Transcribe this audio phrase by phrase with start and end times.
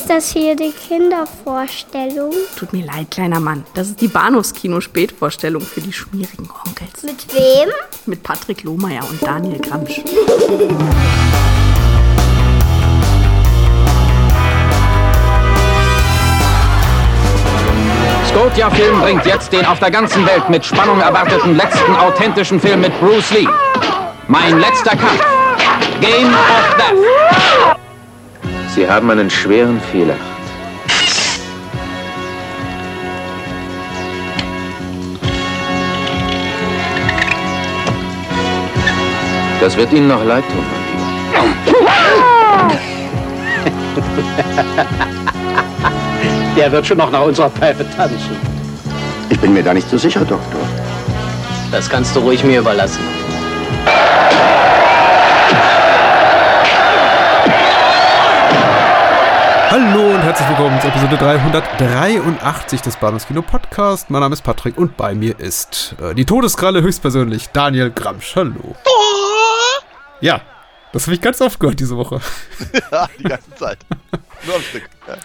[0.00, 2.32] Ist das hier die Kindervorstellung?
[2.56, 3.66] Tut mir leid, kleiner Mann.
[3.74, 7.02] Das ist die Bahnhofskino-Spätvorstellung für die schmierigen Onkels.
[7.02, 7.68] Mit wem?
[8.06, 10.00] Mit Patrick Lohmeier und Daniel Gramsch.
[18.30, 22.80] Scotia Film bringt jetzt den auf der ganzen Welt mit Spannung erwarteten letzten authentischen Film
[22.80, 23.48] mit Bruce Lee.
[24.28, 25.22] Mein letzter Kampf.
[26.00, 27.79] Game of Death.
[28.80, 30.16] Sie haben einen schweren Fehler.
[39.60, 40.80] Das wird Ihnen noch leid tun, mein
[41.66, 41.84] Lieber.
[46.56, 48.34] Der wird schon noch nach unserer Pfeife tanzen.
[49.28, 50.62] Ich bin mir da nicht so sicher, Doktor.
[51.70, 53.02] Das kannst du ruhig mir überlassen.
[60.30, 64.10] Herzlich willkommen zu Episode 383 des Bahnhofskino Podcast.
[64.10, 68.36] Mein Name ist Patrick und bei mir ist äh, die Todeskralle höchstpersönlich Daniel Gramsch.
[68.36, 68.76] Hallo.
[70.20, 70.40] Ja,
[70.92, 72.20] das habe ich ganz oft gehört diese Woche.
[72.92, 73.78] ja, die ganze Zeit.
[74.46, 74.88] Nur am Stück.
[75.08, 75.16] Ja.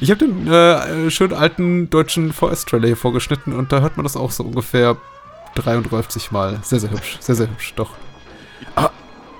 [0.00, 4.16] Ich habe den äh, schönen alten deutschen VS-Trailer hier vorgeschnitten und da hört man das
[4.16, 4.96] auch so ungefähr
[5.56, 6.60] 33 Mal.
[6.62, 7.18] Sehr, sehr hübsch.
[7.20, 7.90] Sehr, sehr hübsch, doch.
[8.76, 8.92] Aber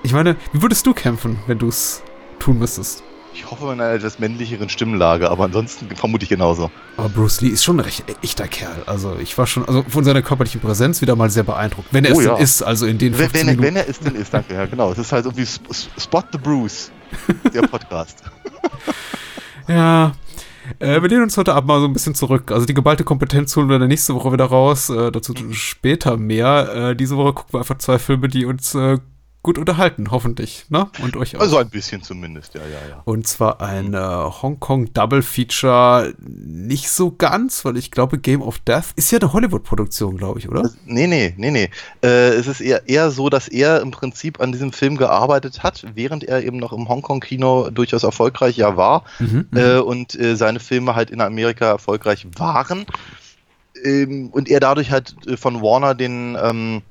[0.03, 2.03] ich meine, wie würdest du kämpfen, wenn du es
[2.37, 3.04] tun müsstest?
[3.35, 6.71] Ich hoffe in einer etwas männlicheren Stimmlage, aber ansonsten vermute ich genauso.
[6.95, 8.83] Aber Bruce Lee ist schon ein recht echter Kerl.
[8.85, 11.89] Also ich war schon also von seiner körperlichen Präsenz wieder mal sehr beeindruckt.
[11.91, 12.33] Wenn er oh, es ja.
[12.35, 14.65] denn ist, also in den 15 wenn, wenn, wenn er es denn ist, danke, ja
[14.65, 14.89] genau.
[14.89, 16.91] Es ist halt irgendwie Spot the Bruce,
[17.53, 18.23] der Podcast.
[19.67, 20.13] ja,
[20.79, 22.51] äh, wir lehnen uns heute Abend mal so ein bisschen zurück.
[22.51, 24.89] Also die geballte Kompetenz holen wir dann nächste Woche wieder raus.
[24.89, 26.73] Äh, dazu später mehr.
[26.73, 28.97] Äh, diese Woche gucken wir einfach zwei Filme, die uns äh,
[29.45, 30.65] gut unterhalten, hoffentlich.
[30.69, 30.87] Ne?
[31.03, 31.39] Und euch auch.
[31.39, 33.01] Also ein bisschen zumindest, ja, ja, ja.
[33.05, 38.57] Und zwar ein äh, Hongkong Double Feature, nicht so ganz, weil ich glaube, Game of
[38.57, 40.61] Death ist ja eine Hollywood-Produktion, glaube ich, oder?
[40.61, 41.69] Also, nee, nee, nee, nee.
[42.01, 45.85] Äh, es ist eher, eher so, dass er im Prinzip an diesem Film gearbeitet hat,
[45.93, 49.57] während er eben noch im Hongkong-Kino durchaus erfolgreich ja war mhm, mhm.
[49.59, 52.87] äh, und äh, seine Filme halt in Amerika erfolgreich waren.
[53.83, 56.81] Ähm, und er dadurch halt äh, von Warner den ähm,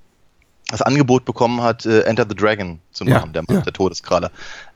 [0.71, 3.63] das Angebot bekommen hat, äh, Enter the Dragon zu machen, ja, der Mann ja.
[3.63, 4.31] der Todeskralle.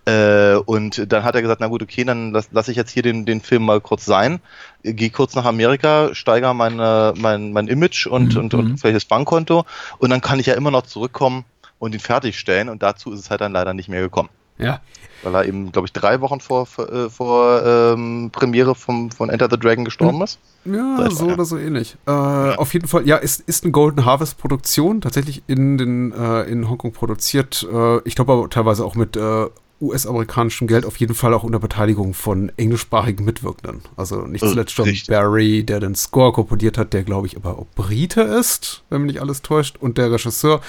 [0.04, 3.02] Äh, und dann hat er gesagt, na gut, okay, dann lasse lass ich jetzt hier
[3.02, 4.40] den, den Film mal kurz sein,
[4.82, 8.40] gehe kurz nach Amerika, steigere meine, mein, mein Image und, mhm.
[8.40, 9.64] und, und vielleicht das Bankkonto
[9.98, 11.44] und dann kann ich ja immer noch zurückkommen
[11.78, 14.30] und ihn fertigstellen und dazu ist es halt dann leider nicht mehr gekommen.
[14.58, 14.80] Ja.
[15.22, 19.30] Weil er eben, glaube ich, drei Wochen vor, vor, äh, vor ähm, Premiere vom, von
[19.30, 20.38] Enter the Dragon gestorben ist.
[20.64, 21.96] Ja, so oder so ähnlich.
[22.06, 22.54] Äh, ja.
[22.56, 26.68] Auf jeden Fall, ja, ist, ist eine Golden Harvest Produktion, tatsächlich in, den, äh, in
[26.68, 27.66] Hongkong produziert.
[27.72, 29.46] Äh, ich glaube aber teilweise auch mit äh,
[29.80, 33.82] US-amerikanischem Geld auf jeden Fall auch unter Beteiligung von englischsprachigen Mitwirkenden.
[33.96, 37.58] Also nicht äh, zuletzt John Barry, der den Score komponiert hat, der glaube ich aber
[37.58, 40.60] auch Brite ist, wenn mich nicht alles täuscht, und der Regisseur,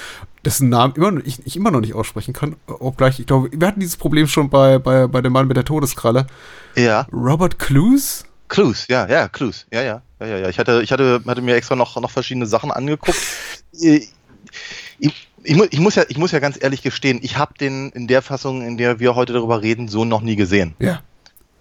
[0.45, 3.79] dessen Namen immer, ich, ich immer noch nicht aussprechen kann, obgleich, ich glaube, wir hatten
[3.79, 6.27] dieses Problem schon bei, bei, bei dem Mann mit der Todeskralle.
[6.75, 7.07] Ja.
[7.11, 8.25] Robert Clues?
[8.47, 10.49] Clues, ja, ja, Clues, ja, ja, ja, ja, ja.
[10.49, 13.17] Ich hatte, ich hatte, hatte mir extra noch, noch verschiedene Sachen angeguckt.
[15.01, 17.89] Ich, ich, mu ich, muss ja, ich muss ja ganz ehrlich gestehen, ich habe den
[17.89, 20.75] in der Fassung, in der wir heute darüber reden, so noch nie gesehen.
[20.79, 21.01] Ja.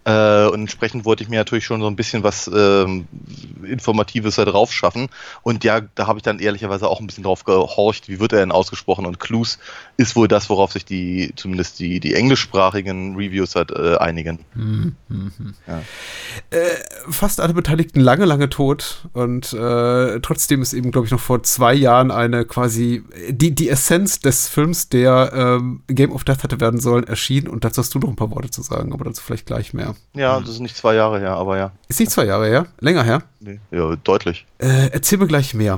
[0.08, 3.06] Äh, und entsprechend wollte ich mir natürlich schon so ein bisschen was ähm,
[3.62, 5.08] Informatives da drauf schaffen.
[5.42, 8.38] Und ja, da habe ich dann ehrlicherweise auch ein bisschen drauf gehorcht, wie wird er
[8.38, 9.04] denn ausgesprochen?
[9.04, 9.58] Und Clues
[9.98, 14.38] ist wohl das, worauf sich die, zumindest die, die englischsprachigen Reviews halt äh, einigen.
[14.54, 14.94] Mhm.
[15.66, 15.82] Ja.
[16.50, 16.56] Äh,
[17.10, 19.08] fast alle Beteiligten lange, lange tot.
[19.12, 23.68] Und äh, trotzdem ist eben, glaube ich, noch vor zwei Jahren eine quasi die, die
[23.68, 27.48] Essenz des Films, der ähm, Game of Death hätte werden sollen, erschienen.
[27.48, 29.96] Und dazu hast du noch ein paar Worte zu sagen, aber dazu vielleicht gleich mehr.
[30.14, 31.72] Ja, das ist nicht zwei Jahre her, aber ja.
[31.88, 32.66] Ist nicht zwei Jahre her?
[32.78, 33.24] Länger her?
[33.40, 33.58] Nee.
[33.72, 34.46] Ja, deutlich.
[34.58, 35.76] Äh, erzähl mir gleich mehr.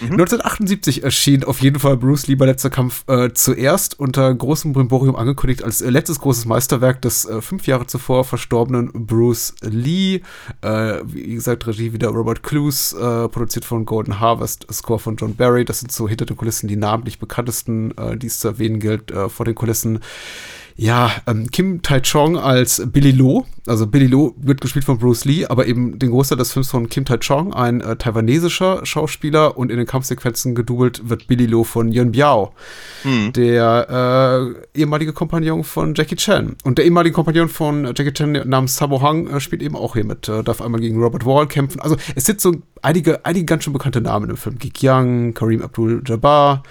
[0.00, 0.12] Mhm.
[0.12, 5.16] 1978 erschien auf jeden Fall Bruce Lee bei letzter Kampf äh, zuerst unter großem Brimborium
[5.16, 10.20] angekündigt als äh, letztes großes Meisterwerk des äh, fünf Jahre zuvor verstorbenen Bruce Lee.
[10.62, 15.34] Äh, wie gesagt, Regie wieder Robert Clues, äh, produziert von Golden Harvest, Score von John
[15.34, 15.64] Barry.
[15.64, 19.44] Das sind so hinter den Kulissen die namentlich bekanntesten, die es zu erwähnen gilt, vor
[19.44, 20.00] den Kulissen
[20.80, 23.44] ja, ähm, Kim Tai Chong als Billy Lo.
[23.66, 26.88] Also Billy Lo wird gespielt von Bruce Lee, aber eben den Großteil des Films von
[26.88, 31.64] Kim Tai Chong, ein äh, taiwanesischer Schauspieler und in den Kampfsequenzen gedoubelt wird Billy Lo
[31.64, 32.52] von Yun Biao,
[33.02, 33.32] hm.
[33.32, 36.54] der äh, ehemalige Kompagnon von Jackie Chan.
[36.62, 40.04] Und der ehemalige Kompagnon von Jackie Chan namens Sabo Hang äh, spielt eben auch hier
[40.04, 41.80] mit, äh, darf einmal gegen Robert Wall kämpfen.
[41.80, 44.58] Also es sind so einige, einige ganz schön bekannte Namen im Film.
[44.58, 46.62] Geek Young, Kareem Abdul-Jabbar,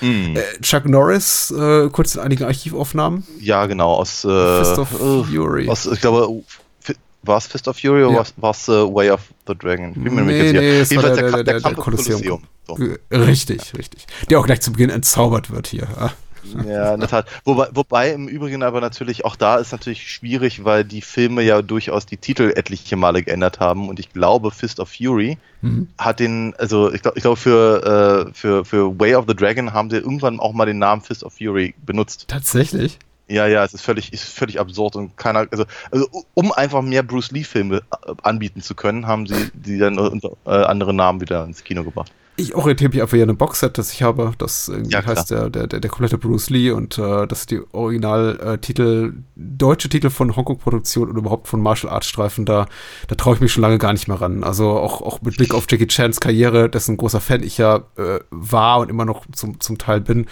[0.00, 0.36] hm.
[0.36, 3.24] Äh, Chuck Norris, äh, kurz in einigen Archivaufnahmen.
[3.40, 5.68] Ja, genau, aus, äh, Fist of Fury.
[5.68, 6.42] Aus, ich glaube,
[7.26, 8.24] War es Fist of Fury oder Ja.
[8.36, 9.92] war es uh, Way of the Dragon?
[9.96, 11.00] Ich bin mir nicht Nee, sicher.
[11.00, 12.42] nee, war Jedenfalls der, der, der, der Kampf im Kolosseum.
[12.66, 12.78] So.
[13.10, 14.06] Richtig, richtig.
[14.28, 15.88] Der auch gleich zu Beginn entzaubert wird hier.
[16.66, 17.26] Ja, in der Tat.
[17.44, 21.62] Wobei, wobei im Übrigen aber natürlich, auch da ist natürlich schwierig, weil die Filme ja
[21.62, 25.88] durchaus die Titel etliche Male geändert haben und ich glaube, Fist of Fury Mhm.
[25.96, 29.72] hat den, also ich glaube, ich glaube für, äh, für, für Way of the Dragon
[29.72, 32.26] haben sie irgendwann auch mal den Namen Fist of Fury benutzt.
[32.28, 32.98] Tatsächlich?
[33.28, 37.02] Ja, ja, es ist völlig, ist völlig absurd und keiner, also, also um einfach mehr
[37.02, 41.42] Bruce Lee-Filme äh, anbieten zu können, haben sie die dann unter äh, anderen Namen wieder
[41.44, 42.12] ins Kino gebracht.
[42.36, 44.32] Ich orientiere mich einfach hier an einem Boxset, das ich habe.
[44.38, 47.60] Das Ja, heißt der, der, der, der komplette Bruce Lee und äh, das ist die
[47.72, 52.44] Originaltitel, deutsche Titel von Hongkong-Produktion und überhaupt von Martial Arts Streifen.
[52.44, 52.66] Da,
[53.06, 54.42] da traue ich mich schon lange gar nicht mehr ran.
[54.42, 58.18] Also auch, auch mit Blick auf Jackie Chans Karriere, dessen großer Fan ich ja äh,
[58.30, 60.26] war und immer noch zum, zum Teil bin,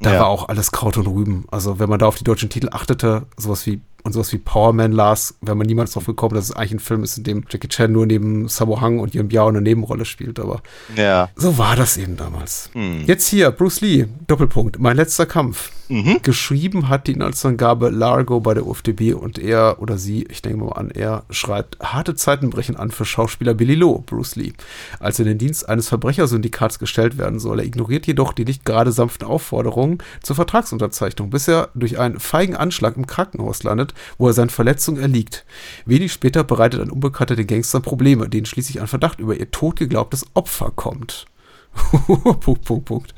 [0.00, 0.20] da Ja.
[0.20, 1.44] war auch alles Kraut und Rüben.
[1.50, 4.72] Also wenn man da auf die deutschen Titel achtete, sowas wie und sowas wie Power
[4.72, 7.44] Man las, wäre man niemals drauf gekommen, dass es eigentlich ein Film ist, in dem
[7.48, 10.38] Jackie Chan nur neben Sammo Hung und Yuen Biao eine Nebenrolle spielt.
[10.38, 10.62] Aber
[10.94, 11.30] Ja.
[11.36, 12.70] so war das eben damals.
[12.74, 13.04] Hm.
[13.06, 15.70] Jetzt hier, Bruce Lee, Doppelpunkt, mein letzter Kampf.
[15.88, 16.20] Mhm.
[16.22, 20.72] Geschrieben hat die Inhaltsangabe Largo bei der UFDB und er oder sie, ich denke mal
[20.72, 24.54] an, er schreibt, harte Zeiten brechen an für Schauspieler Billy Lowe, Bruce Lee,
[24.98, 27.58] als er in den Dienst eines Verbrechersyndikats gestellt werden soll.
[27.60, 32.56] Er ignoriert jedoch die nicht gerade sanften Aufforderungen zur Vertragsunterzeichnung, bis er durch einen feigen
[32.56, 35.44] Anschlag im Krankenhaus landet, wo er seinen Verletzungen erliegt.
[35.86, 39.76] Wenig später bereitet ein Unbekannter den Gangstern Probleme, denen schließlich ein Verdacht über ihr tot
[39.76, 41.26] geglaubtes Opfer kommt.
[42.40, 43.14] Punkt, Punkt, Punkt.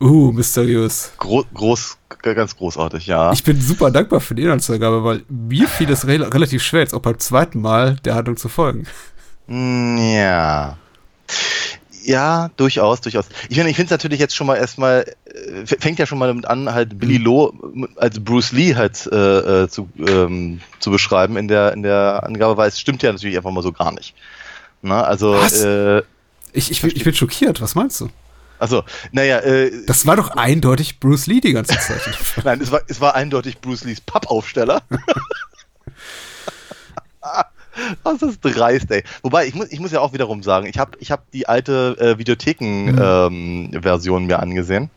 [0.00, 1.12] Uh, mysteriös.
[1.18, 3.32] Gro groß, g- ganz großartig, ja.
[3.32, 6.94] Ich bin super dankbar für die Inhaltsangabe, weil mir fiel es re relativ schwer, jetzt
[6.94, 8.86] auch beim zweiten Mal der Handlung zu folgen.
[9.46, 10.76] Mm, Ja.
[12.10, 13.26] Ja, durchaus, durchaus.
[13.48, 16.26] Ich finde, ich finde es natürlich jetzt schon mal erstmal, äh, fängt ja schon mal
[16.26, 17.52] damit an, halt Billy Lowe
[17.96, 22.56] als Bruce Lee halt äh, äh, zu, ähm, zu beschreiben in der, in der Angabe,
[22.56, 24.14] weil es stimmt ja natürlich einfach mal so gar nicht.
[24.82, 25.62] Na, also, Was?
[25.62, 26.02] äh,
[26.52, 28.08] Ich, ich, bin- ich bin schockiert, was meinst du?
[28.58, 32.00] also, naja, äh, Das war doch eindeutig Bruce Lee die ganze Zeit.
[32.44, 34.82] Nein, es war, es war eindeutig Bruce Lees Pappaufsteller.
[38.04, 39.02] Das ist dreist, ey.
[39.22, 41.96] Wobei, ich muss, ich muss ja auch wiederum sagen, ich habe ich hab die alte
[41.98, 44.90] äh, Videotheken-Version mir angesehen.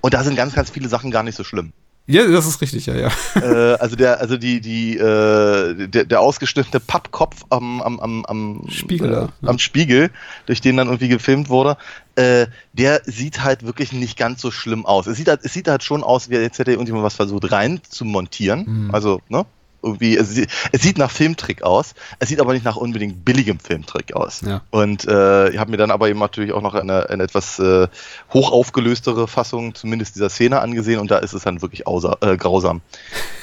[0.00, 1.72] Und da sind ganz, ganz viele Sachen gar nicht so schlimm.
[2.06, 3.10] ja, das ist richtig, ja, ja.
[3.36, 8.64] äh, also der, also die, die, äh, der, der ausgeschnittene Pappkopf am, am, am, am
[8.68, 9.48] Spiegel, ja.
[9.48, 10.10] am Spiegel,
[10.46, 11.76] durch den dann irgendwie gefilmt wurde,
[12.16, 15.06] äh, der sieht halt wirklich nicht ganz so schlimm aus.
[15.06, 17.80] Es sieht halt, es sieht halt schon aus, wie jetzt hätte irgendjemand was versucht rein
[17.88, 18.86] zu montieren.
[18.86, 18.94] Mhm.
[18.94, 19.46] Also, ne?
[19.82, 23.58] Irgendwie, es, sieht- es sieht nach Filmtrick aus, es sieht aber nicht nach unbedingt billigem
[23.58, 24.42] Filmtrick aus.
[24.42, 24.62] Ja.
[24.70, 27.88] Und äh, ich habe mir dann aber eben natürlich auch noch eine, eine etwas äh,
[28.32, 32.36] hoch aufgelöstere Fassung, zumindest dieser Szene angesehen, und da ist es dann wirklich außer, äh,
[32.36, 32.82] grausam.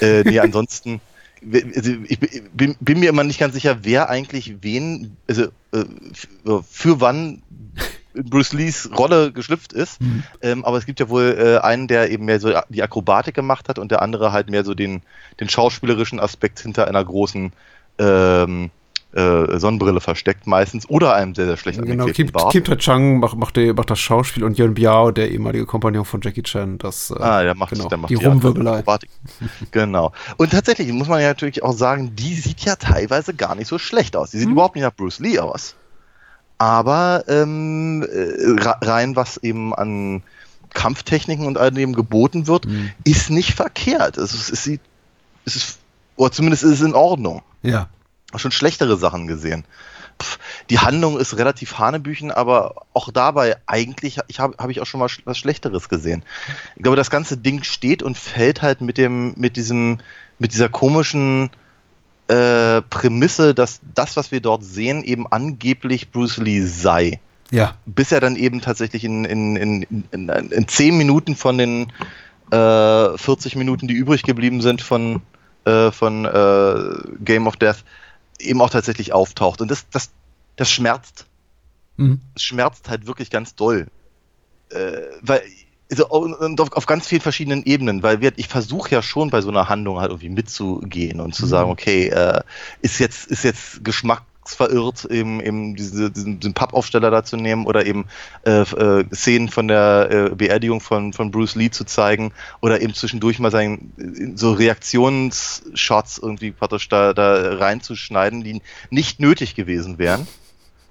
[0.00, 1.00] Äh, nee, ansonsten,
[1.74, 5.84] also ich bin, bin mir immer nicht ganz sicher, wer eigentlich wen, also äh,
[6.68, 7.42] für wann
[8.14, 10.00] Bruce Lees Rolle geschlüpft ist.
[10.00, 10.22] Mhm.
[10.42, 13.68] Ähm, aber es gibt ja wohl äh, einen, der eben mehr so die Akrobatik gemacht
[13.68, 15.02] hat und der andere halt mehr so den,
[15.40, 17.52] den schauspielerischen Aspekt hinter einer großen
[17.98, 18.70] ähm,
[19.12, 22.52] äh, Sonnenbrille versteckt meistens oder einem sehr, sehr schlecht Genau, Kim, Bart.
[22.52, 26.20] Kim Chang macht, macht, die, macht das Schauspiel und Yuen Biao, der ehemalige Kompagnon von
[26.20, 28.72] Jackie Chan, das äh, Ah, der macht, genau, der macht die Rumwirbelei.
[28.72, 29.10] Akrobatik.
[29.70, 30.12] genau.
[30.36, 33.78] Und tatsächlich muss man ja natürlich auch sagen, die sieht ja teilweise gar nicht so
[33.78, 34.30] schlecht aus.
[34.32, 35.74] Die sieht überhaupt nicht nach Bruce Lee aus.
[36.58, 40.22] Aber ähm, äh, rein, was eben an
[40.74, 42.90] Kampftechniken und all dem geboten wird, Mhm.
[43.04, 44.18] ist nicht verkehrt.
[44.18, 44.80] Es, ist, es sieht,
[45.44, 45.78] es ist,
[46.16, 47.42] oder zumindest ist es in Ordnung.
[47.62, 47.88] Ja.
[48.34, 49.64] Schon schlechtere Sachen gesehen.
[50.20, 50.38] Pff,
[50.68, 54.98] die Handlung ist relativ hanebüchen, aber auch dabei eigentlich ich habe hab ich auch schon
[54.98, 56.24] mal was Schlechteres gesehen.
[56.74, 59.98] Ich glaube, das ganze Ding steht und fällt halt mit dem mit diesem
[60.40, 61.50] mit dieser komischen
[62.28, 67.20] äh, Prämisse, dass das, was wir dort sehen, eben angeblich Bruce Lee sei.
[67.50, 67.74] Ja.
[67.86, 71.92] Bis er dann eben tatsächlich in, in, in, in, in 10 Minuten von den
[72.50, 75.22] äh, 40 Minuten, die übrig geblieben sind von,
[75.64, 77.84] äh, von äh, Game of Death,
[78.38, 79.62] eben auch tatsächlich auftaucht.
[79.62, 80.10] Und das, das,
[80.56, 81.26] das schmerzt.
[81.96, 82.20] Mhm.
[82.34, 83.86] Das schmerzt halt wirklich ganz doll.
[84.70, 85.42] Äh, weil,
[85.90, 89.68] also, auf, ganz vielen verschiedenen Ebenen, weil wir, ich versuche ja schon bei so einer
[89.68, 91.48] Handlung halt irgendwie mitzugehen und zu Mhm.
[91.48, 92.42] sagen, okay, äh,
[92.82, 97.86] ist jetzt, ist jetzt geschmacksverirrt, eben, eben diese, diesen, diesen Pappaufsteller da zu nehmen oder
[97.86, 98.04] eben
[98.44, 102.92] äh, äh, Szenen von der äh, Beerdigung von, von Bruce Lee zu zeigen oder eben
[102.92, 103.90] zwischendurch mal sein,
[104.34, 110.28] so Reaktionsshots irgendwie praktisch da, da reinzuschneiden, die nicht nötig gewesen wären,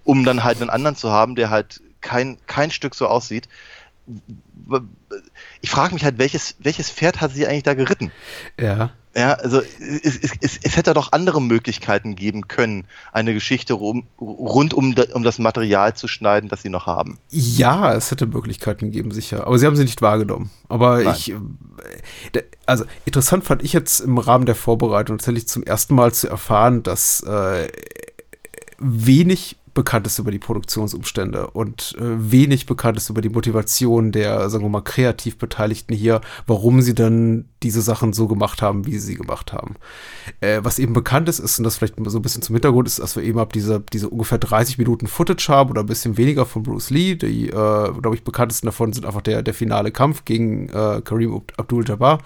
[0.03, 3.47] um dann halt einen anderen zu haben, der halt kein, kein Stück so aussieht
[5.61, 8.11] ich frage mich halt, welches, welches Pferd hat sie eigentlich da geritten?
[8.59, 8.91] Ja.
[9.15, 14.05] Ja, also es, es, es, es hätte doch andere Möglichkeiten geben können, eine Geschichte rum,
[14.21, 17.17] rund um, um das Material zu schneiden, das sie noch haben.
[17.31, 19.47] Ja, es hätte Möglichkeiten gegeben, sicher.
[19.47, 20.51] Aber sie haben sie nicht wahrgenommen.
[20.69, 21.15] Aber Nein.
[21.17, 26.13] ich, äh, also interessant fand ich jetzt im Rahmen der Vorbereitung tatsächlich zum ersten Mal
[26.13, 27.69] zu erfahren, dass äh,
[28.77, 34.49] wenig bekannt ist über die Produktionsumstände und äh, wenig bekannt ist über die Motivation der,
[34.49, 38.93] sagen wir mal, kreativ Beteiligten hier, warum sie dann diese Sachen so gemacht haben, wie
[38.93, 39.75] sie sie gemacht haben.
[40.41, 42.97] Äh, was eben bekannt ist, ist, und das vielleicht so ein bisschen zum Hintergrund ist,
[42.97, 46.47] dass wir eben ab diese, diese ungefähr 30 Minuten Footage haben oder ein bisschen weniger
[46.47, 47.13] von Bruce Lee.
[47.13, 51.39] Die, äh, glaube ich, bekanntesten davon sind einfach der, der finale Kampf gegen äh, Kareem
[51.57, 52.19] Abdul-Jabbar,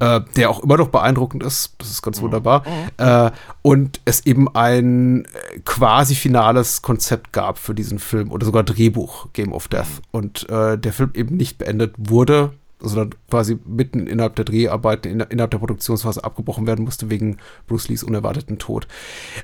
[0.00, 1.74] äh, der auch immer noch beeindruckend ist.
[1.76, 2.64] Das ist ganz wunderbar.
[2.96, 3.30] Äh,
[3.60, 5.26] und es eben ein
[5.66, 10.02] quasi finales Konzept gab für diesen Film oder sogar Drehbuch Game of Death.
[10.10, 15.20] Und äh, der Film eben nicht beendet wurde, sondern quasi mitten innerhalb der Dreharbeiten, in,
[15.20, 18.86] innerhalb der Produktionsphase abgebrochen werden musste wegen Bruce Lees unerwarteten Tod.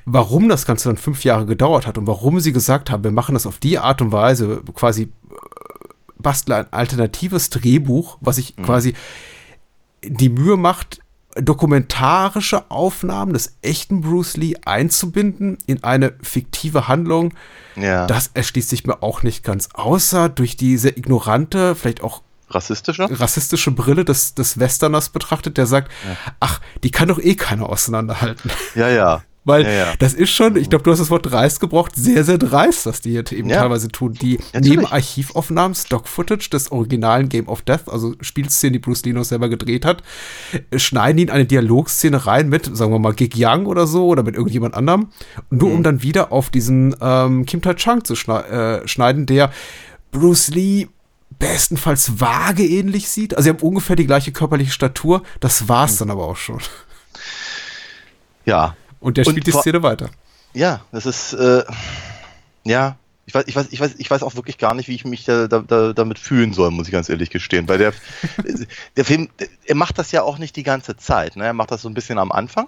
[0.05, 3.33] Warum das Ganze dann fünf Jahre gedauert hat und warum sie gesagt haben, wir machen
[3.33, 5.07] das auf die Art und Weise, quasi äh,
[6.17, 8.93] basteln ein alternatives Drehbuch, was sich quasi
[10.03, 10.99] die Mühe macht,
[11.35, 17.33] dokumentarische Aufnahmen des echten Bruce Lee einzubinden in eine fiktive Handlung,
[17.75, 18.07] Ja.
[18.07, 19.69] das erschließt sich mir auch nicht ganz.
[19.73, 23.07] Außer durch diese ignorante, vielleicht auch Rassistischer?
[23.19, 25.91] rassistische Brille des, des Westerners betrachtet, der sagt,
[26.39, 28.51] ach, die kann doch eh keiner auseinanderhalten.
[28.75, 29.23] Ja, ja.
[29.47, 29.93] Weil Ja, ja.
[29.99, 32.99] das ist schon, ich glaube, du hast das Wort dreist gebraucht, sehr, sehr dreist, was
[33.01, 33.61] die hier eben Ja.
[33.61, 34.13] teilweise tun.
[34.13, 34.69] Die Natürlich.
[34.69, 39.47] nehmen Archivaufnahmen, Stock-Footage des originalen Game of Death, also Spielszenen, die Bruce Lee noch selber
[39.47, 40.01] gedreht hat,
[40.71, 44.07] äh, schneiden ihn in eine Dialogszene rein mit, sagen wir mal, Gig Young oder so
[44.07, 45.09] oder mit irgendjemand anderem,
[45.51, 45.75] nur Mhm.
[45.75, 49.51] um dann wieder auf diesen ähm, Kim Tai Chang zu schne äh, schneiden, der
[50.11, 50.87] Bruce Lee
[51.37, 53.35] bestenfalls vage ähnlich sieht.
[53.35, 55.99] Also sie haben ungefähr die gleiche körperliche Statur, das war's Mhm.
[55.99, 56.59] dann aber auch schon.
[58.45, 58.75] Ja.
[59.05, 60.09] Und der Und spielt die Szene weiter.
[60.55, 61.63] Ja, das ist, äh,
[62.63, 62.97] ja,
[63.27, 65.25] ich weiß, ich, weiß, ich, weiß, ich weiß auch wirklich gar nicht, wie ich mich
[65.25, 67.69] da, da, da, damit fühlen soll, muss ich ganz ehrlich gestehen.
[67.69, 67.93] Weil der,
[68.97, 69.29] der Film,
[69.63, 71.35] er macht das ja auch nicht die ganze Zeit.
[71.35, 71.45] Ne?
[71.45, 72.67] Er macht das so ein bisschen am Anfang.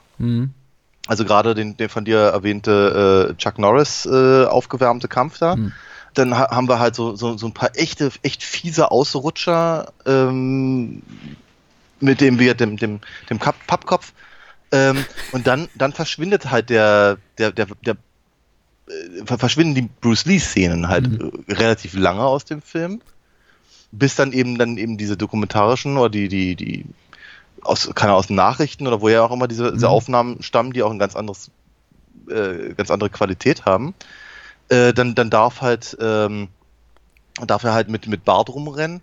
[1.08, 5.56] Also gerade den, den von dir erwähnte äh, Chuck Norris äh, aufgewärmte Kampf da.
[6.14, 11.02] Dann ha haben wir halt so, so, so ein paar echte, echt fiese Ausrutscher ähm,
[12.00, 14.14] mit dem wir dem, dem, dem Pappkopf.
[14.72, 17.96] Ähm, und dann, dann verschwindet halt der, der, der, der
[18.88, 23.02] äh, ver- verschwinden die Bruce Lee-Szenen halt äh, relativ lange aus dem Film.
[23.92, 26.86] Bis dann eben dann eben diese dokumentarischen oder die, die, die
[27.62, 30.92] aus, keine aus den Nachrichten oder woher auch immer diese, diese Aufnahmen stammen, die auch
[30.92, 31.50] ein ganz anderes,
[32.30, 33.94] äh, ganz andere Qualität haben,
[34.68, 36.50] äh, dann, dann darf halt, ähm,
[37.46, 39.02] darf er halt mit, mit Bart rumrennen,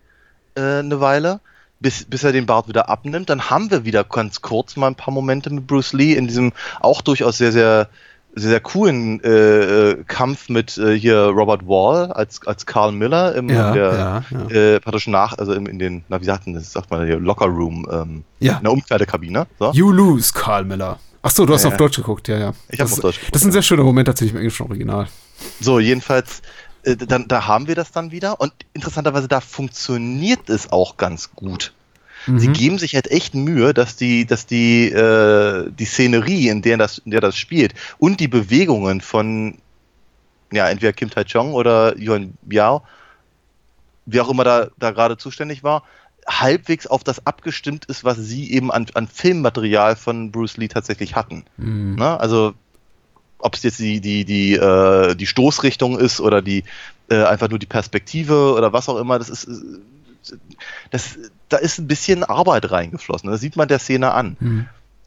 [0.54, 1.40] äh, eine Weile,
[1.84, 3.28] bis, bis er den Bart wieder abnimmt.
[3.28, 6.52] Dann haben wir wieder ganz kurz mal ein paar Momente mit Bruce Lee in diesem
[6.80, 7.88] auch durchaus sehr, sehr,
[8.34, 13.34] sehr, sehr coolen äh, äh, Kampf mit äh, hier Robert Wall als, als Carl Miller
[13.34, 14.48] im Ja, in der ja, ja.
[14.74, 17.20] Äh, praktisch nach, also im, in den, na wie sagt man das, sagt man hier,
[17.20, 18.56] Locker Room, ähm, Ja.
[18.56, 19.46] in der Umkleidekabine.
[19.58, 19.70] So.
[19.72, 20.98] You lose, Karl Miller.
[21.20, 21.76] Ach so, du hast Ja, auf.
[21.76, 22.52] Deutsch geguckt, ja, ja.
[22.70, 24.64] Ich hab das, auf Deutsch geguckt, Das ist ein sehr schöner Moment tatsächlich im englischen
[24.66, 25.06] Original.
[25.60, 26.40] So, jedenfalls,
[26.84, 31.32] äh, dann, da haben wir das dann wieder und interessanterweise, da funktioniert es auch ganz
[31.34, 31.72] gut.
[32.26, 36.78] Sie geben sich halt echt Mühe, dass die, dass die, äh, die Szenerie, in der
[36.78, 39.58] das, in der das spielt und die Bewegungen von,
[40.50, 42.82] ja, entweder Kim Tai Chong oder Yuan Biao,
[44.06, 45.82] wie auch immer da, da gerade zuständig war,
[46.26, 51.14] halbwegs auf das abgestimmt ist, was sie eben an, an Filmmaterial von Bruce Lee tatsächlich
[51.16, 51.44] hatten.
[51.96, 52.18] Ne?
[52.18, 52.54] Also
[53.44, 56.64] ob es jetzt die, die, die, äh, die Stoßrichtung ist oder die
[57.10, 60.36] äh, einfach nur die Perspektive oder was auch immer, das ist, äh,
[60.90, 61.18] das,
[61.50, 63.30] da ist ein bisschen Arbeit reingeflossen.
[63.30, 64.36] Das sieht man der Szene an.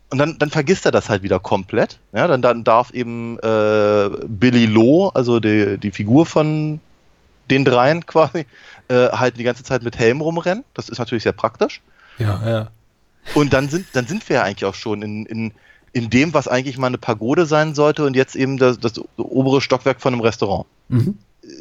[0.10, 2.00] Und dann, dann vergisst er das halt wieder komplett.
[2.13, 6.79] Ja, dann, dann darf eben äh, Billy Loh, also die, die Figur von
[7.50, 8.46] den dreien quasi,
[8.88, 10.63] äh, halt die ganze Zeit mit Helm rumrennen.
[10.75, 11.82] Das ist natürlich sehr praktisch.
[12.20, 12.67] Ja, ja.
[13.34, 15.51] Und dann sind, dann sind wir ja eigentlich auch schon in, in,
[15.94, 19.62] in dem, was eigentlich mal eine Pagode sein sollte und jetzt eben das, das obere
[19.62, 20.65] Stockwerk von einem Restaurant.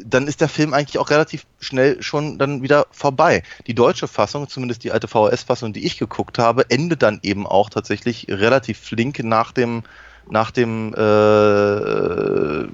[0.05, 3.43] Dann ist der Film eigentlich auch relativ schnell schon dann wieder vorbei.
[3.67, 7.69] Die deutsche Fassung, zumindest die alte VHS-Fassung, die ich geguckt habe, endet dann eben auch
[7.69, 9.83] tatsächlich relativ flink nach dem,
[10.29, 12.67] nach dem, äh,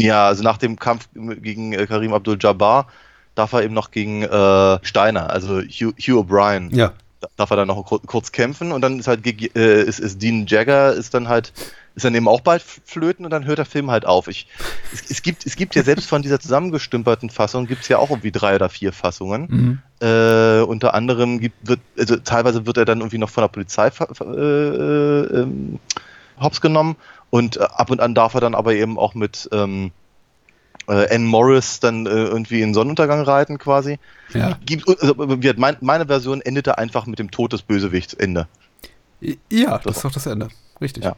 [0.00, 2.86] ja, also nach dem Kampf gegen äh, Karim Abdul-Jabbar
[3.34, 6.92] darf er eben noch gegen äh, Steiner, also Hugh, Hugh O'Brien, Ja.
[7.36, 10.46] Darf er dann noch kur kurz kämpfen und dann ist halt äh, ist, ist Dean
[10.46, 11.52] Jagger ist dann halt
[11.94, 14.28] ist dann eben auch bald flöten und dann hört der Film halt auf.
[14.28, 14.46] Ich,
[14.92, 18.10] es, es gibt, es gibt ja selbst von dieser zusammengestümperten Fassung gibt es ja auch
[18.10, 19.46] irgendwie drei oder vier Fassungen.
[20.00, 20.06] Mhm.
[20.06, 23.88] Äh, unter anderem gibt, wird, also teilweise wird er dann irgendwie noch von der Polizei
[23.88, 25.78] äh, äh, ähm,
[26.40, 26.96] hops genommen
[27.30, 29.92] und äh, ab und an darf er dann aber eben auch mit ähm,
[30.88, 33.98] äh, Anne Morris dann äh, irgendwie in den Sonnenuntergang reiten quasi.
[34.32, 34.58] Ja.
[34.64, 35.14] Gibt, also,
[35.56, 38.48] mein, meine Version endete einfach mit dem Tod des Bösewichts Ende.
[39.50, 40.48] Ja, das ist doch das Ende.
[40.80, 41.04] Richtig.
[41.04, 41.16] Ja.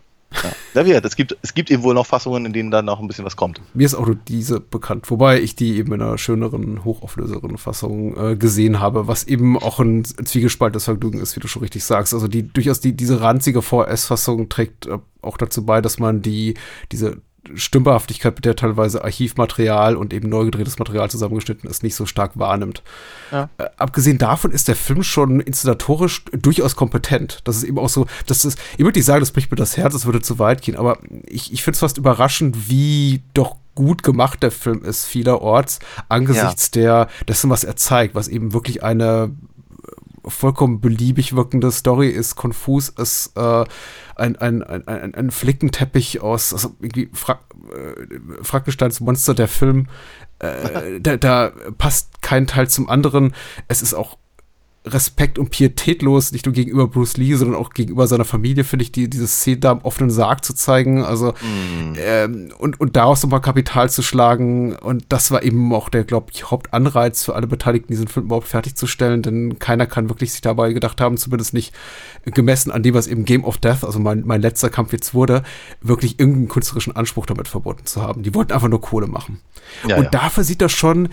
[0.75, 3.07] Ja, ja es, gibt, es gibt eben wohl noch Fassungen, in denen dann noch ein
[3.07, 3.61] bisschen was kommt.
[3.73, 8.17] Mir ist auch nur diese bekannt, wobei ich die eben in einer schöneren, hochauflöseren Fassung
[8.17, 12.15] äh, gesehen habe, was eben auch ein zwiegespaltenes Vergnügen ist, wie du schon richtig sagst.
[12.15, 16.55] Also die durchaus die, diese ranzige VS-Fassung trägt äh, auch dazu bei, dass man die,
[16.93, 17.19] diese
[17.55, 22.33] Stümperhaftigkeit, mit der teilweise Archivmaterial und eben neu gedrehtes Material zusammengeschnitten ist, nicht so stark
[22.39, 22.83] wahrnimmt.
[23.31, 23.49] Ja.
[23.59, 27.41] Äh, abgesehen davon ist der Film schon inszenatorisch durchaus kompetent.
[27.45, 29.77] Das ist eben auch so, das ist, ich würde nicht sagen, das bricht mir das
[29.77, 33.57] Herz, es würde zu weit gehen, aber ich, ich finde es fast überraschend, wie doch
[33.75, 36.81] gut gemacht der Film ist, vielerorts, angesichts ja.
[36.81, 39.33] der, dessen, was er zeigt, was eben wirklich eine
[40.27, 43.65] vollkommen beliebig wirkende Story ist, konfus ist, äh,
[44.17, 47.41] ein, ein, ein, ein, ein Flickenteppich aus, also irgendwie Fra
[47.73, 49.89] äh, Frankensteins Monster, der Film,
[50.39, 53.35] äh, da, da passt kein Teil zum anderen.
[53.69, 54.19] Es ist auch
[54.87, 58.93] Respekt und pietätlos, nicht nur gegenüber Bruce Lee, sondern auch gegenüber seiner Familie, finde ich,
[58.93, 61.95] die, diese Szene da am offenen Sarg zu zeigen, also mm.
[61.97, 64.77] ähm, und, und daraus nochmal Kapital zu schlagen.
[64.77, 68.47] Und das war eben auch der, glaube ich, Hauptanreiz für alle Beteiligten, diesen Film überhaupt
[68.47, 71.73] fertigzustellen, denn keiner kann wirklich sich dabei gedacht haben, zumindest nicht
[72.27, 75.45] gemessen an dem, was eben Game of Death, also mein, mein letzter Kampf jetzt wurde,
[75.81, 78.23] wirklich irgendeinen künstlerischen Anspruch damit verbunden zu haben.
[78.23, 79.41] Die wollten einfach nur Kohle machen.
[79.89, 80.11] Ja, und ja.
[80.11, 81.09] dafür sieht das schon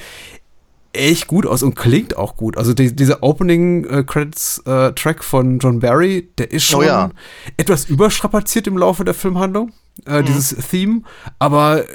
[0.93, 2.57] echt gut aus und klingt auch gut.
[2.57, 6.83] Also die, dieser Opening äh, Credits äh, Track von John Barry, der ist schon oh
[6.83, 7.11] ja.
[7.57, 9.71] etwas überstrapaziert im Laufe der Filmhandlung,
[10.05, 10.25] äh, mhm.
[10.25, 11.03] dieses Theme,
[11.39, 11.87] aber äh,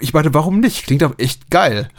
[0.00, 0.84] ich meine, warum nicht?
[0.86, 1.88] Klingt aber echt geil.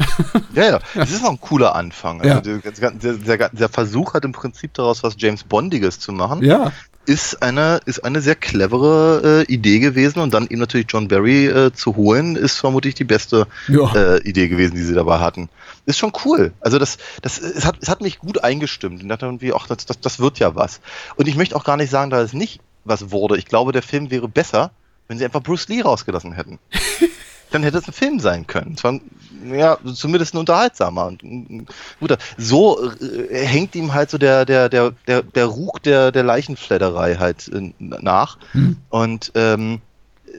[0.54, 2.20] Ja, ja, das ist auch ein cooler Anfang.
[2.22, 2.60] Also ja.
[2.72, 6.44] der, der, der, Versuch hat im Prinzip daraus was James Bondiges zu machen.
[6.44, 6.72] Ja
[7.08, 11.48] ist eine, ist eine sehr clevere äh, Idee gewesen und dann eben natürlich John Barry
[11.48, 13.96] äh, zu holen, ist vermutlich die beste ja.
[13.96, 15.48] äh, Idee gewesen, die sie dabei hatten.
[15.86, 16.52] Ist schon cool.
[16.60, 19.86] Also das, das, es hat, es hat mich gut eingestimmt und dachte irgendwie, ach, das,
[19.86, 20.82] das, das wird ja was.
[21.16, 23.38] Und ich möchte auch gar nicht sagen, dass es nicht was wurde.
[23.38, 24.72] Ich glaube, der Film wäre besser,
[25.08, 26.60] wenn sie einfach Bruce Lee rausgelassen hätten.
[27.52, 28.76] dann hätte es ein Film sein können.
[28.76, 29.00] Zwar,
[29.46, 31.68] ja, zumindest ein unterhaltsamer und ein
[32.00, 32.18] guter.
[32.38, 37.16] So äh, hängt ihm halt so der, der, der, der, der Ruch der, der Leichenfledderei
[37.16, 38.38] halt äh, nach.
[38.54, 38.78] Mhm.
[38.90, 39.82] Und ähm,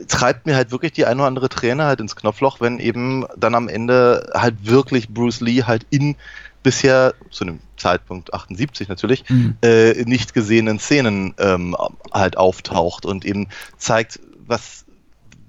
[0.07, 3.55] treibt mir halt wirklich die eine oder andere Träne halt ins Knopfloch, wenn eben dann
[3.55, 6.17] am Ende halt wirklich Bruce Lee halt in
[6.63, 9.57] bisher zu einem Zeitpunkt 78 natürlich mhm.
[9.63, 11.77] äh, nicht gesehenen Szenen ähm,
[12.13, 14.85] halt auftaucht und eben zeigt, was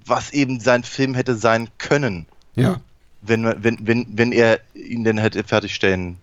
[0.06, 2.26] was eben sein Film hätte sein können.
[2.54, 2.80] Ja.
[3.22, 6.16] Wenn, wenn, wenn, wenn er ihn denn hätte fertigstellen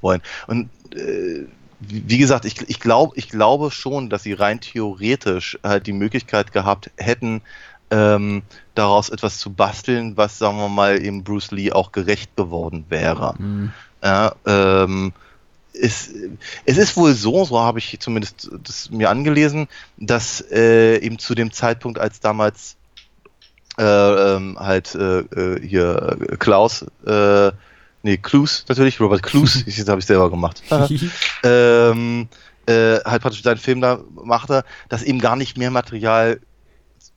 [0.00, 0.22] wollen.
[0.46, 1.46] Und äh,
[1.80, 6.52] wie gesagt, ich, ich, glaub, ich glaube schon, dass sie rein theoretisch halt die Möglichkeit
[6.52, 7.40] gehabt hätten,
[7.90, 8.42] ähm,
[8.74, 13.34] daraus etwas zu basteln, was, sagen wir mal, eben Bruce Lee auch gerecht geworden wäre.
[13.38, 13.72] Mhm.
[14.02, 15.12] Ja, ähm,
[15.72, 16.10] es,
[16.64, 21.34] es ist wohl so, so habe ich zumindest das mir angelesen, dass äh, eben zu
[21.34, 22.76] dem Zeitpunkt, als damals
[23.78, 27.52] ähm, halt äh, äh hier äh, Klaus, äh,
[28.02, 30.62] nee, Clues natürlich, Robert Clues, das habe ich selber gemacht.
[31.44, 32.28] ähm,
[32.66, 36.40] äh, halt praktisch seinen Film da machte, dass eben gar nicht mehr Material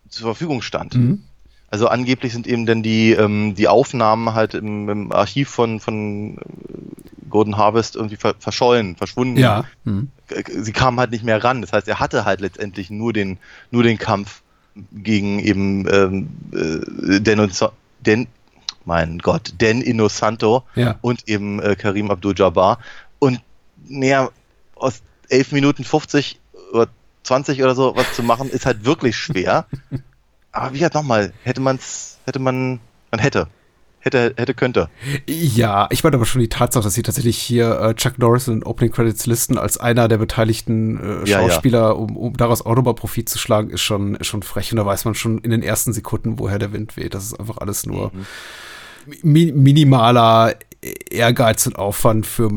[0.09, 0.95] zur Verfügung stand.
[0.95, 1.23] Mhm.
[1.71, 6.37] Also angeblich sind eben dann die, ähm, die Aufnahmen halt im, im, Archiv von, von
[7.29, 9.37] Gordon Harvest irgendwie ver verschollen, verschwunden.
[9.37, 9.63] Ja.
[9.85, 10.09] Mhm.
[10.47, 11.61] Sie kamen halt nicht mehr ran.
[11.61, 13.37] Das heißt, er hatte halt letztendlich nur den,
[13.71, 14.41] nur den Kampf
[14.91, 17.51] gegen eben ähm, äh, Den,
[17.99, 18.27] Den,
[18.85, 20.97] mein Gott, Den Innocento ja.
[21.01, 22.79] und eben äh, Karim Abdul-Jabbar.
[23.19, 23.41] Und
[23.87, 24.31] näher
[24.75, 26.39] aus 11 Minuten 50
[26.73, 26.87] oder
[27.23, 29.65] 20 oder so was zu machen, ist halt wirklich schwer.
[30.51, 32.79] Aber wie gesagt, nochmal, hätte man es, hätte man,
[33.09, 33.47] man hätte
[34.01, 34.89] hätte, hätte, könnte.
[35.27, 38.63] Ja, ich meine aber schon die Tatsache, dass sie tatsächlich hier äh, Chuck Norris in
[38.63, 41.91] Opening Credits listen als einer der beteiligten äh, Schauspieler, ja, ja.
[41.91, 44.71] Um, um daraus auch nochmal Profit zu schlagen, ist schon, ist schon frech.
[44.71, 47.13] Und da weiß man schon in den ersten Sekunden, woher der Wind weht.
[47.13, 48.25] Das ist einfach alles nur mhm.
[49.23, 52.49] mi minimaler Ehrgeiz und Aufwand für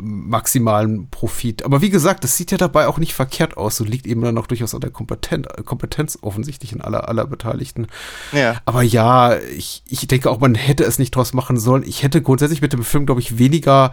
[0.00, 1.64] maximalen Profit.
[1.64, 4.38] Aber wie gesagt, das sieht ja dabei auch nicht verkehrt aus und liegt eben dann
[4.38, 7.88] auch durchaus an der Kompetenz, Kompetenz offensichtlich in aller, aller Beteiligten.
[8.32, 8.60] Ja.
[8.64, 11.82] Aber ja, ich, ich denke auch, man hätte es nicht draus machen sollen.
[11.84, 13.92] Ich hätte grundsätzlich mit dem Film, glaube ich, weniger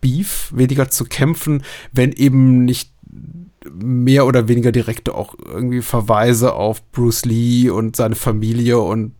[0.00, 2.92] Beef, weniger zu kämpfen, wenn eben nicht
[3.70, 9.12] mehr oder weniger direkte auch irgendwie Verweise auf Bruce Lee und seine Familie und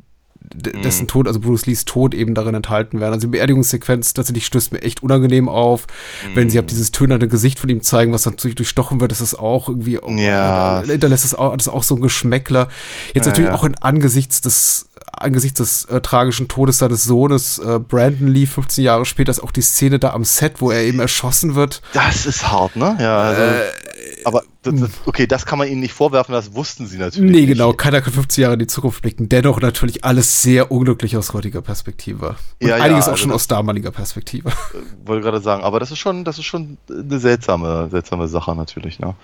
[0.54, 1.08] dessen Mhm.
[1.08, 3.12] Tod, also Bruce Lees Tod eben darin enthalten werden.
[3.14, 5.86] Also die Beerdigungssequenz tatsächlich stößt mir echt unangenehm auf.
[6.34, 9.34] Wenn sie ab dieses tönernde Gesicht von ihm zeigen, was natürlich durchstochen wird, ist es
[9.34, 10.82] auch irgendwie, Ja.
[10.82, 12.68] äh, hinterlässt es auch, das ist auch so ein Geschmäckler.
[13.14, 13.54] Jetzt Ja, natürlich ja.
[13.56, 14.84] auch in angesichts des
[15.20, 19.50] angesichts des äh, tragischen Todes seines Sohnes äh, Brandon Lee 15 Jahre später ist auch
[19.50, 21.82] die Szene da am Set, wo er eben erschossen wird.
[21.92, 22.96] Das ist hart, ne?
[23.00, 23.62] Ja, also, Äh,
[24.24, 27.30] aber das, das, okay, das kann man ihnen nicht vorwerfen, das wussten sie natürlich.
[27.30, 27.48] Nee, nicht.
[27.48, 29.28] genau, keiner kann 50 Jahre in die Zukunft blicken.
[29.28, 32.36] Dennoch natürlich alles sehr unglücklich aus heutiger Perspektive.
[32.60, 34.52] Und Ja, ja, einiges auch also schon aus damaliger Perspektive.
[35.04, 38.98] Wollte gerade sagen, aber das ist schon, das ist schon eine seltsame, seltsame Sache natürlich,
[38.98, 39.14] ne?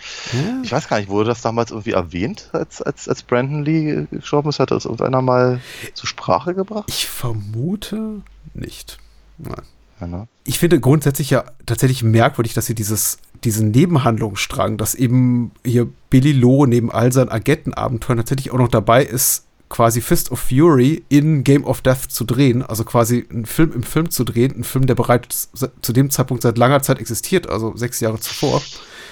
[0.63, 4.49] Ich weiß gar nicht, wurde das damals irgendwie erwähnt, als, als, als Brandon Lee gestorben
[4.49, 4.61] ist?
[4.61, 5.61] Hat das irgendeiner mal
[5.95, 6.85] zur Sprache gebracht?
[6.89, 8.23] Ich vermute
[8.55, 8.99] nicht.
[9.39, 9.63] Nein.
[10.01, 10.29] Ja, ne?
[10.45, 16.33] Ich finde grundsätzlich ja tatsächlich merkwürdig, dass sie dieses, diesen Nebenhandlungsstrang, dass eben hier Billy
[16.33, 21.43] Lowe neben all seinen Agentenabenteuern tatsächlich auch noch dabei ist, quasi Fist of Fury in
[21.43, 24.87] Game of Death zu drehen, also quasi einen Film im Film zu drehen, einen Film,
[24.87, 25.51] der bereits
[25.83, 28.63] zu dem Zeitpunkt seit langer Zeit existiert, also sechs Jahre zuvor.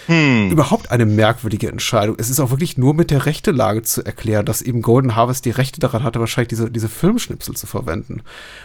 [0.06, 0.50] Hm.
[0.50, 2.16] Überhaupt eine merkwürdige Entscheidung.
[2.18, 5.50] Es ist auch wirklich nur mit der Rechtelage zu erklären, dass eben Golden Harvest die
[5.50, 8.22] Rechte daran hatte, wahrscheinlich diese, diese Filmschnipsel zu verwenden.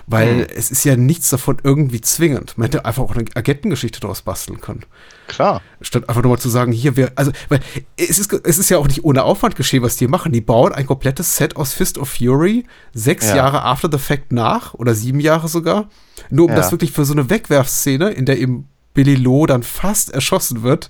[0.07, 0.47] Weil Hm.
[0.55, 2.57] es ist ja nichts davon irgendwie zwingend.
[2.57, 4.83] Man hätte einfach auch eine Agentengeschichte daraus basteln können.
[5.27, 5.61] Klar.
[5.81, 7.59] Statt einfach nochmal zu sagen, hier wir, also, weil
[7.97, 10.31] es ist, es ist ja auch nicht ohne Aufwand geschehen, was die machen.
[10.31, 13.35] Die bauen ein komplettes Set aus Fist of Fury sechs Ja.
[13.37, 15.89] Jahre after the fact nach oder sieben Jahre sogar.
[16.29, 16.57] Nur um Ja.
[16.57, 20.89] das wirklich für so eine Wegwerfszene, in der eben Billy Lowe dann fast erschossen wird,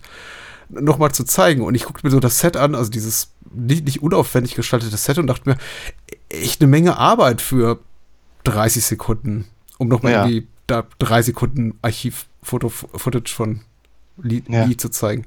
[0.70, 1.62] nochmal zu zeigen.
[1.64, 5.18] Und ich guckte mir so das Set an, also dieses nicht, nicht unaufwendig gestaltete Set
[5.18, 5.58] und dachte mir,
[6.30, 7.80] echt eine Menge Arbeit für
[8.44, 10.26] 30 Sekunden, um nochmal Ja.
[10.26, 13.62] irgendwie da drei Sekunden Archiv-Footage von
[14.22, 14.66] Lee, Ja.
[14.66, 15.26] Lee zu zeigen.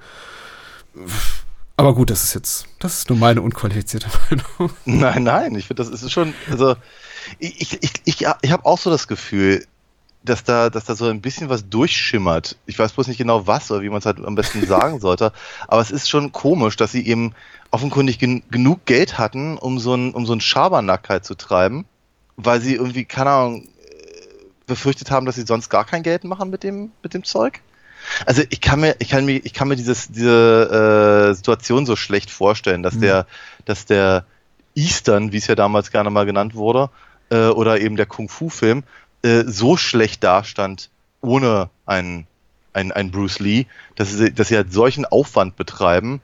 [1.76, 4.70] Aber gut, das ist jetzt, das ist nur meine unqualifizierte Meinung.
[4.84, 6.76] Nein, nein, ich finde, das ist schon, also
[7.38, 9.64] ich, ich, ich, ich, ich habe auch so das Gefühl,
[10.22, 12.56] dass da, dass da so ein bisschen was durchschimmert.
[12.66, 15.32] Ich weiß bloß nicht genau was oder wie man es halt am besten sagen sollte,
[15.66, 17.34] aber es ist schon komisch, dass sie eben
[17.70, 21.86] offenkundig gen genug Geld hatten, um so ein, um so ein Schabernack zu treiben,
[22.36, 23.68] weil sie irgendwie, keine Ahnung, äh,
[24.66, 27.60] befürchtet haben, dass sie sonst gar kein Geld machen mit dem, mit dem Zeug.
[28.26, 31.96] Also ich kann mir, ich kann mir, ich kann mir dieses, diese äh, Situation so
[31.96, 33.26] schlecht vorstellen, dass der,
[33.66, 34.24] dass der
[34.74, 36.90] Eastern, wie es ja damals gerne mal genannt wurde,
[37.30, 38.84] äh, oder eben der Kung-Fu-Film,
[39.22, 42.26] äh, so schlecht dastand ohne einen,
[42.72, 46.20] einen, einen Bruce Lee, dass sie, dass sie halt solchen Aufwand betreiben,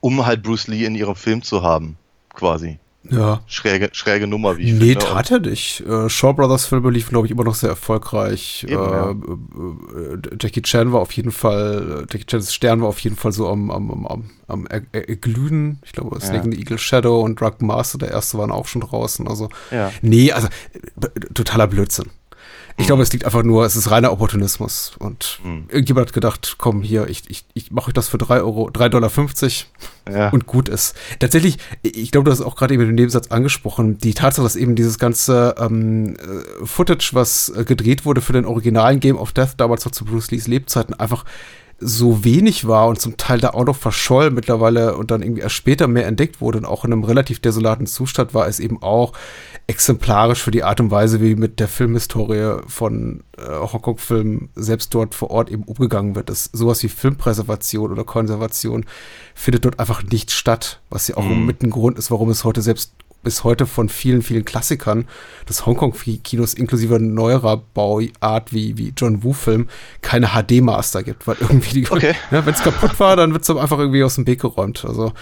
[0.00, 1.96] um halt Bruce Lee in ihrem Film zu haben,
[2.34, 2.78] quasi.
[3.10, 3.40] Ja.
[3.46, 4.98] Schräge, schräge Nummer, wie ich Nee, finde.
[5.06, 5.80] tat er nicht.
[5.80, 8.64] Äh, Shaw Brothers Filme liefen, glaube ich, immer noch sehr erfolgreich.
[8.68, 9.10] Eben, ja.
[9.10, 13.00] äh, äh, äh, Jackie Chan war auf jeden Fall, äh, Jackie Chans Stern war auf
[13.00, 15.80] jeden Fall so am, am, am, am, am Erglühen.
[15.84, 19.26] Ich glaube, Snake the Eagle Shadow und Drug Master, der erste, waren auch schon draußen.
[19.26, 19.90] Also, Ja.
[20.02, 20.48] nee, also
[21.34, 22.06] totaler Blödsinn.
[22.78, 24.92] Ich glaube, es liegt einfach nur, es ist reiner Opportunismus.
[24.98, 25.64] Und Mhm.
[25.68, 29.66] irgendjemand hat gedacht, komm hier, ich, ich, ich mache euch das für 3 Euro, 3,50
[30.06, 30.30] Dollar Ja.
[30.30, 30.94] und gut ist.
[31.18, 34.74] Tatsächlich, ich glaube, du hast auch gerade eben im Nebensatz angesprochen, die Tatsache, dass eben
[34.74, 39.54] dieses ganze ähm, äh, Footage, was äh, gedreht wurde für den originalen Game of Death,
[39.58, 41.24] damals noch zu Bruce Lees Lebzeiten, einfach
[41.84, 45.56] so wenig war und zum Teil da auch noch verscholl mittlerweile und dann irgendwie erst
[45.56, 49.14] später mehr entdeckt wurde und auch in einem relativ desolaten Zustand war, ist eben auch
[49.66, 55.14] exemplarisch für die Art und Weise, wie mit der Filmhistorie von äh, Hongkong-Filmen selbst dort
[55.14, 56.28] vor Ort eben umgegangen wird.
[56.28, 58.84] Das, sowas wie Filmpräservation oder Konservation
[59.34, 61.46] findet dort einfach nicht statt, was ja auch Mhm.
[61.46, 62.92] mit ein Grund ist, warum es heute selbst
[63.24, 65.06] bis heute von vielen, vielen Klassikern
[65.48, 69.68] des Hongkong-Kinos inklusive neuerer Bauart wie, wie John Woo-Film
[70.00, 72.14] keine HD-Master gibt, weil irgendwie die, Okay.
[72.32, 74.84] ja, wenn es kaputt war, dann wird es einfach irgendwie aus dem Weg geräumt.
[74.84, 75.12] Also,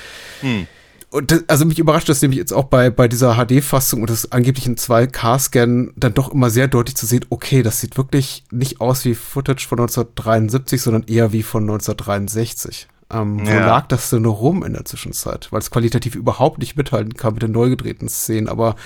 [0.41, 0.67] Hm.
[1.11, 4.31] Und das, also mich überrascht das nämlich jetzt auch bei, bei dieser HD-Fassung und das
[4.33, 8.81] angeblich in 2K-Scan dann doch immer sehr deutlich zu sehen, okay, das sieht wirklich nicht
[8.81, 12.87] aus wie Footage von 1973, sondern eher wie von 1963.
[13.13, 13.67] Ähm, Wo Ja.
[13.67, 15.49] lag das denn rum in der Zwischenzeit?
[15.51, 18.49] Weil es qualitativ überhaupt nicht mithalten kann mit den neu gedrehten Szenen.
[18.49, 18.77] Aber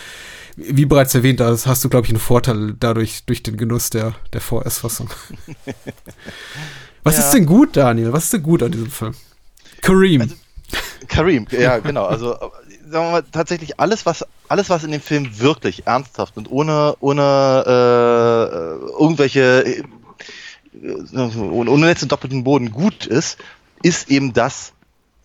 [0.57, 3.91] wie wie bereits erwähnt, da hast du, glaube ich, einen Vorteil dadurch, durch den Genuss
[3.91, 5.11] der, der VS-Fassung.
[7.03, 7.21] Was Ja.
[7.25, 8.15] ist denn gut, Daniel?
[8.15, 9.15] Was ist denn gut an diesem Film?
[9.83, 10.23] Kareem.
[10.23, 10.35] Also,
[11.09, 12.05] Kareem, ja, genau.
[12.05, 12.37] Also
[12.95, 16.97] sagen wir mal, tatsächlich alles, was alles, was in dem Film wirklich ernsthaft und ohne
[17.01, 19.83] ohne äh, irgendwelche äh,
[20.83, 23.39] ohne ohne letzten doppelten Boden gut ist,
[23.83, 24.73] ist eben das,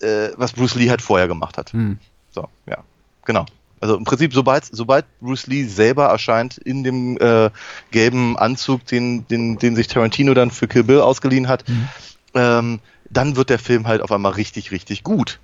[0.01, 1.73] äh, was Bruce Lee halt vorher gemacht hat.
[1.73, 1.99] Hm.
[2.31, 2.83] So, ja,
[3.25, 3.45] genau.
[3.81, 7.49] Also im Prinzip, sobald, sobald Bruce Lee selber erscheint in dem äh,
[7.91, 11.63] gelben Anzug, den, den, den sich Tarantino dann für Kill Bill ausgeliehen hat,
[12.33, 15.39] ähm, dann wird der Film halt auf einmal richtig, richtig gut.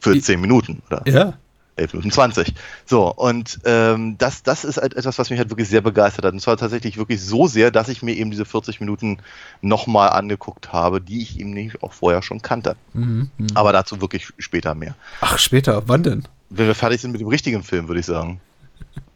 [0.00, 1.02] Für 10 Minuten, oder?
[1.06, 1.34] Ja.
[1.76, 2.54] 11 Minuten 20.
[2.84, 6.34] So, und ähm, das, das ist halt etwas, was mich halt wirklich sehr begeistert hat.
[6.34, 9.18] Und zwar tatsächlich wirklich so sehr, dass ich mir eben diese 40 Minuten
[9.62, 12.76] nochmal angeguckt habe, die ich eben nicht auch vorher schon kannte.
[12.92, 13.30] Mhm.
[13.54, 14.94] Aber dazu wirklich später mehr.
[15.20, 15.82] Ach, später.
[15.86, 16.24] Wann denn?
[16.50, 18.40] Wenn wir fertig sind mit dem richtigen Film, würde ich sagen.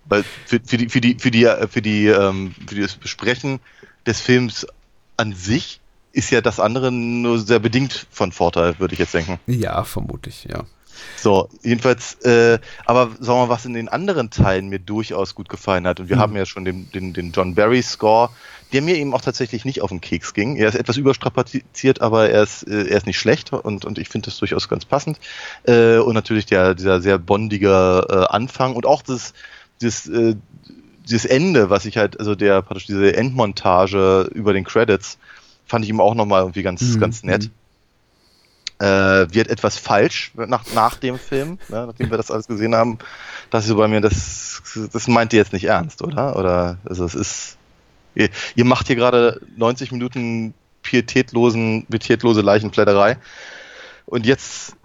[0.07, 3.61] Weil für, für die, für die, für die, äh, für die, ähm, für das Besprechen
[4.07, 4.66] des Films
[5.16, 5.81] an sich
[6.16, 9.38] ist ja das andere nur sehr bedingt von Vorteil, würde ich jetzt denken.
[9.46, 10.64] Ja, vermutlich, ja.
[11.16, 15.50] So, jedenfalls, äh, aber sagen wir mal, was in den anderen Teilen mir durchaus gut
[15.50, 16.20] gefallen hat, und wir Mhm.
[16.20, 18.31] haben ja schon den, den, den John Barry Score,
[18.72, 20.57] der mir eben auch tatsächlich nicht auf den Keks ging.
[20.57, 24.09] Er ist etwas überstrapaziert, aber er ist, äh, er ist nicht schlecht und, und ich
[24.09, 25.18] finde das durchaus ganz passend.
[25.64, 29.35] Äh, und natürlich der, dieser sehr bondige äh, Anfang und auch das,
[29.83, 30.35] das, äh,
[31.09, 35.18] dieses Ende, was ich halt, also der praktisch diese Endmontage über den Credits,
[35.66, 37.00] fand ich ihm auch nochmal irgendwie ganz, Mhm.
[37.00, 37.50] ganz nett
[38.79, 42.98] äh, wird etwas falsch nach, nach dem Film, ne, nachdem wir das alles gesehen haben.
[43.50, 46.37] Das ist so bei mir, das, das meint ihr jetzt nicht ernst, oder?
[46.37, 47.57] Oder, also es ist,
[48.14, 50.52] ihr, ihr macht hier gerade 90 Minuten
[50.83, 53.16] pietätlosen, pietätlose Leichenfledderei
[54.05, 54.76] und jetzt,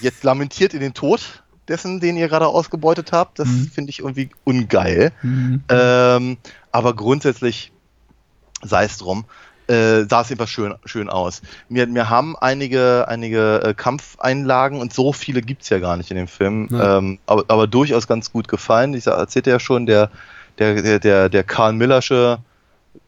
[0.00, 3.38] jetzt lamentiert ihr den Tod dessen, den ihr gerade ausgebeutet habt.
[3.38, 3.70] Das Mhm.
[3.72, 5.12] finde ich irgendwie ungeil.
[5.22, 5.62] Mhm.
[5.68, 6.36] Ähm,
[6.72, 7.72] aber grundsätzlich
[8.62, 9.24] sei es drum.
[9.68, 11.42] Äh, sah es einfach schön, schön aus.
[11.68, 16.16] Wir, wir haben einige, einige äh, Kampfeinlagen und so viele gibt's ja gar nicht in
[16.16, 16.98] dem Film, Ja.
[16.98, 18.94] ähm, aber, aber durchaus ganz gut gefallen.
[18.94, 20.10] Ich erzählte ja schon, der,
[20.58, 22.38] der, der, der, der Karl Millersche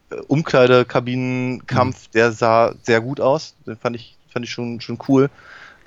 [0.09, 3.55] äh, Umkleidekabinenkampf, der sah sehr gut aus.
[3.65, 5.29] Den fand ich, fand ich schon, schon cool.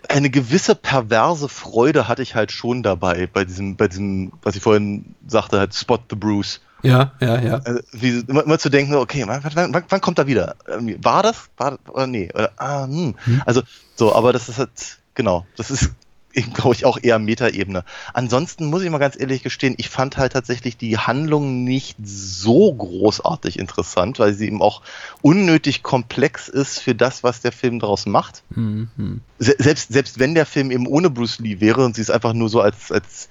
[0.09, 4.63] Eine gewisse perverse Freude hatte ich halt schon dabei, bei diesem, bei diesem, was ich
[4.63, 6.61] vorhin sagte, halt Spot the Bruce.
[6.87, 7.61] Ja, ja, ja.
[7.65, 10.57] Also, wie, immer, immer zu denken, okay, wann, wann, wann, kommt er wieder?
[10.67, 11.49] Irgendwie, War das?
[11.57, 11.95] War das?
[11.95, 12.31] Oder nee?
[12.35, 13.15] Oder, ah, hm.
[13.25, 13.43] Hm.
[13.45, 13.63] Also,
[13.95, 15.91] so, aber das ist halt, genau, das ist,
[16.55, 17.85] glaube ich, auch eher Metaebene.
[18.13, 22.73] Ansonsten muss ich mal ganz ehrlich gestehen, ich fand halt tatsächlich die Handlung nicht so
[22.73, 24.83] großartig interessant, weil sie eben auch
[25.23, 28.43] unnötig komplex ist für das, was der Film daraus macht.
[28.51, 29.21] Mhm.
[29.39, 32.35] Se selbst, selbst wenn der Film eben ohne Bruce Lee wäre und sie es einfach
[32.35, 33.29] nur so als, als,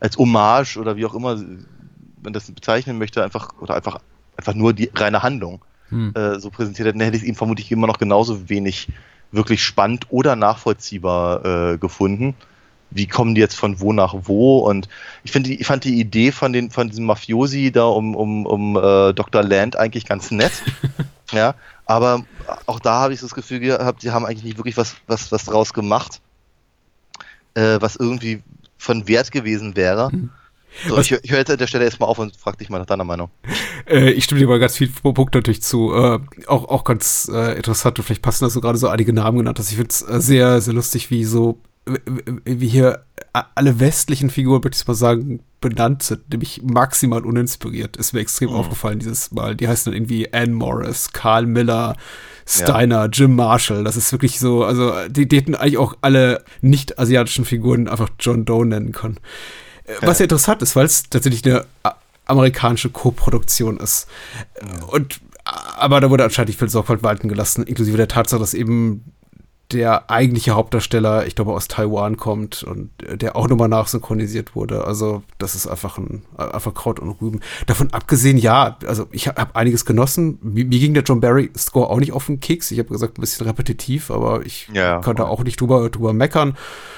[0.00, 1.42] als Hommage oder wie auch immer
[2.22, 4.00] man das bezeichnen möchte, einfach, oder einfach,
[4.36, 6.14] einfach nur die reine Handlung Hm.
[6.14, 8.88] äh, so präsentiert hätte, dann hätte ich es ihm vermutlich immer noch genauso wenig
[9.30, 12.34] wirklich spannend oder nachvollziehbar äh, gefunden.
[12.90, 14.58] Wie kommen die jetzt von wo nach wo?
[14.60, 14.88] Und
[15.22, 18.76] ich finde, ich fand die Idee von den von diesem Mafiosi da um um um
[18.76, 19.42] äh, Dr.
[19.42, 20.52] Land eigentlich ganz nett.
[21.32, 21.54] ja,
[21.84, 22.24] aber
[22.64, 25.44] auch da habe ich das Gefühl gehabt, die haben eigentlich nicht wirklich was was was
[25.44, 26.22] draus gemacht,
[27.52, 28.42] äh, was irgendwie
[28.78, 30.10] von Wert gewesen wäre.
[30.88, 32.86] So, ich, ich höre jetzt an der Stelle erstmal auf und frag dich mal nach
[32.86, 33.30] deiner Meinung.
[33.86, 35.92] Äh, ich stimme dir mal ganz viel Punkt natürlich zu.
[35.94, 39.38] Äh, auch, auch ganz äh, interessant und vielleicht passen da so gerade so einige Namen
[39.38, 39.70] genannt hast.
[39.70, 41.58] Ich finde es äh, sehr, sehr lustig, wie so,
[42.44, 43.04] wie hier
[43.54, 47.96] alle westlichen Figuren, würde ich mal sagen, benannt sind, nämlich maximal uninspiriert.
[47.96, 48.56] Ist mir extrem Mhm.
[48.56, 49.54] aufgefallen dieses Mal.
[49.56, 51.96] Die heißen dann irgendwie Ann Morris, Carl Miller,
[52.46, 53.84] Steiner, Jim Marshall.
[53.84, 58.44] Das ist wirklich so, also die, die hätten eigentlich auch alle nicht-asiatischen Figuren einfach John
[58.44, 59.18] Doe nennen können.
[59.84, 61.94] Äh, Was ja interessant ist, weil es tatsächlich eine a-
[62.26, 64.06] amerikanische Co-Produktion ist.
[64.54, 69.12] Äh, Und aber da wurde anscheinend viel Sorgfalt walten gelassen, inklusive der Tatsache, dass eben
[69.72, 74.84] der eigentliche Hauptdarsteller, ich glaube, aus Taiwan kommt und äh, der auch nochmal nachsynchronisiert wurde.
[74.84, 77.40] Also, das ist einfach ein einfach Kraut und Rüben.
[77.66, 80.38] Davon abgesehen, ja, also ich habe hab einiges genossen.
[80.42, 82.70] Mir, mir ging der John Barry Score auch nicht auf den Keks.
[82.70, 85.00] Ich habe gesagt, ein bisschen repetitiv, aber ich Ja.
[85.00, 86.56] kann da auch nicht drüber, drüber meckern.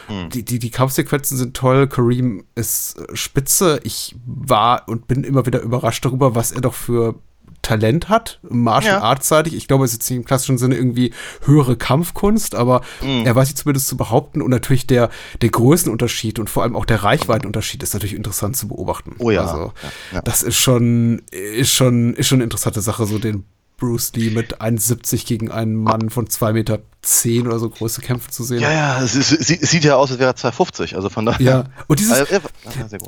[0.09, 0.29] Hm.
[0.31, 1.87] Die, die, die Kampfsequenzen sind toll.
[1.87, 3.81] Kareem ist äh, spitze.
[3.85, 7.15] Ich war und bin immer wieder überrascht darüber, was er doch für
[7.65, 9.01] Talent hat, Martial Ja.
[9.03, 9.55] Arts-seitig.
[9.55, 11.13] Ich glaube, es ist jetzt nicht im klassischen Sinne irgendwie
[11.45, 13.27] höhere Kampfkunst, aber Mhm.
[13.27, 15.11] er weiß sich zumindest zu behaupten und natürlich der,
[15.43, 19.17] der Größenunterschied und vor allem auch der Reichweitenunterschied ist natürlich interessant zu beobachten.
[19.19, 19.43] Oh ja.
[19.47, 20.23] Also, Ja, ja.
[20.23, 23.45] das ist schon, ist schon, ist schon eine interessante Sache, so den
[23.77, 28.31] Bruce Lee mit 1,70 gegen einen Mann von 2,10 Meter zehn oder so große Kämpfe
[28.31, 28.61] zu sehen.
[28.61, 31.41] Ja, ja, es, ist, es sieht- ja aus, als wäre er 250, also von daher.
[31.41, 32.41] Ja, und dieses, Also, ja,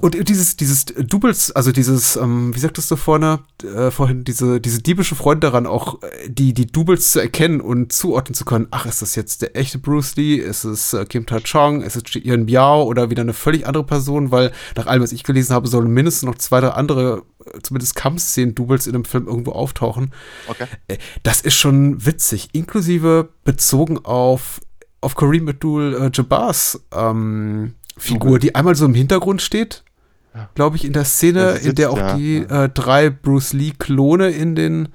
[0.03, 4.81] und dieses, dieses Doubles, also dieses, ähm, wie sagtest du vorne, äh, vorhin, diese, diese
[4.83, 8.69] diebische Freude daran, auch äh, die, die Doubles zu erkennen und zuordnen zu können.
[8.71, 10.37] Ach, ist das jetzt der echte Bruce Lee?
[10.37, 11.83] Ist es äh, Kim Ta Chong?
[11.83, 14.31] Ist es Ian Biao oder wieder eine völlig andere Person?
[14.31, 17.23] Weil nach allem, was ich gelesen habe, sollen mindestens noch zwei, drei andere,
[17.55, 20.13] äh, zumindest Kampfszenen-Doubles in dem Film irgendwo auftauchen.
[20.49, 20.67] Okay.
[20.89, 24.61] Äh, Das ist schon witzig, inklusive bezogen auf,
[25.01, 29.83] auf Kareem Abdul-Jabbars ähm, Figur, die einmal so im Hintergrund steht,
[30.55, 32.37] glaube ich, in der Szene, sie in der sitzt, auch ja, die.
[32.39, 34.89] Äh, drei Bruce Lee-Klone in den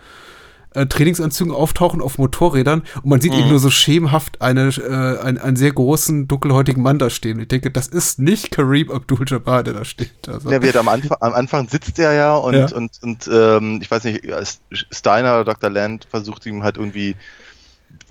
[0.74, 3.40] äh, Trainingsanzügen auftauchen auf Motorrädern und man sieht Mhm.
[3.40, 7.40] eben nur so schemenhaft eine, äh, einen, einen sehr großen, dunkelhäutigen Mann da stehen.
[7.40, 10.30] Ich denke, das ist nicht Kareem Abdul-Jabbar, der da steht.
[10.30, 12.68] Also, Ja, wird am, Anfang, am Anfang sitzt er ja und, Ja.
[12.74, 14.24] und, und ähm, ich weiß nicht,
[14.92, 15.70] Steiner oder Dr.
[15.72, 17.16] Land versucht ihm halt irgendwie,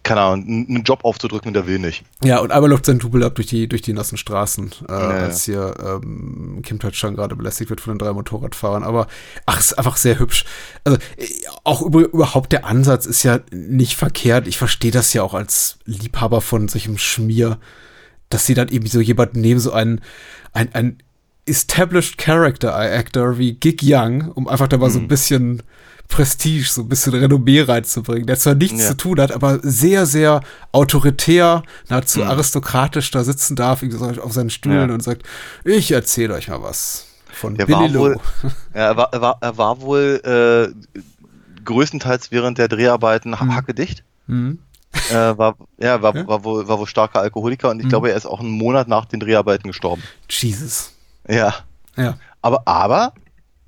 [0.03, 2.05] keine Ahnung, einen Job aufzudrücken und der will nicht.
[2.23, 4.99] Ja, und einmal läuft sein Double ab durch die, durch die nassen Straßen, äh, ja.
[4.99, 8.83] als hier ähm, Kim Touchdown gerade belästigt wird von den drei Motorradfahrern.
[8.83, 9.07] Aber
[9.47, 10.45] ach, ist einfach sehr hübsch.
[10.85, 11.27] Also äh,
[11.65, 14.47] auch über, überhaupt der Ansatz ist ja nicht verkehrt.
[14.47, 17.59] Ich verstehe das ja auch als Liebhaber von solchem Schmier,
[18.29, 20.01] dass sie dann eben so jemanden nehmen, so einen,
[20.53, 20.99] ein, ein
[21.47, 25.63] established Character Actor wie Gig Young, um einfach da mal so ein bisschen
[26.11, 28.89] Prestige, so ein bisschen Renommee reinzubringen, der zwar nichts Ja.
[28.89, 30.41] zu tun hat, aber sehr, sehr
[30.73, 34.95] autoritär, nahezu aristokratisch da sitzen darf, wie gesagt, auf seinen Stühlen Ja.
[34.95, 35.23] und sagt,
[35.65, 38.17] ich erzähle euch mal was von Der Billy war wohl,
[38.75, 40.21] ja, er, war, er, war, er war wohl
[40.95, 41.01] äh,
[41.65, 44.03] größtenteils während der Dreharbeiten ha- hackedicht.
[44.27, 44.59] Mhm.
[45.11, 46.27] Äh, war, ja, war, Ja.
[46.27, 49.05] war, wohl, war wohl starker Alkoholiker und ich glaube, er ist auch einen Monat nach
[49.05, 50.03] den Dreharbeiten gestorben.
[50.29, 50.93] Jesus.
[51.29, 51.55] Ja.
[51.97, 52.19] Ja.
[52.43, 53.13] Aber, aber,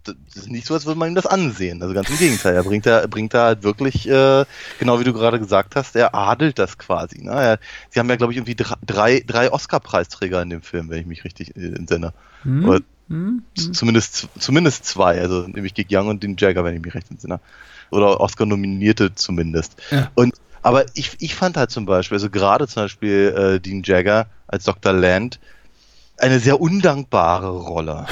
[0.05, 1.83] das ist nicht so, als würde man ihm das ansehen.
[1.83, 2.55] Also ganz im Gegenteil.
[2.55, 4.45] Er bringt da, er bringt da halt wirklich, äh,
[4.79, 7.23] genau wie du gerade gesagt hast, er adelt das quasi.
[7.23, 7.31] Ne?
[7.33, 7.59] Er,
[7.91, 11.07] sie haben ja, glaube ich, irgendwie dr- drei, drei Oscar-Preisträger in dem Film, wenn ich
[11.07, 12.13] mich richtig äh, entsinne.
[12.43, 12.65] Hm?
[12.69, 13.43] Oder Hm?
[13.57, 17.11] z- zumindest, zumindest zwei, also nämlich Gig Young und den Jagger, wenn ich mich recht
[17.11, 17.41] entsinne.
[17.91, 19.75] Oder Oscar-Nominierte zumindest.
[19.91, 20.11] Ja.
[20.15, 24.27] Und aber ich, ich fand halt zum Beispiel, also gerade zum Beispiel äh, Dean Jagger
[24.47, 24.93] als Dr.
[24.93, 25.41] Land,
[26.19, 28.07] eine sehr undankbare Rolle.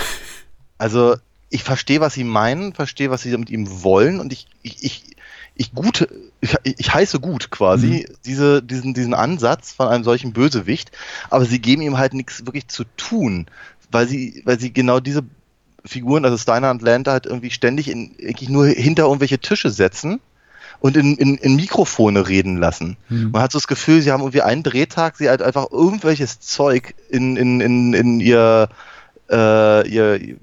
[0.78, 1.14] Also
[1.50, 5.16] ich verstehe, was sie meinen, verstehe, was sie mit ihm wollen und ich, ich, ich,
[5.56, 6.08] ich gut,
[6.40, 10.92] ich, ich heiße gut quasi diese, diesen, diesen Ansatz von einem solchen Bösewicht,
[11.28, 13.46] aber sie geben ihm halt nichts wirklich zu tun,
[13.90, 15.24] weil sie, weil sie genau diese
[15.84, 20.20] Figuren, also Steiner und Land halt irgendwie ständig in, eigentlich nur hinter irgendwelche Tische setzen
[20.78, 22.96] und in, in, in Mikrofone reden lassen.
[23.08, 23.32] Hm.
[23.32, 26.94] Man hat so das Gefühl, sie haben irgendwie einen Drehtag, sie halt einfach irgendwelches Zeug
[27.08, 28.68] in, in, in, in ihr,
[29.30, 30.38] äh, ihr,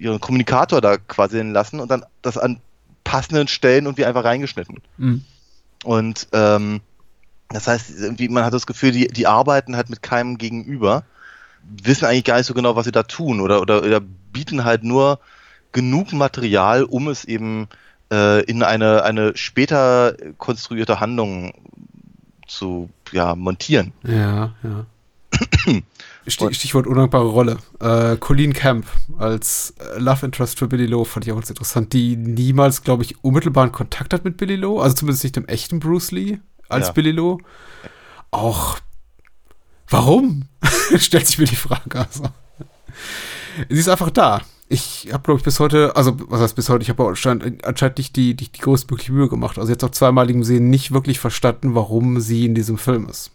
[0.00, 2.60] ihren Kommunikator da quasi lassen und dann das an
[3.04, 4.78] passenden Stellen irgendwie einfach reingeschnitten.
[4.98, 5.24] Hm.
[5.84, 6.80] Und ähm,
[7.48, 11.04] das heißt, irgendwie, man hat das Gefühl, die, die arbeiten halt mit keinem gegenüber,
[11.62, 14.84] wissen eigentlich gar nicht so genau, was sie da tun oder, oder, oder bieten halt
[14.84, 15.18] nur
[15.72, 17.68] genug Material, um es eben
[18.12, 21.52] äh, in eine, eine später konstruierte Handlung
[22.46, 23.92] zu ja, montieren.
[24.02, 24.86] Ja, ja.
[26.30, 27.58] Stich, Stichwort undankbare Rolle.
[27.80, 28.86] Äh, Colleen Camp
[29.18, 33.02] als äh, Love Interest für Billy Lowe fand ich auch ganz interessant, die niemals, glaube
[33.02, 36.38] ich, unmittelbaren Kontakt hat mit Billy Lowe, also zumindest nicht dem echten Bruce Lee
[36.68, 36.92] als Ja.
[36.92, 37.42] Billy Lowe.
[38.30, 38.78] Auch
[39.88, 40.44] warum?
[40.96, 41.98] Stellt sich mir die Frage.
[41.98, 42.24] Also.
[43.68, 44.42] Sie ist einfach da.
[44.68, 47.98] Ich habe, glaube ich, bis heute, also was heißt bis heute, ich habe anscheinend, anscheinend
[47.98, 49.58] nicht die, die, die größtmögliche Mühe gemacht.
[49.58, 53.32] Also jetzt auf zweimaligem Sehen nicht wirklich verstanden, warum sie in diesem Film ist.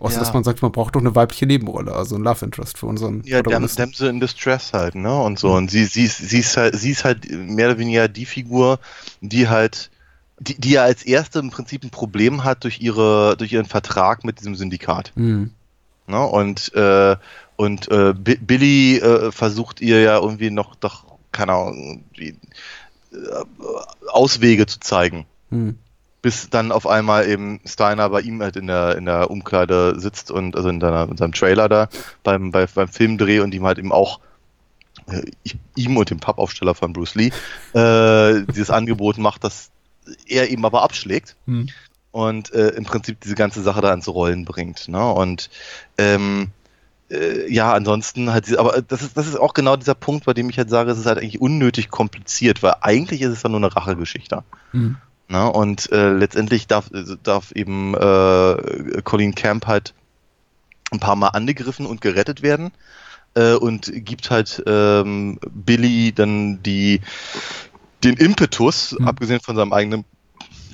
[0.00, 0.20] Außer Ja.
[0.20, 3.22] dass man sagt, man braucht doch eine weibliche Nebenrolle, also ein Love Interest für unseren
[3.24, 3.64] Ja, Dam.
[3.76, 5.16] Damsel in Distress halt, ne?
[5.22, 5.52] Und so.
[5.54, 8.80] Und sie, sie, ist- sie, ist halt, sie ist halt mehr oder weniger die Figur,
[9.20, 9.90] die halt,
[10.40, 14.24] die, die ja als erste im Prinzip ein Problem hat durch ihre, durch ihren Vertrag
[14.24, 15.12] mit diesem Syndikat.
[15.14, 15.50] Hm.
[16.08, 16.20] Ne?
[16.26, 17.14] Und, äh,
[17.56, 22.30] und äh, Bi- Billy äh, versucht ihr ja irgendwie noch, doch, keine Ahnung, die,
[23.12, 23.16] äh,
[24.10, 25.24] Auswege zu zeigen.
[25.50, 25.78] Hm.
[26.24, 30.30] Bis dann auf einmal eben Steiner bei ihm halt in der, in der Umkleide sitzt
[30.30, 31.90] und also in, seiner, in seinem Trailer da
[32.22, 34.20] beim, bei, beim Filmdreh und ihm halt eben auch
[35.06, 35.20] äh,
[35.76, 37.30] ihm und dem Pappaufsteller von Bruce Lee
[37.74, 39.70] äh, dieses Angebot macht, das
[40.26, 41.68] er eben aber abschlägt Hm.
[42.10, 44.88] und äh, im Prinzip diese ganze Sache da ins Rollen bringt.
[44.88, 45.06] Ne?
[45.12, 45.50] Und
[45.98, 46.52] ähm,
[47.10, 50.48] äh, ja, ansonsten halt, aber das ist, das ist auch genau dieser Punkt, bei dem
[50.48, 53.58] ich halt sage, es ist halt eigentlich unnötig kompliziert, weil eigentlich ist es ja nur
[53.58, 54.42] eine Rachegeschichte.
[54.70, 54.96] Hm.
[55.28, 55.50] Ne?
[55.50, 56.90] Und äh, letztendlich darf,
[57.22, 59.94] darf eben äh, Colleen Camp halt
[60.90, 62.70] ein paar Mal angegriffen und gerettet werden
[63.34, 67.00] äh, und gibt halt ähm, Billy dann die
[68.04, 69.08] den Impetus, Mhm.
[69.08, 70.04] abgesehen von seinem eigenen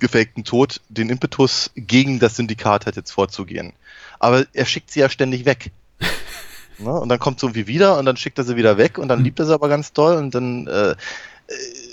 [0.01, 3.73] gefakten Tod, den Impetus gegen das Syndikat halt jetzt vorzugehen.
[4.19, 5.71] Aber er schickt sie ja ständig weg.
[6.79, 6.91] ne?
[6.91, 9.21] Und dann kommt sie irgendwie wieder und dann schickt er sie wieder weg und dann
[9.21, 9.27] Mhm.
[9.27, 10.97] liebt er sie aber ganz doll und dann äh,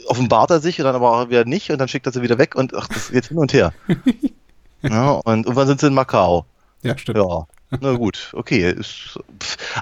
[0.08, 2.38] offenbart er sich und dann aber auch wieder nicht und dann schickt er sie wieder
[2.38, 3.74] weg und ach, das geht hin und her.
[4.82, 6.46] ja, und irgendwann sind sie in Macau.
[6.84, 7.18] Ja, stimmt.
[7.18, 8.72] Ja, na gut, okay.
[8.72, 9.20] Ist,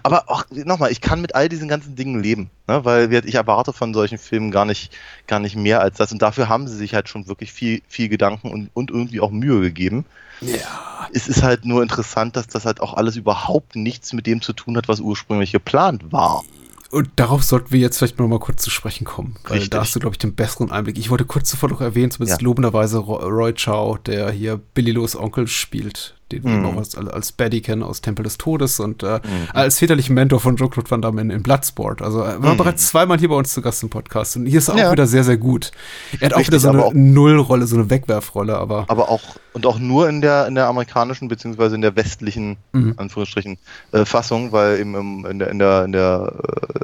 [0.01, 2.83] aber auch nochmal, ich kann mit all diesen ganzen Dingen leben, ne?
[2.83, 4.91] weil ich erwarte von solchen Filmen gar nicht,
[5.27, 6.11] gar nicht mehr als das.
[6.11, 9.29] Und dafür haben sie sich halt schon wirklich viel, viel Gedanken und, und irgendwie auch
[9.29, 10.05] Mühe gegeben.
[10.41, 11.07] Ja.
[11.13, 14.53] Es ist halt nur interessant, dass das halt auch alles überhaupt nichts mit dem zu
[14.53, 16.43] tun hat, was ursprünglich geplant war.
[16.91, 19.71] Und darauf sollten wir jetzt vielleicht noch mal kurz zu sprechen kommen, weil Richtig.
[19.71, 20.97] da hast du, glaube ich, den besseren Einblick.
[20.97, 22.45] Ich wollte kurz zuvor noch erwähnen, zumindest Ja.
[22.45, 26.65] lobenderweise Ro- Roy Chow, der hier Billy Lo's Onkel spielt, den wir Mhm.
[26.65, 29.19] auch als, als Baddie kennen aus Tempel des Todes und äh,
[29.53, 32.01] als väterlichen Mentor von Jean-Claude Van Damme in, in Bloodsport.
[32.01, 32.57] Also er war Mhm.
[32.57, 34.91] bereits zweimal hier bei uns zu Gast im Podcast und hier ist er auch Ja.
[34.91, 35.71] wieder sehr, sehr gut.
[36.19, 39.35] Er hat auch Richtig, wieder so eine auch- Nullrolle, so eine Wegwerfrolle, aber aber auch
[39.53, 42.93] und auch nur in der in der amerikanischen beziehungsweise in der westlichen Mhm.
[42.97, 43.57] Anführungsstrichen
[43.91, 46.33] äh, Fassung, weil im, im, in der in der in der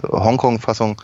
[0.04, 1.02] äh, Hongkong-Fassung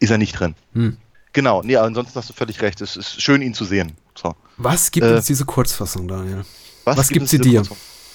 [0.00, 0.54] ist er nicht drin.
[0.74, 0.96] Hm.
[1.32, 2.80] Genau, nee, ansonsten hast du völlig recht.
[2.80, 3.92] Es ist schön, ihn zu sehen.
[4.14, 4.34] So.
[4.58, 6.44] was gibt Äh, uns diese Kurzfassung, Daniel?
[6.84, 7.62] Was gibt gibt sie dir?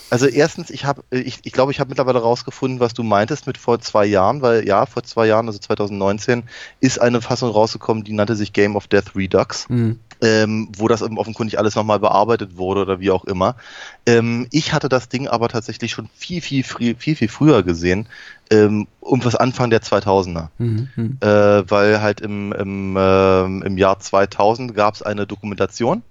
[0.09, 3.57] Also erstens, ich habe, ich, ich glaube, ich habe mittlerweile rausgefunden, was du meintest mit
[3.57, 6.43] vor zwei Jahren, weil ja, vor zwei Jahren, also 2019,
[6.79, 9.99] ist eine Fassung rausgekommen, die nannte sich Game of Death Redux, Hm.
[10.21, 13.57] ähm, wo das offenkundig alles nochmal bearbeitet wurde oder wie auch immer.
[14.05, 18.07] Ähm, ich hatte das Ding aber tatsächlich schon viel, viel, viel, viel, viel früher gesehen,
[18.49, 20.47] ähm, um was Anfang der 2000er.
[20.57, 21.17] Hm, hm.
[21.19, 26.01] Äh, weil halt im, im, ähm, im Jahr 2000 gab es eine Dokumentation,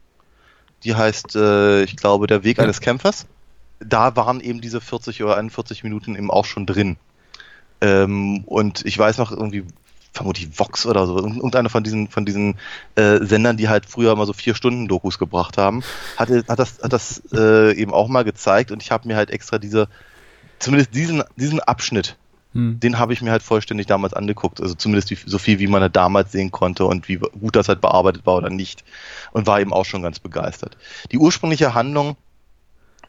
[0.87, 3.27] die heißt, äh, ich glaube, Der Weg eines Kämpfers.
[3.81, 6.97] Da waren eben diese 40 oder 41 Minuten eben auch schon drin.
[7.83, 9.65] Ähm, und ich weiß noch irgendwie,
[10.15, 12.55] vermutlich Vox oder so, irgendeiner von diesen, von diesen
[12.95, 15.83] äh, Sendern, die halt früher immer so vier Stunden Dokus gebracht haben,
[16.17, 19.31] hat, hat das, hat das äh, eben auch mal gezeigt und ich habe mir halt
[19.31, 19.89] extra diese,
[20.59, 22.17] zumindest diesen, diesen Abschnitt
[22.57, 22.81] Hm.
[22.81, 24.61] den habe ich mir halt vollständig damals angeguckt.
[24.61, 27.69] Also zumindest wie, so viel, wie man halt damals sehen konnte und wie gut das
[27.69, 28.85] halt bearbeitet war oder nicht.
[29.33, 30.77] Und war eben auch schon ganz begeistert.
[31.13, 32.17] Die ursprüngliche Handlung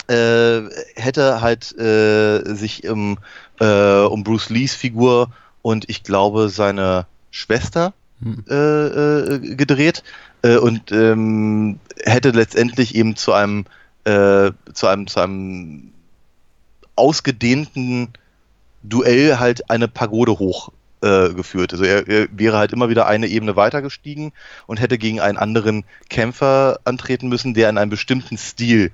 [0.08, 0.62] äh,
[0.96, 3.18] hätte halt äh, sich im,
[3.60, 5.32] äh, um Bruce Lees Figur
[5.62, 8.44] und ich glaube seine Schwester Hm.
[8.50, 10.04] äh, äh, gedreht
[10.42, 13.66] äh, und ähm, hätte letztendlich eben zu einem
[14.06, 15.94] äh, zu einem zu einem
[16.96, 18.10] ausgedehnten
[18.90, 20.72] Duell halt eine Pagode hoch
[21.02, 21.74] äh, geführt.
[21.74, 24.34] Also er, er wäre halt immer wieder eine Ebene weiter gestiegen
[24.66, 28.92] und hätte gegen einen anderen Kämpfer antreten müssen, der in einem bestimmten Stil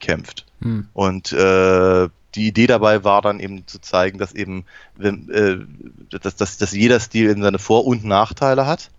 [0.00, 0.44] kämpft.
[0.60, 0.88] Hm.
[0.92, 6.36] Und äh, die Idee dabei war dann eben zu zeigen, dass eben, wenn, äh, dass,
[6.36, 8.90] dass, dass jeder Stil eben seine Vor- und Nachteile hat.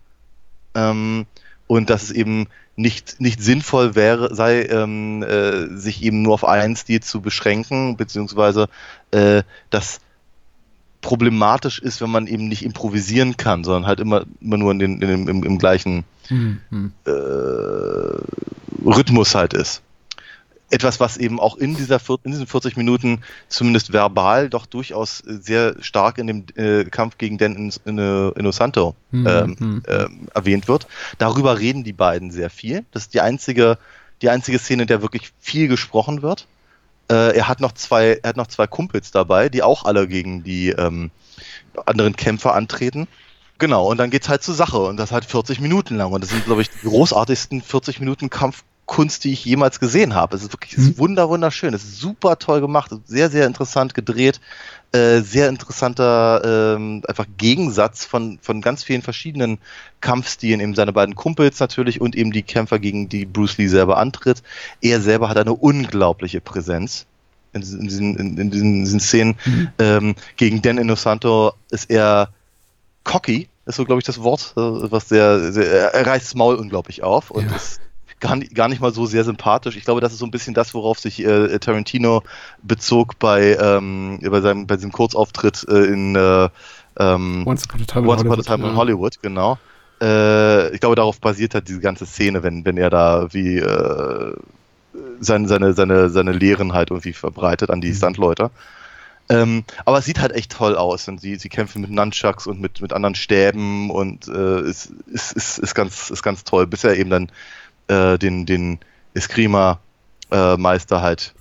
[0.74, 1.28] Ähm,
[1.68, 6.46] und dass es eben nicht, nicht sinnvoll wäre, sei, ähm, äh, sich eben nur auf
[6.46, 8.70] einen Stil zu beschränken, beziehungsweise
[9.12, 10.00] äh, dass
[11.02, 15.02] problematisch ist, wenn man eben nicht improvisieren kann, sondern halt immer, immer nur in den,
[15.02, 16.60] in im, im gleichen Hm.
[16.70, 16.92] Hm.
[17.06, 17.12] äh,
[18.86, 19.82] Rhythmus halt ist.
[20.70, 25.38] Etwas, was eben auch in, dieser, in diesen 40 Minuten zumindest verbal doch durchaus äh,
[25.42, 29.84] sehr stark in dem äh, Kampf gegen Dan In- In- Inosanto Hm, ähm, hm.
[29.88, 30.88] ähm, erwähnt wird.
[31.18, 32.84] Darüber reden die beiden sehr viel.
[32.92, 33.78] Das ist die einzige,
[34.22, 36.48] die einzige Szene, in der wirklich viel gesprochen wird.
[37.10, 40.44] Äh, er hat noch zwei, er hat noch zwei Kumpels dabei, die auch alle gegen
[40.44, 41.12] die ähm,
[41.86, 43.08] anderen Kämpfer antreten.
[43.60, 46.12] Genau, und dann geht's halt zur Sache und das halt 40 Minuten lang.
[46.12, 48.30] Und das sind, glaube ich, die großartigsten 40 Minuten
[48.88, 50.36] Kampfkunst, die ich jemals gesehen habe.
[50.36, 51.74] Es ist wirklich es ist wunder, wunderschön.
[51.74, 54.40] Es ist super toll gemacht, sehr, sehr interessant gedreht.
[54.94, 59.58] Äh, sehr interessanter ähm, einfach Gegensatz von, von ganz vielen verschiedenen
[60.00, 63.98] Kampfstilen, eben seine beiden Kumpels natürlich und eben die Kämpfer, gegen die Bruce Lee selber
[63.98, 64.42] antritt.
[64.82, 67.06] Er selber hat eine unglaubliche Präsenz
[67.52, 69.36] in diesen, in diesen, in, in diesen, diesen Szenen.
[69.78, 72.30] Ähm, gegen Dan Inosanto ist er
[73.04, 76.56] cocky, ist so, glaube ich, das Wort, äh, was sehr, sehr er reißt das Maul
[76.56, 77.56] unglaublich auf und Ja.
[77.58, 77.82] ist
[78.20, 79.76] gar nicht, gar nicht mal so sehr sympathisch.
[79.76, 82.24] Ich glaube, das ist so ein bisschen das, worauf sich äh, Tarantino
[82.64, 86.50] bezog bei, ähm, bei, seinem, bei diesem Kurzauftritt äh, in äh,
[87.00, 88.76] ähm, Once Upon a Time in Once a Hollywood, Time in.
[88.76, 89.58] Hollywood, genau.
[90.02, 94.34] Äh, ich glaube, darauf basiert halt diese ganze Szene, wenn, wenn er da wie äh,
[95.20, 98.52] seine, seine, seine, seine Lehren halt irgendwie verbreitet an die Stuntleute.
[99.30, 101.08] Ähm, aber es sieht halt echt toll aus.
[101.08, 105.34] Und sie, sie kämpfen mit Nunchucks und mit, mit anderen Stäben und äh, ist, ist,
[105.34, 107.30] ist, ist, ganz, ist ganz toll, bis er eben dann
[107.88, 108.80] äh, den, den
[109.14, 111.34] Eskrima-Meister halt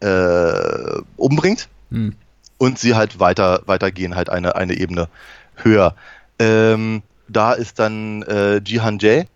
[0.00, 2.14] äh, umbringt Hm.
[2.56, 5.08] und sie halt weiter weitergehen, halt eine, eine Ebene
[5.56, 5.94] höher.
[6.38, 9.26] Ähm, da ist dann äh, Jihan Jae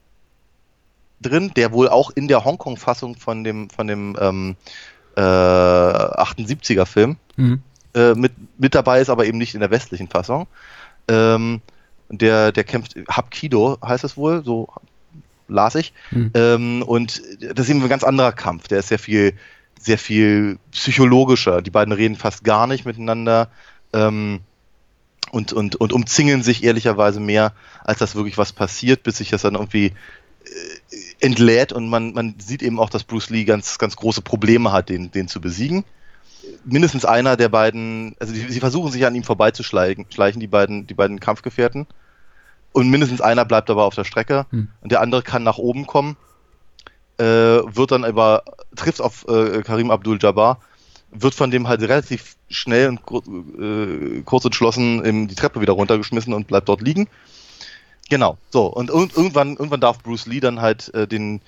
[1.21, 4.57] drin, der wohl auch in der Hongkong-Fassung von dem, von dem ähm,
[5.17, 7.63] äh, 78er-Film Hm.
[7.95, 10.47] äh, mit, mit dabei ist, aber eben nicht in der westlichen Fassung.
[11.09, 11.61] Ähm,
[12.09, 14.69] der, der kämpft, Hapkido heißt es wohl, so
[15.49, 15.93] las ich.
[16.11, 16.31] Hm.
[16.35, 18.69] Ähm, und das ist eben ein ganz anderer Kampf.
[18.69, 19.35] Der ist sehr viel,
[19.79, 21.63] sehr viel psychologischer.
[21.63, 23.49] Die beiden reden fast gar nicht miteinander
[23.93, 24.41] ähm,
[25.31, 27.53] und, und, und umzingeln sich ehrlicherweise mehr,
[27.85, 32.35] als dass wirklich was passiert, bis sich das dann irgendwie äh, entlädt und man, man
[32.39, 35.85] sieht eben auch, dass Bruce Lee ganz, ganz große Probleme hat, den, den zu besiegen.
[36.65, 40.87] mindestens einer der beiden, also die, sie versuchen sich an ihm vorbeizuschleichen, schleichen die beiden,
[40.87, 41.87] die beiden Kampfgefährten.
[42.77, 44.69] Und mindestens einer bleibt aber auf der Strecke Hm.
[44.83, 46.19] und der andere kann nach oben kommen,
[47.17, 48.43] äh, wird dann aber,
[48.75, 50.61] trifft auf äh, Karim Abdul-Jabbar,
[51.11, 53.23] wird von dem halt relativ schnell und kur
[53.59, 57.09] äh, kurz entschlossen in die Treppe wieder runtergeschmissen und bleibt dort liegen.
[58.11, 58.67] Genau, so.
[58.67, 61.41] Und irg- irgendwann, irgendwann darf Bruce Lee dann halt äh, den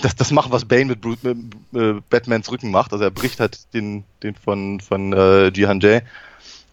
[0.00, 1.36] das, das machen, was Bane mit, Bruce, mit
[1.74, 2.94] äh, Batmans Rücken macht.
[2.94, 6.00] Also er bricht halt den, den von, von äh, Jihan Jay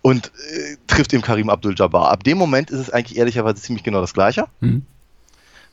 [0.02, 2.12] und äh, trifft eben Karim Abdul-Jabbar.
[2.12, 4.45] Ab dem Moment ist es eigentlich ehrlicherweise ziemlich genau das Gleiche.
[4.60, 4.86] Mhm.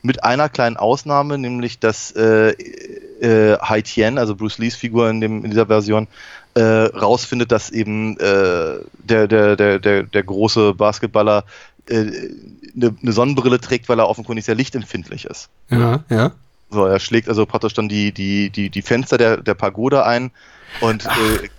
[0.01, 5.19] Mit einer kleinen Ausnahme, nämlich dass äh, äh, Hai Tien, also Bruce Lees Figur in,
[5.19, 6.07] dem, in dieser Version,
[6.53, 11.43] äh, rausfindet, dass eben äh, der, der, der, der, der große Basketballer
[11.87, 11.95] äh,
[12.75, 15.49] eine, eine Sonnenbrille trägt, weil er offenkundig sehr lichtempfindlich ist.
[15.69, 16.31] Ja, ja.
[16.69, 20.31] So, er schlägt also praktisch dann die, die, die, die Fenster der, der Pagode ein
[20.81, 21.49] und äh,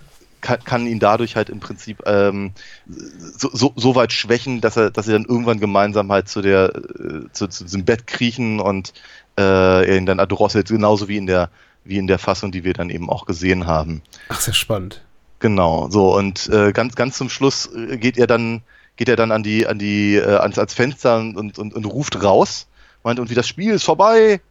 [0.41, 2.51] kann, kann ihn dadurch halt im Prinzip ähm,
[2.87, 6.73] so, so, so weit schwächen, dass er, dass sie dann irgendwann gemeinsam halt zu der
[6.75, 8.93] äh, zu, zu diesem Bett kriechen und
[9.37, 11.49] äh, er ihn dann erdrosselt, genauso wie in der
[11.83, 14.01] wie in der Fassung, die wir dann eben auch gesehen haben.
[14.29, 15.01] Ach, sehr spannend.
[15.39, 18.61] Genau, so und äh, ganz ganz zum Schluss äh, geht er dann
[18.95, 21.85] geht er dann an die an die äh, ans, ans Fenster und, und, und, und
[21.85, 22.67] ruft raus,
[23.03, 24.41] meint und wie das Spiel ist vorbei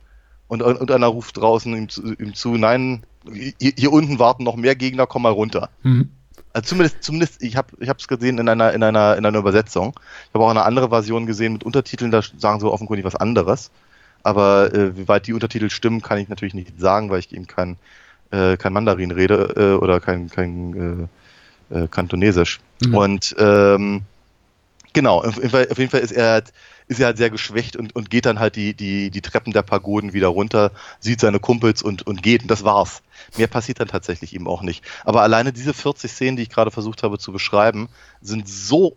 [0.50, 4.44] und, und, und einer ruft draußen ihm zu, ihm zu nein, hier, hier unten warten
[4.44, 5.70] noch mehr Gegner, komm mal runter.
[5.82, 6.10] Mhm.
[6.52, 9.94] Also zumindest zumindest ich habe es gesehen in einer in einer in einer Übersetzung.
[10.28, 13.70] Ich habe auch eine andere Version gesehen mit Untertiteln, da sagen sie offenkundig was anderes.
[14.22, 17.46] Aber äh, wie weit die Untertitel stimmen, kann ich natürlich nicht sagen, weil ich eben
[17.46, 17.76] kein
[18.30, 21.08] äh, kein Mandarin rede äh, oder kein kein
[21.70, 22.60] äh, äh, Kantonesisch.
[22.84, 22.94] Mhm.
[22.94, 24.02] Und ähm,
[24.92, 26.52] genau, auf jeden Fall, auf jeden Fall ist er halt,
[26.90, 29.62] ist er halt sehr geschwächt und, und geht dann halt die, die, die Treppen der
[29.62, 33.02] Pagoden wieder runter, sieht seine Kumpels und, und geht und das war's.
[33.36, 34.84] Mehr passiert dann tatsächlich eben auch nicht.
[35.04, 37.88] Aber alleine diese 40 Szenen, die ich gerade versucht habe zu beschreiben,
[38.20, 38.96] sind so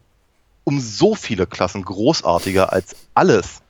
[0.63, 3.61] um so viele Klassen großartiger als alles,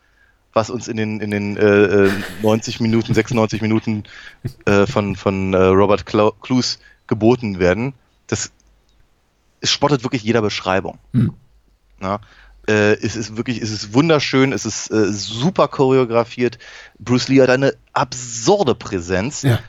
[0.54, 2.12] was uns in den, in den äh, äh,
[2.44, 4.06] 90 Minuten, 96 Minuten
[4.64, 7.94] äh, von, von äh, Robert Clues geboten werden.
[8.28, 8.54] Das
[9.60, 11.00] es spottet wirklich jeder Beschreibung.
[11.12, 11.34] Hm.
[12.02, 12.20] Ja,
[12.68, 16.58] äh, es ist wirklich, es ist wunderschön, es ist äh, super choreografiert.
[17.00, 19.42] Bruce Lee hat eine absurde Präsenz.
[19.42, 19.60] Ja.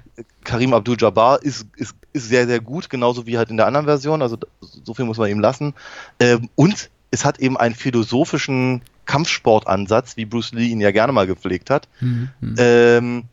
[0.44, 4.22] Karim Abdul-Jabbar ist, ist, ist sehr, sehr gut, genauso wie halt in der anderen Version.
[4.22, 5.74] Also so viel muss man ihm lassen.
[6.20, 11.26] Ähm, und es hat eben einen philosophischen Kampfsportansatz, wie Bruce Lee ihn ja gerne mal
[11.26, 12.28] gepflegt hat, Mhm.
[12.58, 13.24] Ähm,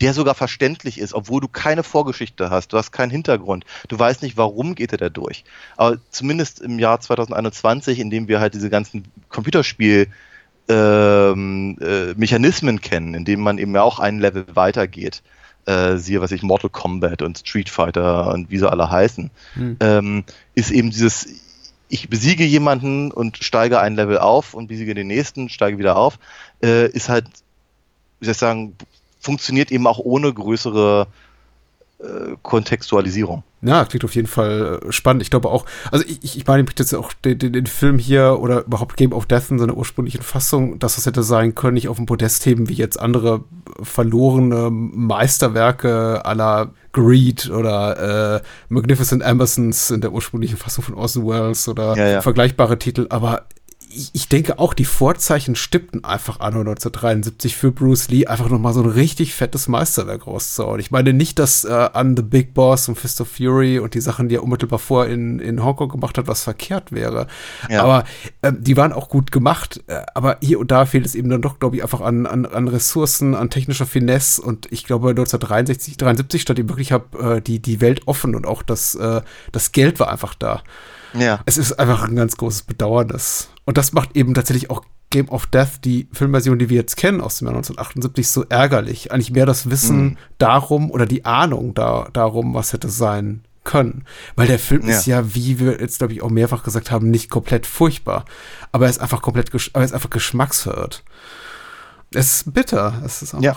[0.00, 4.22] der sogar verständlich ist, obwohl du keine Vorgeschichte hast, du hast keinen Hintergrund, du weißt
[4.22, 5.44] nicht, warum geht er da durch.
[5.76, 10.08] Aber zumindest im Jahr 2021, in dem wir halt diese ganzen Computerspiel
[10.68, 15.22] ähm, äh, Mechanismen kennen, in denen man eben ja auch ein Level weitergeht,
[15.66, 19.76] äh, siehe was ich Mortal Kombat und Street Fighter und wie sie alle heißen, Mhm.
[19.80, 20.24] ähm,
[20.54, 21.26] ist eben dieses
[21.90, 26.20] ich besiege jemanden und steige ein Level auf und besiege den nächsten, steige wieder auf,
[26.62, 27.26] äh, ist halt,
[28.20, 28.76] wie soll ich sagen,
[29.20, 31.06] funktioniert eben auch ohne größere
[32.00, 32.04] äh,
[32.42, 33.42] Kontextualisierung.
[33.62, 35.22] Ja, klingt auf jeden Fall äh, spannend.
[35.22, 38.38] Ich glaube auch, also ich, ich- meine, ich jetzt auch den, den, den Film hier
[38.40, 41.88] oder überhaupt Game of Death in seiner ursprünglichen Fassung, dass das hätte sein können, nicht
[41.88, 43.44] auf dem Podest heben, wie jetzt andere
[43.82, 51.68] verlorene Meisterwerke la Greed oder äh, Magnificent Ambersons in der ursprünglichen Fassung von Orson Welles
[51.68, 52.20] oder Ja, ja.
[52.22, 53.42] vergleichbare Titel, aber
[53.92, 58.72] ich, ich denke auch, die Vorzeichen stimmten einfach an 1973 für Bruce Lee, einfach nochmal
[58.72, 60.80] so ein richtig fettes Meisterwerk rauszuhauen.
[60.80, 64.00] Ich meine nicht, dass äh, an The Big Boss und Fist of Fury und die
[64.00, 67.26] Sachen, die er unmittelbar vor in, in Hongkong gemacht hat, was verkehrt wäre.
[67.68, 67.82] Ja.
[67.82, 68.04] Aber
[68.42, 69.82] ähm, die waren auch gut gemacht.
[69.86, 72.46] Äh, aber hier und da fehlt es eben dann doch, glaube ich, einfach an, an,
[72.46, 74.42] an Ressourcen, an technischer Finesse.
[74.42, 78.46] Und ich glaube, 1963, 73 stand eben wirklich hab, äh, die, die Welt offen und
[78.46, 79.22] auch das, äh,
[79.52, 80.62] das Geld war einfach da.
[81.14, 81.40] Ja.
[81.46, 83.48] Es ist einfach ein ganz großes Bedauernis.
[83.64, 87.20] Und das macht eben tatsächlich auch Game of Death, die Filmversion, die wir jetzt kennen
[87.20, 89.10] aus dem Jahr 1978, so ärgerlich.
[89.12, 90.16] Eigentlich mehr das Wissen Mhm.
[90.38, 94.04] darum oder die Ahnung da, darum, was hätte sein können.
[94.36, 94.96] Weil der Film Ja.
[94.98, 98.24] ist ja, wie wir jetzt, glaube ich, auch mehrfach gesagt haben, nicht komplett furchtbar.
[98.72, 101.02] Aber er ist einfach komplett, aber er ist einfach geschmacksverirrt.
[102.14, 103.02] Es ist bitter.
[103.04, 103.44] Es ist einfach.
[103.44, 103.56] Ja,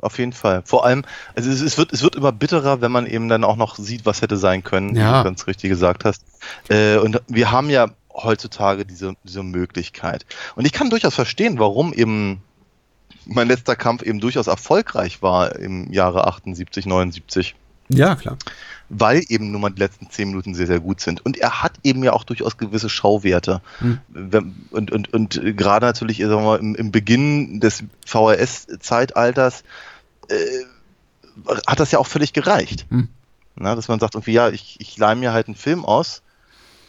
[0.00, 0.62] auf jeden Fall.
[0.64, 1.04] Vor allem,
[1.36, 4.04] also es, es, wird, es wird immer bitterer, wenn man eben dann auch noch sieht,
[4.04, 5.18] was hätte sein können, wie Ja.
[5.18, 6.24] du ganz richtig gesagt hast.
[6.68, 10.26] Äh, und wir haben ja heutzutage diese, diese Möglichkeit.
[10.56, 12.42] Und ich kann durchaus verstehen, warum eben
[13.26, 17.54] mein letzter Kampf eben durchaus erfolgreich war im Jahre 78, 79.
[17.88, 18.36] Ja, klar.
[18.90, 21.24] Weil eben nur mal die letzten zehn Minuten sehr, sehr gut sind.
[21.24, 23.62] Und er hat eben ja auch durchaus gewisse Schauwerte.
[23.78, 24.00] Hm.
[24.72, 29.62] Und, und, und gerade natürlich sagen wir mal, im, im Beginn des VHS-Zeitalters
[30.28, 30.34] äh,
[31.66, 32.86] hat das ja auch völlig gereicht.
[32.90, 33.08] Hm.
[33.54, 33.76] Ne?
[33.76, 36.22] Dass man sagt, irgendwie, ja, ich, ich leih mir halt einen Film aus,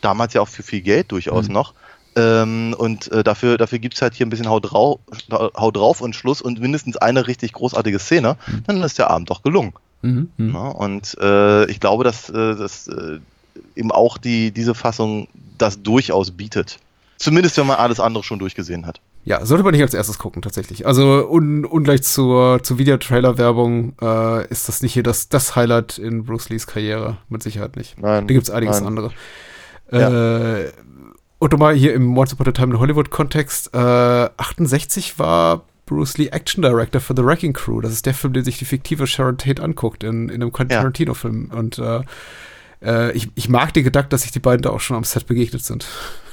[0.01, 1.53] damals ja auch für viel Geld durchaus Mhm.
[1.53, 1.73] noch.
[2.15, 4.99] Ähm, und äh, dafür, dafür gibt es halt hier ein bisschen Haut drauf,
[5.31, 8.37] Haut drauf und Schluss und mindestens eine richtig großartige Szene,
[8.67, 9.73] dann ist der Abend doch gelungen.
[10.01, 10.29] Mhm.
[10.37, 10.51] Mhm.
[10.51, 10.73] Ne?
[10.73, 13.19] Und äh, ich glaube, dass, äh, dass äh,
[13.75, 15.27] eben auch die, diese Fassung
[15.57, 16.79] das durchaus bietet.
[17.17, 18.99] Zumindest, wenn man alles andere schon durchgesehen hat.
[19.23, 20.87] Ja, sollte man nicht als erstes gucken, tatsächlich.
[20.87, 26.25] Also un, ungleich zur, zur Videotrailer-Werbung äh, ist das nicht hier das, das Highlight in
[26.25, 27.17] Bruce Lees Karriere.
[27.29, 27.99] Mit Sicherheit nicht.
[28.01, 28.87] Nein, Da gibt es einiges nein.
[28.87, 29.11] andere.
[29.91, 30.71] Äh,
[31.37, 33.73] und nochmal hier im Once Upon a Time in Hollywood-Kontext.
[33.75, 33.77] Äh,
[34.37, 37.81] 68 war Bruce Lee Action Director für The Wrecking Crew.
[37.81, 40.75] Das ist der Film, den sich die fiktive Sharon Tate anguckt in, in einem Quentin
[40.75, 40.79] Ja.
[40.81, 41.51] Tarantino-Film.
[41.53, 42.01] Und äh,
[42.83, 45.27] äh, ich, ich mag den Gedanken, dass sich die beiden da auch schon am Set
[45.27, 45.85] begegnet sind.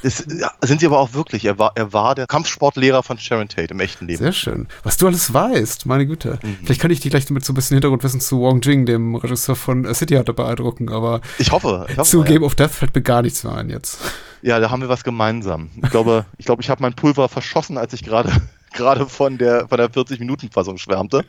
[0.02, 1.44] Das ja, sind sie aber auch wirklich.
[1.44, 4.18] Er war, er war der Kampfsportlehrer von Sharon Tate im echten Leben.
[4.18, 4.68] Sehr schön.
[4.84, 6.38] Was du alles weißt, meine Güte.
[6.42, 6.58] Mhm.
[6.62, 9.56] Vielleicht kann ich dich gleich mit so ein bisschen Hintergrundwissen zu Wong Jing, dem Regisseur
[9.56, 11.86] von City Hunter, beeindrucken, aber Ich hoffe.
[11.88, 12.24] Ich hoffe zu ja.
[12.26, 13.98] Game of Death fällt mir gar nichts mehr ein jetzt.
[14.40, 15.68] ja, da haben wir was gemeinsam.
[15.82, 18.30] Ich glaube, ich, glaube, ich habe mein Pulver verschossen, als ich gerade
[18.72, 21.24] gerade von der, von der 40-Minuten-Fassung schwärmte.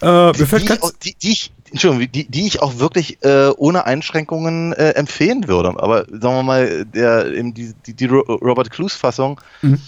[0.00, 3.48] Äh, Die, die, ich auch, die, die, ich, Entschuldigung, die, die ich auch wirklich äh,
[3.56, 5.70] ohne Einschränkungen äh, empfehlen würde.
[5.70, 9.80] Aber sagen wir mal, der, eben die, die, die Ro- Robert Clues-Fassung Mhm.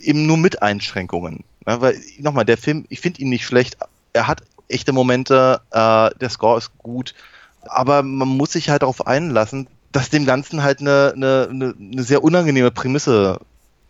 [0.00, 1.44] eben nur mit Einschränkungen.
[1.66, 3.76] Ja, weil, nochmal, der Film, ich finde ihn nicht schlecht.
[4.12, 7.14] Er hat echte Momente, äh, der Score ist gut,
[7.62, 12.02] aber man muss sich halt darauf einlassen, dass dem Ganzen halt eine, eine, eine, eine
[12.02, 13.40] sehr unangenehme Prämisse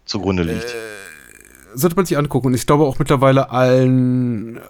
[0.07, 0.75] zugrunde liegt.
[1.75, 2.49] Sollte man sich angucken.
[2.49, 4.61] Und ich glaube auch mittlerweile allen äh,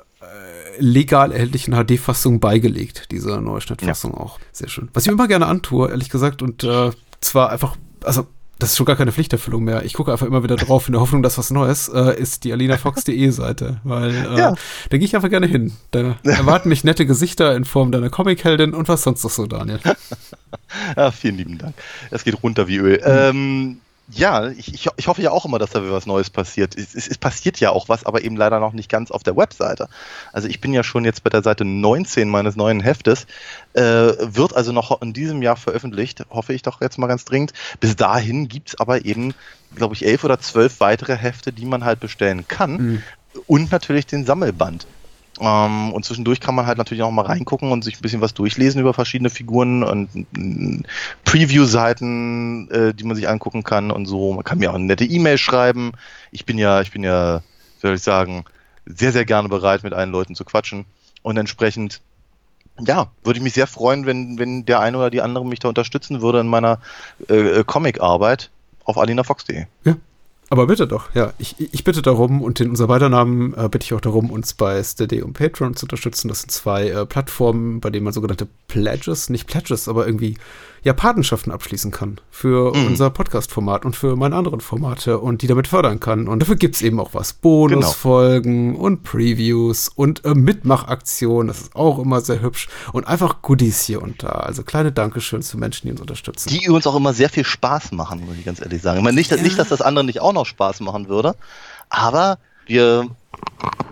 [0.78, 4.38] legal erhältlichen HD-Fassungen beigelegt, diese neue Schnittfassung auch.
[4.52, 4.88] Sehr schön.
[4.94, 6.90] Was ich immer gerne antue, ehrlich gesagt, und äh,
[7.20, 8.26] zwar einfach, also
[8.58, 9.84] das ist schon gar keine Pflichterfüllung mehr.
[9.86, 12.52] Ich gucke einfach immer wieder drauf in der Hoffnung, dass was Neues äh, ist die
[12.52, 14.54] alinafox.de Seite, weil äh, Ja.
[14.90, 15.72] da gehe ich einfach gerne hin.
[15.92, 19.80] Da erwarten mich nette Gesichter in Form deiner Comic-Heldin und was sonst noch so, Daniel.
[20.96, 21.74] Ja, vielen lieben Dank.
[22.12, 23.00] Es geht runter wie Öl.
[23.04, 23.78] Ähm,
[24.12, 26.76] ja, ich, ich, ich hoffe ja auch immer, dass da wieder was Neues passiert.
[26.76, 29.36] Es, es, es passiert ja auch was, aber eben leider noch nicht ganz auf der
[29.36, 29.88] Webseite.
[30.32, 33.26] Also ich bin ja schon jetzt bei der Seite 19 meines neuen Heftes,
[33.74, 37.52] äh, wird also noch in diesem Jahr veröffentlicht, hoffe ich doch jetzt mal ganz dringend.
[37.78, 39.34] Bis dahin gibt's aber eben,
[39.74, 42.72] glaube ich, elf oder zwölf weitere Hefte, die man halt bestellen kann.
[42.72, 43.02] Mhm.
[43.46, 44.86] Und natürlich den Sammelband.
[45.40, 48.34] Ähm, und zwischendurch kann man halt natürlich auch mal reingucken und sich ein bisschen was
[48.34, 50.82] durchlesen über verschiedene Figuren und mm,
[51.24, 54.34] Preview-Seiten, äh, die man sich angucken kann und so.
[54.34, 55.92] Man kann mir auch eine nette E-Mail schreiben.
[56.30, 57.42] Ich bin ja, ich bin ja,
[57.80, 58.44] soll ich sagen,
[58.84, 60.84] sehr, sehr gerne bereit, mit allen Leuten zu quatschen.
[61.22, 62.02] Und entsprechend,
[62.78, 65.68] ja, würde ich mich sehr freuen, wenn, wenn der eine oder die andere mich da
[65.68, 66.80] unterstützen würde in meiner
[67.30, 68.50] äh, äh, Comic-Arbeit
[68.84, 69.64] auf alinafox.de.
[70.52, 71.32] Aber bitte doch, ja.
[71.38, 74.52] Ich, ich bitte darum und in unser beider Namen äh, bitte ich auch darum, uns
[74.52, 76.26] bei Steady und Patreon zu unterstützen.
[76.26, 80.36] Das sind zwei äh, Plattformen, bei denen man sogenannte Pledges, nicht Pledges, aber irgendwie
[80.82, 82.86] ja Patenschaften abschließen kann für Mhm.
[82.86, 86.26] unser Podcast-Format und für meine anderen Formate und die damit fördern kann.
[86.28, 87.34] Und dafür gibt's eben auch was.
[87.34, 91.48] Bonusfolgen und Previews und äh, Mitmachaktionen.
[91.48, 92.68] Das ist auch immer sehr hübsch.
[92.92, 94.28] Und einfach Goodies hier und da.
[94.30, 96.48] Also kleine Dankeschön zu Menschen, die uns unterstützen.
[96.50, 98.98] Die übrigens auch immer sehr viel Spaß machen, muss ich ganz ehrlich sagen.
[98.98, 101.34] Ich meine, nicht, dass- nicht dass das andere nicht auch noch Spaß machen würde,
[101.88, 102.38] aber
[102.70, 103.10] wir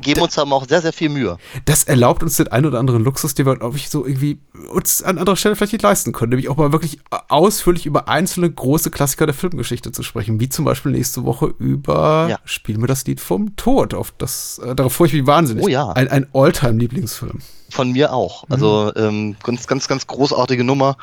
[0.01, 1.37] geben uns da auch sehr, sehr viel Mühe.
[1.65, 4.39] das erlaubt uns den einen oder anderen Luxus, den wir, glaube ich, so irgendwie
[4.73, 8.51] uns an anderer Stelle vielleicht nicht leisten können, nämlich auch mal wirklich ausführlich über einzelne
[8.51, 12.39] große Klassiker der Filmgeschichte zu sprechen, wie zum Beispiel nächste Woche über Ja.
[12.45, 13.95] Spiel mir das Lied vom Tod.
[13.95, 15.65] Auf das, äh, darauf freue ich mich wahnsinnig.
[15.65, 15.91] Oh ja.
[15.91, 17.41] Ein, ein Alltime-Lieblingsfilm.
[17.71, 18.45] Von mir auch.
[18.49, 20.97] Also ähm, ganz, ganz, ganz großartige Nummer.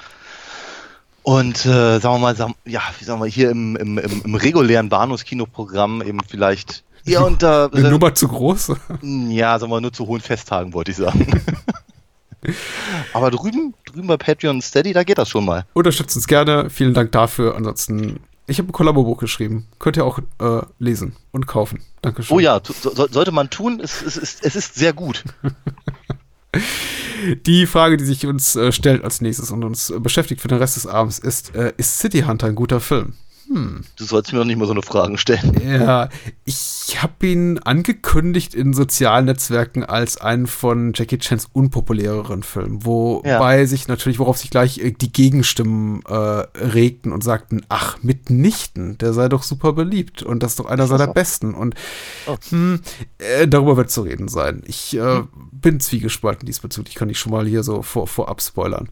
[1.21, 4.35] Und äh, sagen wir mal, sagen, ja, wie sagen wir, hier im, im, im, im
[4.35, 8.73] regulären Bahnhofskinoprogramm eben vielleicht ja und da Eine Nummer zu groß.
[9.01, 11.41] ja, sagen wir nur zu hohen Festtagen, wollte ich sagen.
[13.13, 15.65] Aber drüben, drüben bei Patreon und Steady, da geht das schon mal.
[15.73, 16.69] Unterstützt uns gerne.
[16.69, 17.55] Vielen Dank dafür.
[17.55, 19.67] Ansonsten, ich habe ein Kollabobuch geschrieben.
[19.79, 21.81] Könnt ihr auch äh, lesen und kaufen.
[22.01, 22.35] Dankeschön.
[22.35, 25.23] Oh ja, so, sollte man tun, es, es, ist, es ist sehr gut.
[27.45, 30.59] Die Frage, die sich uns äh, stellt als nächstes und uns äh, beschäftigt für den
[30.59, 33.13] Rest des Abends, ist: äh, Ist City Hunter ein guter Film?
[33.47, 35.55] Du sollst mir doch nicht mal so eine Fragen stellen.
[35.65, 36.09] Ja,
[36.45, 43.65] ich habe ihn angekündigt in sozialen Netzwerken als einen von Jackie Chans unpopuläreren Filmen, wobei
[43.65, 49.13] sich natürlich, worauf sich gleich äh, die Gegenstimmen äh, regten und sagten, ach, mitnichten, der
[49.13, 51.13] sei doch super beliebt und das ist doch einer seiner so.
[51.13, 51.75] besten und
[52.27, 52.37] Oh.
[52.49, 52.79] hm,
[53.19, 54.63] äh, darüber wird zu reden sein.
[54.65, 55.21] Ich äh,
[55.51, 58.89] bin zwiegespalten diesbezüglich, kann ich schon mal hier so vor, vorab spoilern.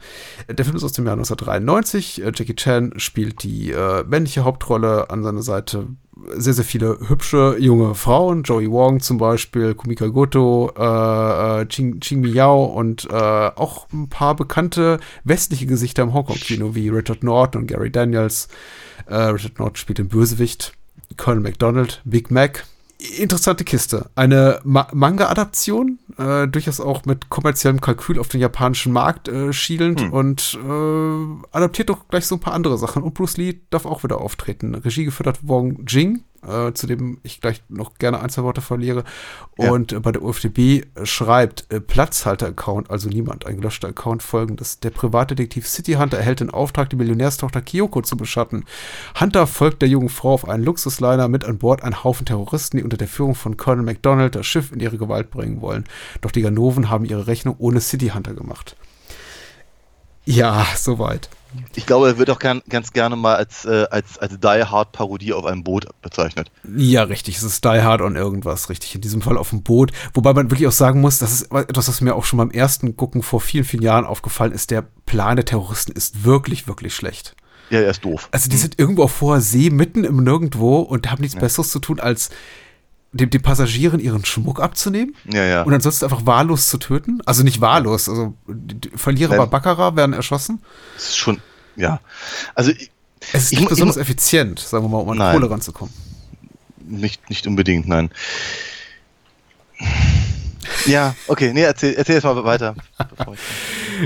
[0.49, 5.09] Der Film ist aus dem Jahr 1993, äh, Jackie Chan spielt die äh, männliche Hauptrolle
[5.09, 5.87] an seiner Seite
[6.35, 11.99] sehr, sehr viele hübsche junge Frauen, Joey Wong zum Beispiel, Kumika Goto, äh, äh, Ching,
[11.99, 17.61] Ching Miao und äh, auch ein paar bekannte westliche Gesichter im Hongkong-Kino wie Richard Norton
[17.61, 18.47] und Gary Daniels.
[19.07, 20.73] Äh, Richard Norton spielt den Bösewicht,
[21.17, 22.65] Colonel McDonald, Big Mac.
[23.17, 24.09] Interessante Kiste.
[24.15, 30.01] Eine Ma Manga-Adaption, äh, durchaus auch mit kommerziellem Kalkül auf den japanischen Markt äh, schielend
[30.01, 30.13] Hm.
[30.13, 33.03] und äh, adaptiert doch gleich so ein paar andere Sachen.
[33.03, 34.73] Und Bruce Lee darf auch wieder auftreten.
[34.75, 38.61] Regie geführt hat Wong Jing, äh, zu dem ich gleich noch gerne ein, zwei Worte
[38.61, 39.03] verliere.
[39.57, 39.71] Ja.
[39.71, 44.79] Und äh, bei der UFDB schreibt äh, Platzhalter-Account, also niemand, ein gelöschter Account folgendes.
[44.79, 48.65] Der Privatdetektiv City Hunter erhält den Auftrag, die Millionärstochter Kyoko zu beschatten.
[49.19, 52.83] Hunter folgt der jungen Frau auf einen Luxusliner mit an Bord ein Haufen Terroristen, die
[52.83, 55.85] unter der Führung von Colonel McDonald das Schiff in ihre Gewalt bringen wollen.
[56.21, 58.75] Doch die Ganoven haben ihre Rechnung ohne City Hunter gemacht.
[60.25, 61.29] Ja, soweit.
[61.75, 64.91] Ich glaube, er wird auch gern, ganz gerne mal als, äh, als, als Die Hard
[64.91, 66.51] Parodie auf einem Boot bezeichnet.
[66.75, 67.37] Ja, richtig.
[67.37, 68.95] Es ist Die Hard on irgendwas, richtig.
[68.95, 69.91] In diesem Fall auf dem Boot.
[70.13, 72.95] Wobei man wirklich auch sagen muss, das ist etwas, was mir auch schon beim ersten
[72.95, 74.71] Gucken vor vielen, vielen Jahren aufgefallen ist.
[74.71, 77.35] Der Plan der Terroristen ist wirklich, wirklich schlecht.
[77.69, 78.29] Ja, er ist doof.
[78.31, 81.79] Also die sind irgendwo auf hoher See, mitten im Nirgendwo und haben nichts Besseres zu
[81.79, 82.29] tun, als
[83.13, 85.61] dem, den Passagieren ihren Schmuck abzunehmen Ja, ja.
[85.63, 87.19] und ansonsten einfach wahllos zu töten.
[87.25, 90.61] Also nicht wahllos, also die Verlierer bei Baccarat werden erschossen.
[90.95, 91.39] Das ist schon,
[91.75, 91.99] ja.
[92.55, 92.89] Also ich-
[93.31, 95.33] Es ist Ich nicht ich besonders mu- effizient, sagen wir mal, um an Nein.
[95.35, 95.93] Kohle ranzukommen.
[96.85, 98.09] nicht, nicht unbedingt, nein.
[100.85, 102.75] Ja, okay, nee, erzähl, erzähl jetzt mal weiter.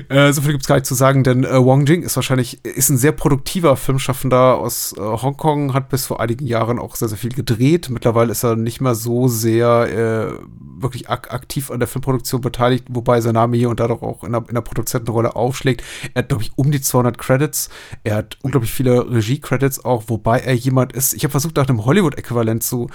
[0.10, 2.90] Äh, so viel gibt's gar nicht zu sagen, denn äh, Wong Jing ist wahrscheinlich ist
[2.90, 7.18] ein sehr produktiver Filmschaffender aus äh, Hongkong, hat bis vor einigen Jahren auch sehr, sehr
[7.18, 7.90] viel gedreht.
[7.90, 10.44] Mittlerweile ist er nicht mehr so sehr äh,
[10.82, 14.24] wirklich ak aktiv an der Filmproduktion beteiligt, wobei sein Name hier und da doch auch
[14.24, 15.84] in der, in der Produzentenrolle aufschlägt.
[16.14, 17.70] Er hat, glaube ich, um die 200 Credits.
[18.04, 21.14] Er hat unglaublich viele Regie-Credits auch, wobei er jemand ist.
[21.14, 22.90] Ich habe versucht, nach einem Hollywood-Äquivalent zu,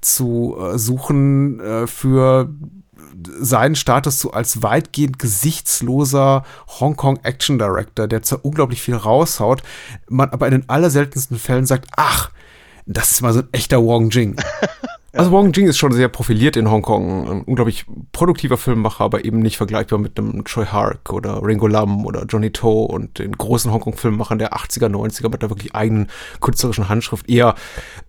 [0.00, 2.50] zu äh, suchen äh, für
[3.40, 6.44] seinen Status so als weitgehend gesichtsloser
[6.80, 9.62] Hongkong Action Director, der zwar unglaublich viel raushaut,
[10.08, 12.30] man aber in den allerseltensten Fällen sagt, ach,
[12.86, 14.36] das ist mal so ein echter Wong Jing.
[15.14, 17.30] Also Wong Jing ist schon sehr profiliert in Hongkong.
[17.30, 22.06] Ein unglaublich produktiver Filmemacher, aber eben nicht vergleichbar mit einem Choi Hark oder Ringo Lam
[22.06, 26.08] oder Johnny To und den großen Hongkong-Filmemachern der 80er, 90er mit einer wirklich eigenen
[26.40, 27.28] künstlerischen Handschrift.
[27.28, 27.54] Eher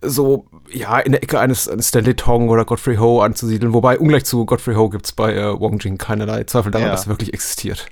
[0.00, 3.74] so, ja, in der Ecke eines, eines Stanley Tong oder Godfrey Ho anzusiedeln.
[3.74, 6.92] Wobei, ungleich zu Godfrey Ho gibt's bei äh, Wong Jing keinerlei Zweifel daran, Ja.
[6.92, 7.86] dass er wirklich existiert.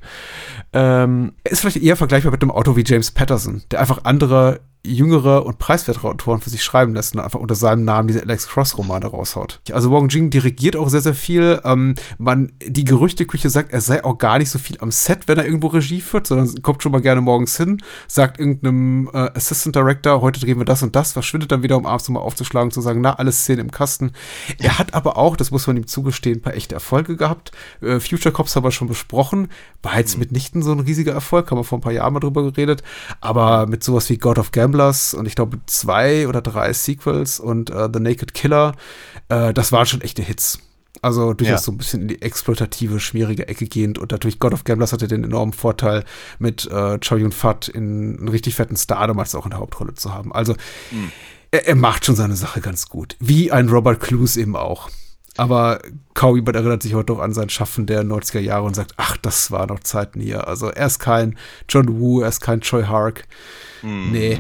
[0.73, 5.47] Ähm, ist vielleicht eher vergleichbar mit einem Autor wie James Patterson, der einfach andere jüngere
[5.47, 8.77] und preiswertere Autoren für sich schreiben lässt und einfach unter seinem Namen diese Alex Cross
[8.79, 9.61] Romane raushaut.
[9.73, 11.61] Also Wong Jing dirigiert auch sehr, sehr viel.
[11.65, 15.39] Ähm, man, die Gerüchteküche sagt, er sei auch gar nicht so viel am Set, wenn
[15.39, 19.77] er irgendwo Regie führt, sondern kommt schon mal gerne morgens hin, sagt irgendeinem äh, Assistant
[19.77, 22.73] Director, heute drehen wir das und das, verschwindet dann wieder, um abends nochmal aufzuschlagen und
[22.73, 24.13] zu sagen, na, alles Szenen im Kasten.
[24.59, 27.53] Er hat aber auch, das muss man ihm zugestehen, ein paar echte Erfolge gehabt.
[27.81, 29.49] Äh, Future Cops haben wir schon besprochen.
[29.83, 32.43] War jetzt mitnichten so ein riesiger Erfolg, haben wir vor ein paar Jahren mal drüber
[32.43, 32.83] geredet.
[33.21, 37.71] Aber mit sowas wie God of Gamblers und ich glaube zwei oder drei Sequels und
[37.71, 38.75] äh, The Naked Killer,
[39.29, 40.59] äh, das waren schon echte Hits.
[41.03, 41.65] Also durchaus Ja.
[41.65, 43.99] so ein bisschen in die exploitative, schmierige Ecke gehend.
[43.99, 46.05] Und natürlich God of Gamblers hatte den enormen Vorteil,
[46.39, 50.15] mit äh, Chow Yun-Fat in einen richtig fetten Star damals auch in der Hauptrolle zu
[50.15, 50.33] haben.
[50.33, 50.55] Also
[51.51, 53.17] er, er macht schon seine Sache ganz gut.
[53.21, 54.91] Wie ein Robert Clues eben auch.
[55.37, 55.81] Aber
[56.15, 59.17] kaum jemand erinnert sich heute noch an sein Schaffen der 90er Jahre und sagt, ach,
[59.17, 60.47] das war noch Zeiten hier.
[60.47, 63.27] Also er ist kein John Woo, er ist kein Choi Hark.
[63.83, 64.39] Nee.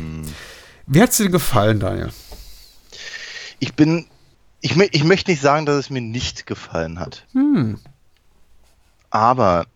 [0.86, 2.10] Wie hat's dir denn gefallen, Daniel?
[3.58, 4.06] Ich bin,
[4.60, 7.26] ich, ich möchte nicht sagen, dass es mir nicht gefallen hat.
[7.32, 7.78] Hm.
[9.10, 9.66] Aber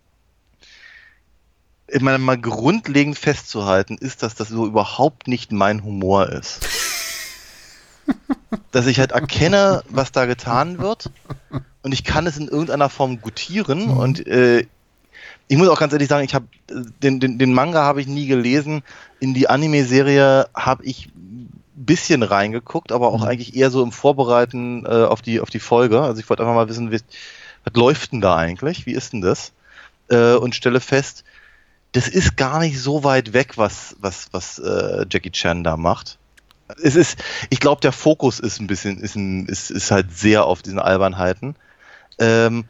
[1.88, 6.60] ich meine, mal grundlegend festzuhalten ist, dass das so überhaupt nicht mein Humor ist.
[8.72, 11.10] Dass ich halt erkenne, was da getan wird
[11.82, 14.66] und ich kann es in irgendeiner Form gutieren und äh,
[15.48, 16.46] ich muss auch ganz ehrlich sagen, ich habe
[17.02, 18.82] den, den, den Manga habe ich nie gelesen,
[19.20, 24.84] in die Anime-Serie habe ich ein bisschen reingeguckt, aber auch eigentlich eher so im Vorbereiten
[24.84, 26.00] äh, auf die auf die Folge.
[26.00, 27.00] Also ich wollte einfach mal wissen, wie,
[27.64, 28.86] was läuft denn da eigentlich?
[28.86, 29.52] Wie ist denn das?
[30.08, 31.24] Äh, und stelle fest,
[31.92, 36.18] das ist gar nicht so weit weg, was, was, was äh, Jackie Chan da macht.
[36.82, 37.18] Es ist,
[37.50, 40.78] ich glaube, der Fokus ist ein bisschen, ist, ein, ist, ist halt sehr auf diesen
[40.78, 41.54] Albernheiten.
[42.18, 42.64] Ähm,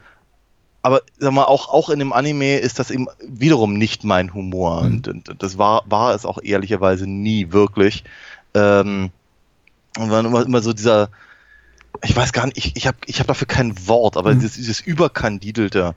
[0.81, 4.81] aber sag mal, auch, auch in dem Anime ist das eben wiederum nicht mein Humor.
[4.81, 8.03] Und, und das war, war es auch ehrlicherweise nie wirklich.
[8.53, 9.11] Ähm,
[9.97, 11.09] und war immer, immer so dieser,
[12.03, 14.79] ich weiß gar nicht, ich, ich habe ich hab dafür kein Wort, aber dieses, dieses
[14.79, 15.95] überkandidelte,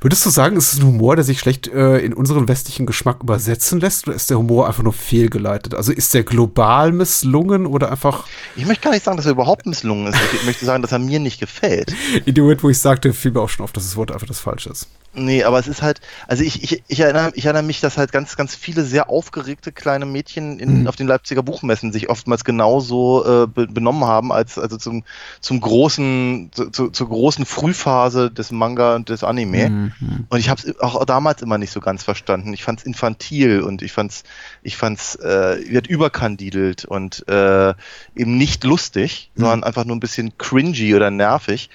[0.00, 3.22] Würdest du sagen, ist es ein Humor, der sich schlecht äh, in unseren westlichen Geschmack
[3.22, 5.74] übersetzen lässt, oder ist der Humor einfach nur fehlgeleitet?
[5.74, 8.26] Also ist der global misslungen oder einfach.
[8.56, 10.18] Ich möchte gar nicht sagen, dass er überhaupt misslungen ist.
[10.34, 11.92] Ich möchte sagen, dass er mir nicht gefällt.
[12.24, 14.26] In dem Moment, wo ich sagte, fiel mir auch schon auf, dass das Wort einfach
[14.26, 14.88] das Falsche ist.
[15.14, 18.12] Nee, aber es ist halt, also ich, ich, ich, erinnere, ich erinnere mich, dass halt
[18.12, 20.86] ganz, ganz viele sehr aufgeregte kleine Mädchen in, mhm.
[20.86, 25.04] auf den Leipziger Buchmessen sich oftmals genauso äh, be benommen haben, als also zum,
[25.40, 29.68] zum großen, zu, zur großen Frühphase des Manga und des Anime.
[29.68, 30.26] Mhm.
[30.30, 32.54] Und ich habe es auch damals immer nicht so ganz verstanden.
[32.54, 34.24] Ich fand es infantil und ich fand's,
[34.62, 37.74] ich fand's, äh, wird überkandidelt und äh,
[38.14, 39.40] eben nicht lustig, mhm.
[39.40, 41.68] sondern einfach nur ein bisschen cringy oder nervig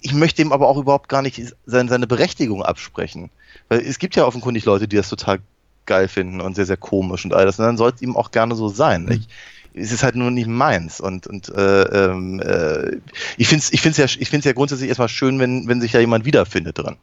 [0.00, 3.30] ich möchte ihm aber auch überhaupt gar nicht seine, seine Berechtigung absprechen.
[3.68, 5.40] Weil es gibt ja offenkundig Leute, die das total
[5.86, 7.58] geil finden und sehr, sehr komisch und all das.
[7.58, 9.04] Und dann soll es ihm auch gerne so sein.
[9.04, 9.24] Mhm.
[9.74, 11.00] es ist halt nur nicht meins.
[11.00, 12.96] Und, und äh, ähm, äh,
[13.36, 15.92] ich finde es ich find's ja, ich find's ja grundsätzlich erstmal schön, wenn, wenn sich
[15.92, 16.96] ja jemand wiederfindet drin.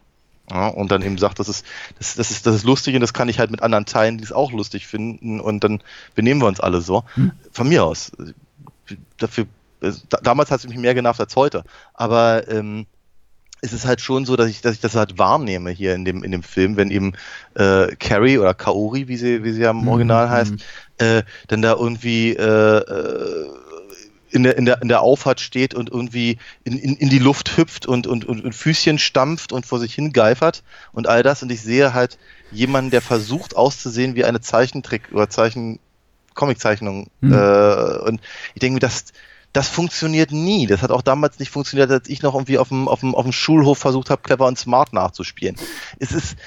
[0.50, 1.66] Ja, und dann eben sagt, das ist,
[1.98, 4.24] das, das, ist, das ist lustig und das kann ich halt mit anderen teilen, die
[4.24, 5.82] es auch lustig finden und dann
[6.16, 7.04] benehmen wir uns alle so.
[7.16, 7.32] Hm.
[7.52, 8.14] Von mir aus.
[9.18, 9.48] Dafür
[10.24, 11.64] damals hat es mich mehr genervt als heute.
[11.94, 12.86] Aber ähm,
[13.62, 16.24] es ist halt schon so, dass ich, dass ich das halt wahrnehme hier in dem,
[16.24, 17.14] in dem Film, wenn eben
[17.56, 20.32] äh, Carrie oder Kaori, wie sie, wie sie ja im mhm, Original mhm.
[20.32, 20.54] heißt,
[21.00, 23.50] äh, dann da irgendwie äh, äh,
[24.30, 27.58] in der, in der, in der Auffahrt steht und irgendwie in, in, in die Luft
[27.58, 31.42] hüpft und, und, und, und Füßchen stampft und vor sich hingeifert und all das.
[31.42, 32.18] Und ich sehe halt
[32.52, 35.80] jemanden, der versucht auszusehen wie eine Zeichentrick- oder Zeichen,
[36.34, 37.10] Comiczeichnung.
[37.22, 37.34] Mhm.
[37.34, 38.22] Äh, und
[38.54, 39.06] ich denke mir, das,
[39.54, 40.68] das funktioniert nie.
[40.68, 43.24] Das hat auch damals nicht funktioniert, als ich noch irgendwie auf dem, auf dem, auf
[43.24, 45.56] dem Schulhof versucht habe, clever und smart nachzuspielen.
[46.00, 46.38] Es ist,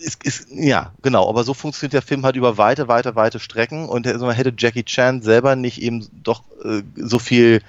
[0.00, 3.88] ist, ist, ja, genau, aber so funktioniert der Film halt über weite, weite, weite Strecken
[3.88, 7.62] und also hätte Jackie Chan selber nicht eben doch äh, so viel,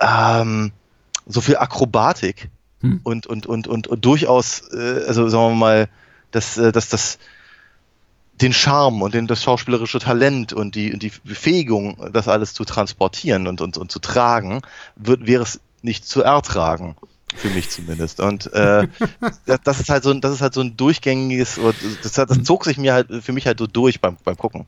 [0.00, 0.72] ähm,
[1.26, 2.50] so viel Akrobatik
[2.80, 3.00] hm.
[3.02, 5.88] und, und, und, und, und durchaus, äh, also sagen wir mal,
[6.30, 7.18] dass, äh, dass das,
[8.40, 13.46] den Charme und den, das schauspielerische Talent und die, die Befähigung, das alles zu transportieren
[13.46, 14.62] und, und, und zu tragen,
[14.96, 16.96] wird, wäre es nicht zu ertragen.
[17.34, 18.20] Für mich zumindest.
[18.20, 18.88] Und äh,
[19.46, 21.58] das, das, ist halt so ein, das ist halt so ein durchgängiges,
[22.02, 24.66] das, das zog sich mir halt für mich halt so durch beim, beim Gucken.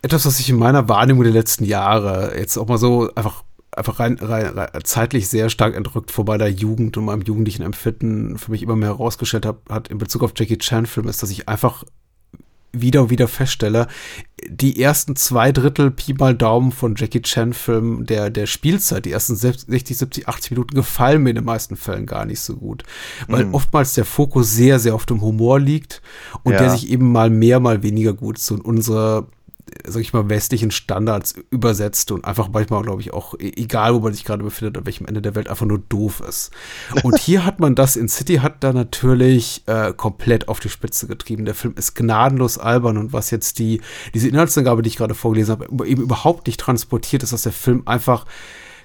[0.00, 4.00] Etwas, was ich in meiner Wahrnehmung der letzten Jahre jetzt auch mal so einfach einfach
[4.00, 8.50] rein, rein, rein, zeitlich sehr stark entrückt vor meiner Jugend und meinem jugendlichen Empfinden für
[8.50, 11.48] mich immer mehr herausgestellt hat, hat in Bezug auf Jackie Chan Filme ist, dass ich
[11.48, 11.84] einfach
[12.72, 13.86] wieder und wieder feststelle,
[14.46, 19.12] die ersten zwei Drittel Pi mal Daumen von Jackie Chan Filmen der, der Spielzeit, die
[19.12, 22.84] ersten 60, 70, 80 Minuten gefallen mir in den meisten Fällen gar nicht so gut.
[23.26, 23.54] Weil mhm.
[23.54, 26.02] oftmals der Fokus sehr, sehr auf dem Humor liegt
[26.42, 26.58] und ja.
[26.58, 29.26] der sich eben mal mehr, mal weniger gut zu unserer
[29.86, 34.00] sag ich mal, westlichen Standards übersetzt und einfach manchmal, glaube ich, auch, e-, egal wo
[34.00, 36.50] man sich gerade befindet, an welchem Ende der Welt, einfach nur doof ist.
[37.02, 41.06] Und hier hat man das, in City hat da natürlich äh, komplett auf die Spitze
[41.06, 41.44] getrieben.
[41.44, 43.80] Der Film ist gnadenlos albern und was jetzt die,
[44.14, 47.82] diese Inhaltsangabe, die ich gerade vorgelesen habe, eben überhaupt nicht transportiert ist, dass der Film
[47.86, 48.26] einfach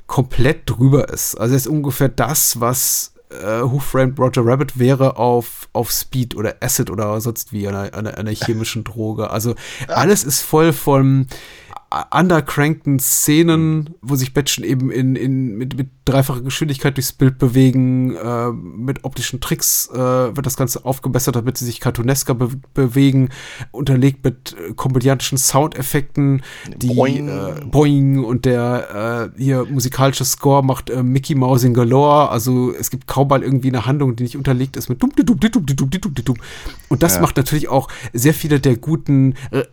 [0.08, 1.36] komplett drüber ist.
[1.36, 6.36] Also er ist ungefähr das, was äh, Who Framed Roger Rabbit wäre auf, auf Speed
[6.36, 9.30] oder Acid oder sonst wie einer, einer, einer chemischen Droge.
[9.30, 9.56] Also
[9.88, 11.28] alles ist voll von
[12.12, 18.16] undercrankten Szenen, wo sich Batchen eben in, in, mit, mit dreifacher Geschwindigkeit durchs Bild bewegen,
[18.16, 23.30] äh, mit optischen Tricks äh, wird das Ganze aufgebessert, damit sie sich cartoonesker be bewegen,
[23.72, 26.42] unterlegt mit äh, komödiantischen Soundeffekten,
[26.76, 31.74] die Boing, äh, Boing und der äh, hier musikalische Score macht äh, Mickey Mouse in
[31.74, 35.12] Galore, also es gibt kaum mal irgendwie eine Handlung, die nicht unterlegt ist mit dum
[35.16, 36.38] dum dum dum dum dum dum.
[36.90, 37.22] Und das ja.
[37.22, 39.64] macht natürlich auch sehr viele der guten äh,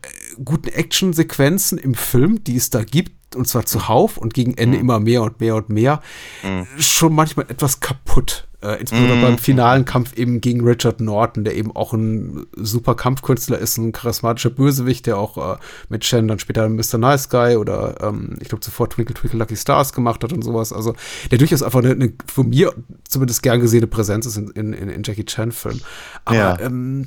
[0.45, 4.82] guten Action-Sequenzen im Film, die es da gibt, und zwar zuhauf und gegen Ende mhm.
[4.82, 6.01] immer mehr und mehr und mehr,
[6.43, 6.66] mhm.
[6.78, 8.47] schon manchmal etwas kaputt.
[8.62, 9.22] Äh, insbesondere mhm.
[9.22, 13.93] beim finalen Kampf eben gegen Richard Norton, der eben auch ein super Kampfkünstler ist, ein
[13.93, 16.99] charismatischer Bösewicht, der auch äh, mit Shen dann später Mr.
[16.99, 20.74] Nice Guy oder ähm, ich glaube zuvor Twinkle Twinkle Lucky Stars gemacht hat und sowas.
[20.74, 20.95] Also
[21.30, 22.74] der durchaus einfach eine, eine von mir
[23.09, 25.80] zumindest gern gesehene Präsenz ist in, in, in Jackie Chan-Filmen.
[26.26, 26.61] Aber ja.
[26.61, 27.07] ähm,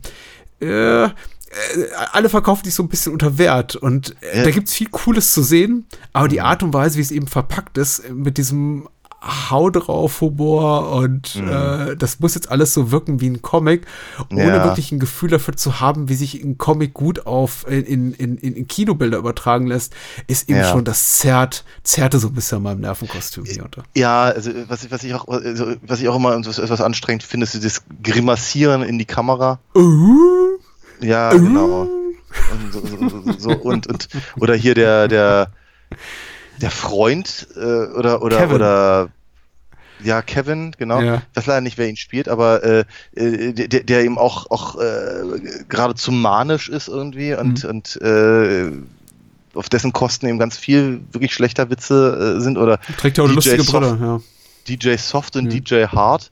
[0.60, 1.10] äh,
[2.12, 4.44] alle verkaufen dich so ein bisschen unter Wert und äh, ja.
[4.44, 6.46] da gibt's viel Cooles zu sehen, aber die mhm.
[6.46, 8.88] Art und Weise, wie es eben verpackt ist, mit diesem
[9.50, 11.48] Hau drauf Humor und mhm.
[11.48, 13.86] äh, das muss jetzt alles so wirken wie ein Comic,
[14.30, 14.64] ohne ja.
[14.66, 18.38] wirklich ein Gefühl dafür zu haben, wie sich ein Comic gut auf in, in, in,
[18.38, 19.94] in Kinobilder übertragen lässt,
[20.28, 20.70] ist eben ja.
[20.70, 23.84] schon das zerrt, zerrte so ein bisschen an meinem Nervenkostüm hier unter.
[23.96, 27.64] Ja, also was, was ich auch also, was ich auch immer etwas anstrengend finde, ist
[27.64, 29.60] das Grimassieren in die Kamera.
[29.74, 30.60] Uh.
[31.04, 31.40] Ja, uh.
[31.40, 31.90] genau.
[32.52, 34.08] Und, so, so, und, und,
[34.40, 35.52] oder hier der, der,
[36.62, 38.56] der Freund äh, oder, oder, Kevin.
[38.56, 39.10] oder
[40.04, 41.00] Ja, Kevin, genau.
[41.02, 41.22] Ja.
[41.32, 42.86] Ich weiß leider nicht, wer ihn spielt, aber äh,
[43.16, 48.72] äh, der, der eben auch, auch äh, geradezu manisch ist irgendwie und, und äh,
[49.54, 53.28] auf dessen Kosten eben ganz viel wirklich schlechter Witze äh, sind oder Trägt ja auch
[53.28, 54.22] eine DJ lustige Soft, Brille, ja.
[54.68, 56.32] DJ Soft und DJ Hard,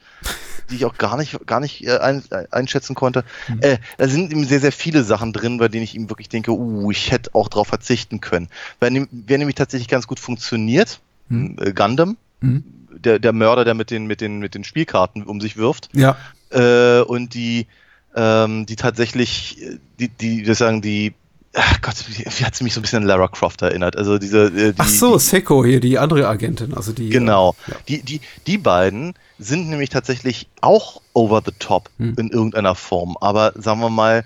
[0.69, 3.23] die ich auch gar nicht, gar nicht äh, ein, einschätzen konnte.
[3.61, 6.51] Äh, da sind eben sehr, sehr viele Sachen drin, bei denen ich ihm wirklich denke,
[6.51, 8.49] uh, ich hätte auch drauf verzichten können.
[8.79, 10.99] Wer, nehm- wer nämlich tatsächlich ganz gut funktioniert,
[11.29, 15.57] äh, Gundam, der, der Mörder, der mit den, mit den, mit den Spielkarten um sich
[15.57, 16.17] wirft, Ja.
[16.49, 17.67] äh, und die,
[18.15, 21.13] ähm, die tatsächlich, äh, die, die, sagen, die,
[21.53, 23.97] ach Gott, wie, wie hat sie mich so ein bisschen an Lara Croft erinnert?
[23.97, 27.09] Also diese, äh, die, Ach so, die, Seko hier, die andere Agentin, also die.
[27.09, 27.55] Genau.
[27.67, 27.75] Ja.
[27.87, 32.15] Die, die, die beiden sind nämlich tatsächlich auch over the top Hm.
[32.17, 33.17] in irgendeiner Form.
[33.19, 34.25] Aber sagen wir mal,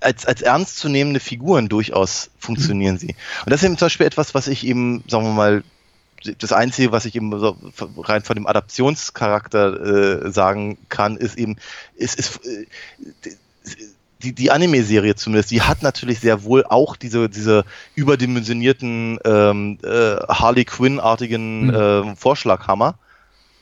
[0.00, 3.16] als, als ernstzunehmende Figuren durchaus funktionieren sie.
[3.44, 5.62] Und das ist eben zum Beispiel etwas, was ich eben, sagen wir mal,
[6.38, 7.56] das Einzige, was ich eben so
[7.98, 11.56] rein von dem Adaptionscharakter äh, sagen kann, ist eben,
[11.94, 12.66] ist, ist äh,
[14.22, 17.64] die, die Anime-Serie zumindest, die hat natürlich sehr wohl auch diese, diese
[17.94, 22.98] überdimensionierten ähm, äh, Harley Quinn-artigen ähm, Vorschlaghammer,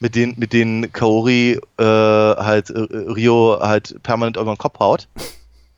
[0.00, 5.08] mit denen, mit denen Kaori äh, halt äh, Rio halt permanent über den Kopf haut.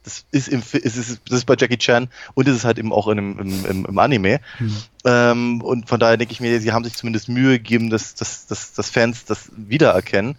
[0.05, 2.93] Das ist, im, es ist, das ist bei Jackie Chan und es ist halt eben
[2.93, 4.41] auch in im, im, im Anime.
[5.05, 8.47] Ähm, und von daher denke ich mir, sie haben sich zumindest Mühe gegeben, dass, dass,
[8.47, 10.37] dass, dass Fans das wiedererkennen.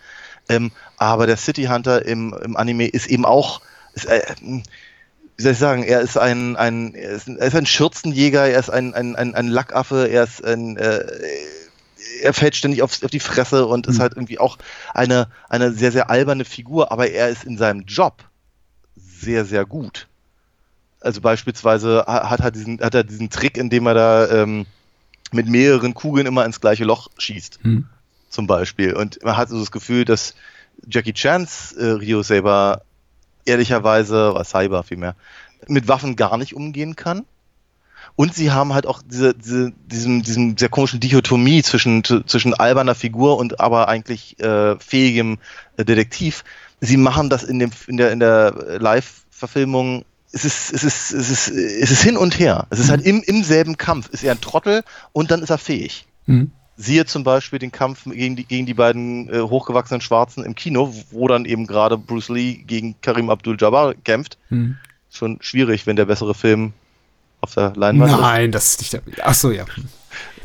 [0.48, 3.62] Ähm, aber der City Hunter im, im Anime ist eben auch,
[3.98, 7.56] ist, äh, wie soll ich sagen, er ist ein, ein, er ist ein, er ist
[7.56, 11.06] ein Schürzenjäger, er ist ein, ein, ein, ein Lackaffe, er ist ein, äh,
[12.22, 14.58] er fällt ständig auf, auf die Fresse und ist halt irgendwie auch
[14.94, 18.24] eine, eine sehr, sehr alberne Figur, aber er ist in seinem Job
[18.96, 20.08] sehr, sehr gut.
[21.00, 24.66] Also beispielsweise ha- hat er diesen, hat er diesen Trick, in dem er da ähm,
[25.32, 27.60] mit mehreren Kugeln immer ins gleiche Loch schießt.
[27.62, 27.88] Hm.
[28.30, 28.94] Zum Beispiel.
[28.94, 30.34] Und man hat so das Gefühl, dass
[30.88, 32.82] Jackie Chans äh, Rio Saber
[33.48, 35.16] ehrlicherweise, oder Cyber vielmehr,
[35.68, 37.26] mit Waffen gar nicht umgehen kann.
[38.16, 42.96] Und sie haben halt auch diese, diese, diesem, diesem sehr komischen Dichotomie zwischen, zwischen alberner
[42.96, 45.38] Figur und aber eigentlich äh, fähigem
[45.78, 46.44] äh, Detektiv.
[46.80, 50.04] Sie machen das in, dem, in der, in der Live-Verfilmung.
[50.32, 52.68] Es ist, es, ist, es, ist, es ist hin und her.
[52.70, 54.10] Es ist halt im, im selben Kampf.
[54.10, 56.08] Ist er ein Trottel und dann ist er fähig.
[56.26, 56.52] Hm.
[56.78, 60.94] Siehe zum Beispiel den Kampf gegen die, gegen die beiden äh, hochgewachsenen Schwarzen im Kino,
[61.12, 64.38] wo dann eben gerade Bruce Lee gegen Karim Abdul-Jabbar kämpft.
[64.50, 64.78] Hm.
[65.10, 66.74] Schon schwierig, wenn der bessere Film
[67.42, 68.20] auf der Leinwand ist.
[68.20, 69.02] Nein, das ist nicht der.
[69.24, 69.66] Ach so, ja.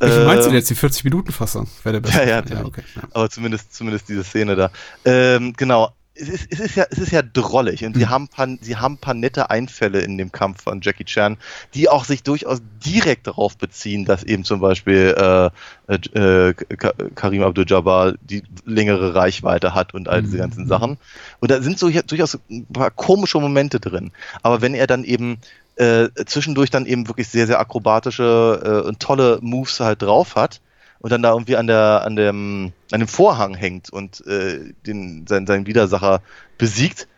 [0.00, 1.68] Ich Ähm, meinst du jetzt die 40-Minuten-Fassung?
[1.82, 2.30] Wäre der Ja, beste?
[2.30, 2.64] ja, natürlich.
[2.64, 2.82] okay.
[2.96, 3.02] ja.
[3.12, 4.70] Aber zumindest, zumindest diese Szene da.
[5.04, 5.92] Ähm, genau.
[6.14, 8.94] Es ist, es, ist ja, es ist ja drollig und sie, haben paar, sie haben
[8.94, 11.38] ein paar nette Einfälle in dem Kampf von Jackie Chan,
[11.74, 16.92] die auch sich durchaus direkt darauf beziehen, dass eben zum Beispiel äh, äh, äh, Ka-
[17.14, 20.98] Karim Abdul-Jabbar die längere Reichweite hat und all diese ganzen Sachen.
[21.40, 24.12] Und da sind so durchaus ein paar komische Momente drin.
[24.42, 25.38] Aber wenn er dann eben
[25.76, 30.60] äh, zwischendurch dann eben wirklich sehr, sehr akrobatische äh, und tolle Moves halt drauf hat
[31.02, 35.26] und dann da irgendwie an der an dem an dem Vorhang hängt und äh, den
[35.26, 36.22] seinen, seinen Widersacher
[36.56, 37.08] besiegt,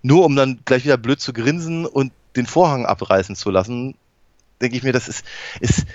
[0.00, 3.94] nur um dann gleich wieder blöd zu grinsen und den Vorhang abreißen zu lassen,
[4.60, 5.26] denke ich mir, das ist
[5.60, 5.86] ist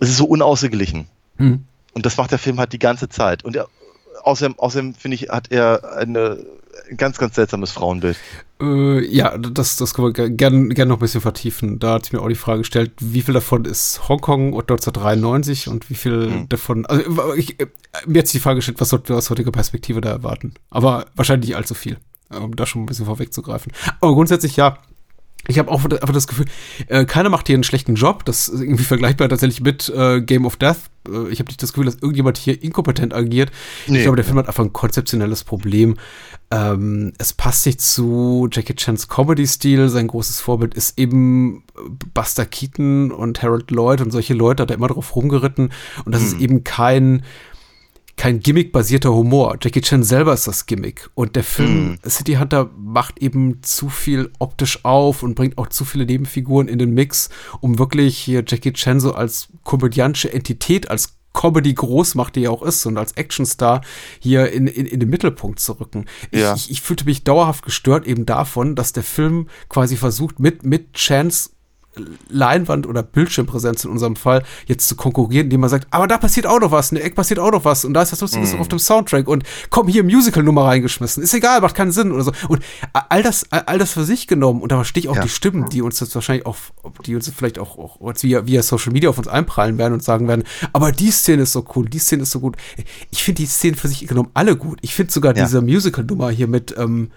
[0.00, 1.06] es ist so unausgeglichen.
[1.36, 1.64] Hm.
[1.92, 3.44] Und das macht der Film halt die ganze Zeit.
[3.44, 3.68] Und er,
[4.22, 6.46] außerdem, außerdem finde ich, hat er eine, ein
[6.96, 8.16] ganz, ganz seltsames Frauenbild.
[8.60, 11.78] Äh, ja, das, das können wir gerne gern noch ein bisschen vertiefen.
[11.78, 15.68] Da hat sich mir auch die Frage gestellt, wie viel davon ist Hongkong und 1993
[15.68, 16.48] und wie viel Hm.
[16.48, 16.86] davon.
[16.86, 17.56] Also ich,
[18.06, 20.54] mir hat sich die Frage gestellt, was sollten wir aus heutiger Perspektive da erwarten?
[20.70, 23.72] Aber wahrscheinlich nicht allzu viel, um da schon ein bisschen vorwegzugreifen.
[24.00, 24.78] Aber grundsätzlich ja.
[25.48, 26.46] Ich habe auch einfach das Gefühl,
[26.88, 28.24] äh, keiner macht hier einen schlechten Job.
[28.24, 30.90] Das ist irgendwie vergleichbar tatsächlich mit äh, Game of Death.
[31.08, 33.50] Äh, ich habe nicht das Gefühl, dass irgendjemand hier inkompetent agiert.
[33.86, 33.98] Nee.
[33.98, 35.96] Ich glaube, der Film hat einfach ein konzeptionelles Problem.
[36.50, 39.88] Ähm, es passt nicht zu Jackie Chans Comedy-Stil.
[39.88, 41.64] Sein großes Vorbild ist eben
[42.14, 45.70] Buster Keaton und Harold Lloyd und solche Leute hat er immer drauf rumgeritten.
[46.04, 47.22] Und das ist eben kein
[48.20, 49.56] kein Gimmick-basierter Humor.
[49.62, 51.08] Jackie Chan selber ist das Gimmick.
[51.14, 55.86] Und der Film City Hunter macht eben zu viel optisch auf und bringt auch zu
[55.86, 61.14] viele Nebenfiguren in den Mix, um wirklich hier Jackie Chan so als komödiantische Entität, als
[61.32, 63.80] Comedy Großmacht, die er auch ist und als Actionstar
[64.18, 66.04] hier in, in, in den Mittelpunkt zu rücken.
[66.30, 66.54] Ja.
[66.54, 70.62] Ich, ich, ich fühlte mich dauerhaft gestört eben davon, dass der Film quasi versucht, mit,
[70.62, 71.52] mit Chans
[72.28, 76.46] Leinwand oder Bildschirmpräsenz in unserem Fall jetzt zu konkurrieren, indem man sagt, aber da passiert
[76.46, 78.46] auch noch was, in der Eck passiert auch noch was und da ist das Lustige
[78.46, 78.60] mm.
[78.60, 82.32] auf dem Soundtrack und komm, hier Musical-Nummer reingeschmissen, ist egal, macht keinen Sinn oder so.
[82.48, 82.62] Und
[83.08, 85.22] all das, all das für sich genommen und da verstehe ich auch ja.
[85.22, 86.56] die Stimmen, die uns jetzt wahrscheinlich auch,
[87.06, 90.28] die uns vielleicht auch, auch via, via Social Media auf uns einprallen werden und sagen
[90.28, 92.56] werden, aber die Szene ist so cool, die Szene ist so gut.
[93.10, 94.78] Ich finde die Szene für sich genommen alle gut.
[94.82, 95.44] Ich finde sogar ja.
[95.44, 97.10] diese Musical-Nummer hier mit, ähm,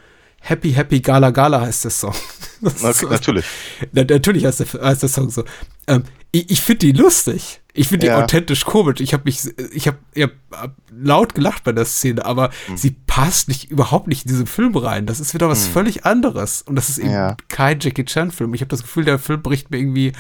[0.46, 2.16] Happy Happy Gala Gala heißt der Song.
[2.64, 3.08] Okay.
[3.10, 3.46] Natürlich.
[3.92, 5.44] Na, natürlich heißt der, heißt der Song so.
[5.86, 7.62] Ähm, ich ich finde die lustig.
[7.74, 8.24] Ich finde die ja.
[8.24, 9.02] authentisch komisch.
[9.02, 9.42] Ich habe mich,
[9.74, 12.78] ich habe hab laut gelacht bei der Szene, aber mhm.
[12.78, 15.06] sie passt nicht überhaupt nicht in diesen Film rein.
[15.06, 15.72] Das ist wieder was mhm.
[15.74, 17.36] völlig anderes und das ist eben ja.
[17.50, 18.54] kein Jackie Chan Film.
[18.54, 20.14] Ich habe das Gefühl, der Film bricht mir irgendwie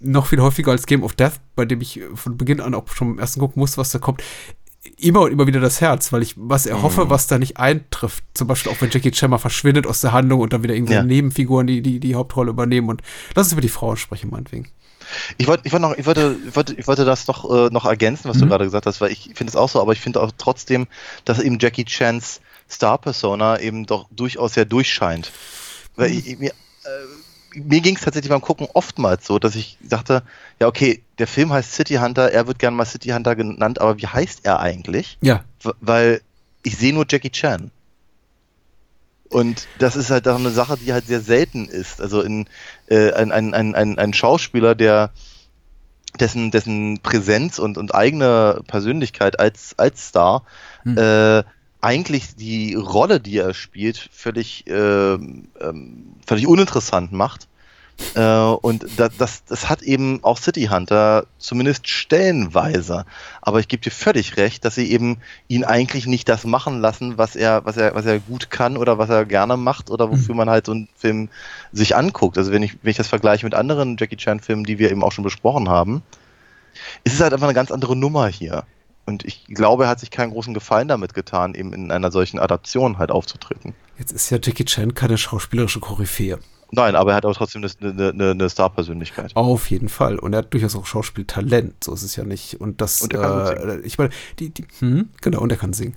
[0.00, 3.12] noch viel häufiger als Game of Death, bei dem ich von Beginn an auch schon
[3.12, 4.20] im ersten gucken musste, was da kommt
[4.98, 7.10] immer und immer wieder das Herz, weil ich was erhoffe, mhm.
[7.10, 8.24] was da nicht eintrifft.
[8.34, 10.94] Zum Beispiel auch wenn Jackie Chan mal verschwindet aus der Handlung und dann wieder irgendwie
[10.94, 11.02] ja.
[11.02, 12.88] Nebenfiguren, die, die die Hauptrolle übernehmen.
[12.88, 13.02] Und
[13.34, 14.68] lass uns über die Frauen sprechen, meinetwegen.
[15.36, 17.84] Ich wollte, ich wollte noch, ich wollte, ich wollte, ich wollte das noch, äh, noch
[17.84, 18.42] ergänzen, was mhm.
[18.42, 20.86] du gerade gesagt hast, weil ich finde es auch so, aber ich finde auch trotzdem,
[21.24, 22.40] dass eben Jackie Chans
[22.70, 25.30] Star-Persona eben doch durchaus sehr durchscheint.
[25.96, 26.22] Weil mhm.
[26.24, 26.88] ich, mir, äh,
[27.54, 30.22] mir ging es tatsächlich beim Gucken oftmals so, dass ich dachte,
[30.60, 33.98] ja, okay, der Film heißt City Hunter, er wird gerne mal City Hunter genannt, aber
[33.98, 35.18] wie heißt er eigentlich?
[35.20, 35.44] Ja.
[35.80, 36.20] weil
[36.62, 37.70] ich sehe nur Jackie Chan.
[39.28, 42.00] Und das ist halt auch eine Sache, die halt sehr selten ist.
[42.00, 42.46] Also in,
[42.86, 45.10] äh, ein, ein, ein, ein, ein Schauspieler, der
[46.18, 50.44] dessen, dessen Präsenz und, und eigene Persönlichkeit als, als Star
[50.82, 50.96] hm.
[50.96, 51.42] äh,
[51.84, 57.46] eigentlich die Rolle, die er spielt, völlig, äh, ähm, völlig uninteressant macht.
[58.14, 63.04] Äh, und das, das, das hat eben auch City Hunter zumindest stellenweise.
[63.42, 67.18] Aber ich gebe dir völlig recht, dass sie eben ihn eigentlich nicht das machen lassen,
[67.18, 70.34] was er, was er, was er gut kann oder was er gerne macht oder wofür
[70.34, 70.38] mhm.
[70.38, 71.28] man halt so einen Film
[71.72, 72.38] sich anguckt.
[72.38, 75.04] Also wenn ich, wenn ich das vergleiche mit anderen Jackie Chan Filmen, die wir eben
[75.04, 76.02] auch schon besprochen haben,
[77.04, 78.64] ist es halt einfach eine ganz andere Nummer hier.
[79.06, 82.38] Und ich glaube, er hat sich keinen großen Gefallen damit getan, eben in einer solchen
[82.38, 83.74] Adaption halt aufzutreten.
[83.98, 86.38] Jetzt ist ja Jackie Chan keine schauspielerische Koryphäe.
[86.70, 89.36] Nein, aber er hat auch trotzdem eine, eine, eine Star-Persönlichkeit.
[89.36, 90.18] Auf jeden Fall.
[90.18, 92.60] Und er hat durchaus auch Schauspieltalent, so ist es ja nicht.
[92.60, 95.94] Und das, und äh, ich meine, die, die, hm, genau, und er kann singen.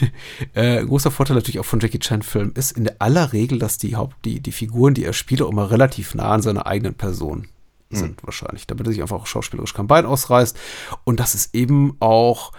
[0.54, 3.96] äh, großer Vorteil natürlich auch von Jackie Chan-Filmen ist in der aller Regel, dass die
[3.96, 7.48] Haupt, die, die Figuren, die er spielt, auch immer relativ nah an seiner eigenen Person
[7.94, 8.26] sind mhm.
[8.26, 10.56] wahrscheinlich, damit er sich einfach auch schauspielerisch kein Bein ausreißt.
[11.04, 12.52] Und das ist eben auch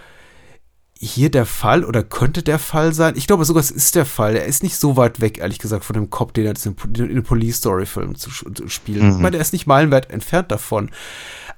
[0.98, 3.14] hier der Fall oder könnte der Fall sein.
[3.16, 4.34] Ich glaube sogar, es ist der Fall.
[4.34, 7.22] Er ist nicht so weit weg, ehrlich gesagt, von dem Cop, den er in den
[7.22, 9.08] Police Story Film zu, zu spielen.
[9.08, 9.12] Mhm.
[9.12, 10.90] Ich meine, er ist nicht meilenweit entfernt davon.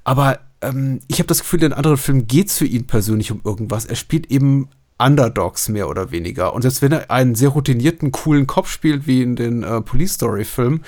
[0.02, 3.40] Aber ähm, ich habe das Gefühl, in anderen Filmen geht es für ihn persönlich um
[3.44, 3.84] irgendwas.
[3.84, 4.68] Er spielt eben
[4.98, 6.54] Underdogs mehr oder weniger.
[6.54, 10.14] Und selbst wenn er einen sehr routinierten, coolen Kopf spielt, wie in den äh, Police
[10.14, 10.82] Story-Filmen,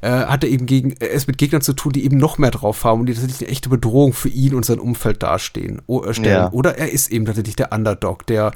[0.00, 2.52] äh, hat er eben gegen, er ist mit Gegnern zu tun, die eben noch mehr
[2.52, 6.14] drauf haben und die tatsächlich eine echte Bedrohung für ihn und sein Umfeld dastehen, äh,
[6.14, 6.26] stellen.
[6.26, 6.52] Ja.
[6.52, 8.52] Oder er ist eben tatsächlich der Underdog, der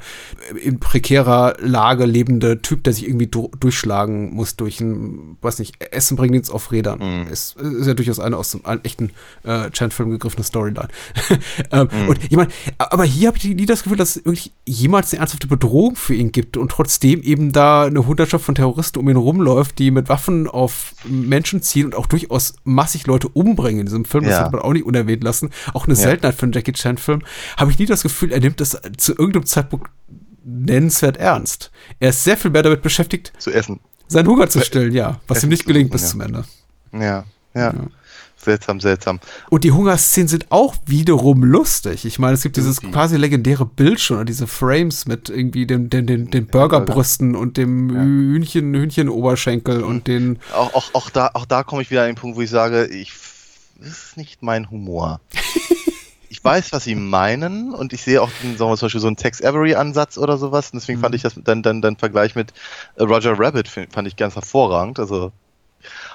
[0.61, 6.15] in prekärer Lage lebende Typ, der sich irgendwie durchschlagen muss durch ein, weiß nicht, Essen
[6.15, 6.99] bringen jetzt auf Rädern.
[6.99, 7.31] Mhm.
[7.31, 9.11] Ist, ist ja durchaus eine aus einem echten
[9.43, 10.87] äh, Chan-Film gegriffene Storyline.
[11.71, 12.09] ähm, mhm.
[12.09, 15.21] Und ich meine, aber hier habe ich nie das Gefühl, dass wirklich jemand niemals eine
[15.21, 19.15] ernsthafte Bedrohung für ihn gibt und trotzdem eben da eine Hundertschaft von Terroristen um ihn
[19.15, 24.05] rumläuft, die mit Waffen auf Menschen ziehen und auch durchaus massig Leute umbringen in diesem
[24.05, 24.23] Film.
[24.23, 24.45] Das ja.
[24.45, 25.49] hat man auch nicht unerwähnt lassen.
[25.73, 26.01] Auch eine ja.
[26.01, 27.23] Seltenheit für einen Jackie Chan-Film.
[27.57, 29.89] Habe ich nie das Gefühl, er nimmt das zu irgendeinem Zeitpunkt
[30.43, 31.71] nennenswert ernst.
[31.99, 33.79] Er ist sehr viel mehr damit beschäftigt, zu essen.
[34.07, 35.19] Seinen Hunger zu stillen, ja.
[35.27, 36.07] Was essen ihm nicht gelingt bis ja.
[36.09, 36.43] zum Ende.
[36.93, 37.23] ja.
[37.53, 37.73] ja.
[38.43, 39.19] Seltsam, seltsam.
[39.49, 42.05] Und die Hungerszenen sind auch wiederum lustig.
[42.05, 45.89] Ich meine, es gibt dieses quasi legendäre Bild schon, oder diese Frames mit irgendwie den,
[45.89, 48.01] den, den, den Burgerbrüsten und dem ja.
[48.01, 49.83] Hühnchen, Hühnchenoberschenkel mhm.
[49.87, 50.39] und den.
[50.53, 52.87] Auch, auch, auch da, auch da komme ich wieder an den Punkt, wo ich sage,
[52.87, 53.13] ich,
[53.79, 55.21] das ist nicht mein Humor.
[56.29, 59.07] ich weiß, was sie meinen und ich sehe auch den, sagen wir, zum Beispiel so
[59.07, 60.71] einen Tex Avery-Ansatz oder sowas.
[60.71, 61.03] Und deswegen mhm.
[61.03, 62.53] fand ich das dann, dann, dann Vergleich mit
[62.99, 64.97] Roger Rabbit fand ich ganz hervorragend.
[64.97, 65.31] Also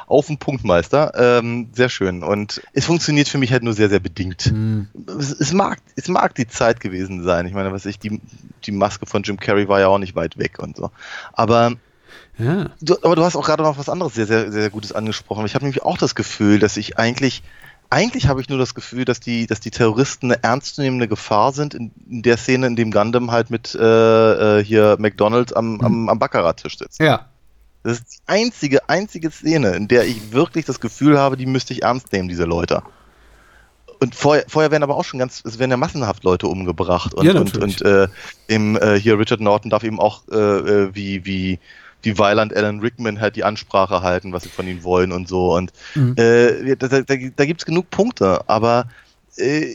[0.06, 1.12] auf den Punktmeister.
[1.16, 2.22] Ähm, sehr schön.
[2.22, 4.52] Und es funktioniert für mich halt nur sehr, sehr bedingt.
[4.52, 4.88] Mhm.
[5.18, 7.46] Es, es, mag, es mag die Zeit gewesen sein.
[7.46, 8.20] Ich meine, was ich, die,
[8.64, 10.90] die Maske von Jim Carrey war ja auch nicht weit weg und so.
[11.32, 11.72] Aber
[12.38, 12.66] ja.
[12.80, 15.46] Du, aber du hast auch gerade noch was anderes sehr, sehr, sehr Gutes angesprochen.
[15.46, 17.42] Ich habe nämlich auch das Gefühl, dass ich eigentlich,
[17.88, 21.74] eigentlich habe ich nur das Gefühl, dass die, dass die Terroristen eine ernstzunehmende Gefahr sind
[21.74, 26.03] in, in der Szene, in dem Gundam halt mit äh, äh hier McDonalds am, am,
[26.03, 26.08] mhm.
[26.11, 27.00] am Baccarat-Tisch sitzt.
[27.00, 27.26] Ja.
[27.87, 31.72] Das ist die einzige, einzige Szene, in der ich wirklich das Gefühl habe, die müsste
[31.72, 32.83] ich ernst nehmen, diese Leute.
[34.00, 37.14] Und vorher, vorher werden aber auch schon ganz, es werden ja massenhaft Leute umgebracht.
[37.14, 38.08] Und, ja, und, und äh,
[38.49, 41.61] im, äh, hier Richard Norton darf eben auch äh, äh, wie, wie,
[42.03, 45.54] wie Weiland Alan Rickman halt die Ansprache halten, was sie von ihnen wollen und so.
[45.54, 45.72] Und
[46.18, 48.88] äh, da, da, da gibt es genug Punkte, aber
[49.37, 49.72] äh,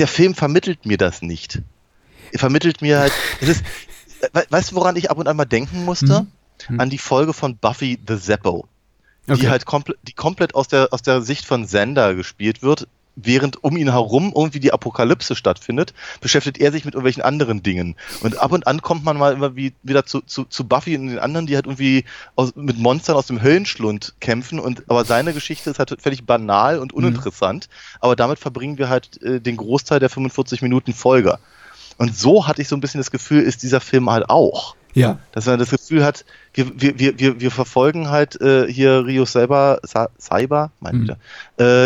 [0.00, 1.62] der Film vermittelt mir das nicht.
[2.32, 3.64] Er vermittelt mir halt, es ist,
[4.32, 6.26] we weißt du, woran ich ab und an mal denken musste?
[6.78, 8.68] An die Folge von Buffy the Zeppo
[9.28, 9.48] die Okay.
[9.48, 13.76] halt komplett, die komplett aus der, aus der Sicht von Sender gespielt wird, während um
[13.76, 17.96] ihn herum irgendwie die Apokalypse stattfindet, beschäftigt er sich mit irgendwelchen anderen Dingen.
[18.20, 21.08] Und ab und an kommt man mal immer wie, wieder zu, zu, zu Buffy und
[21.08, 22.04] den anderen, die halt irgendwie
[22.36, 24.60] aus, mit Monstern aus dem Höllenschlund kämpfen.
[24.60, 27.68] Und aber seine Geschichte ist halt völlig banal und uninteressant.
[28.00, 31.38] Aber damit verbringen wir halt äh, den Großteil der 45 Minuten Folge.
[31.96, 35.18] Und so hatte ich so ein bisschen das Gefühl, ist dieser Film halt auch Ja.
[35.32, 36.24] dass man das Gefühl hat,
[36.54, 41.02] wir, wir, wir- wir, verfolgen halt äh, hier Rio selber, Sa Saiba, mein Mhm.
[41.02, 41.18] wieder,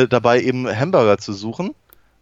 [0.02, 1.74] äh, dabei eben Hamburger zu suchen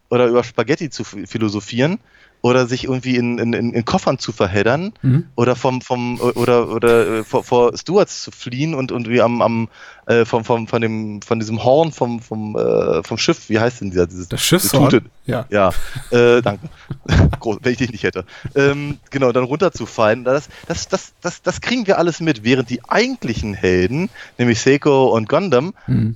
[0.09, 1.99] oder über Spaghetti zu ph- philosophieren
[2.41, 5.25] oder sich irgendwie in, in, in Koffern zu verheddern Mhm.
[5.35, 9.41] oder vom vom oder oder äh, vor, vor Stewards zu fliehen und und wie am
[9.41, 9.69] am
[10.07, 13.81] äh, vom vom von dem von diesem Horn vom vom äh, vom Schiff wie heißt
[13.81, 15.09] denn dieser dieses Das Schiffshorn?
[15.27, 15.45] Ja.
[15.49, 15.69] ja
[16.09, 16.67] äh, danke
[17.39, 21.61] Groß, wenn ich dich nicht hätte ähm, genau dann runterzufallen das das das das das
[21.61, 26.15] kriegen wir alles mit während die eigentlichen Helden nämlich Seiko und Gundam Mhm.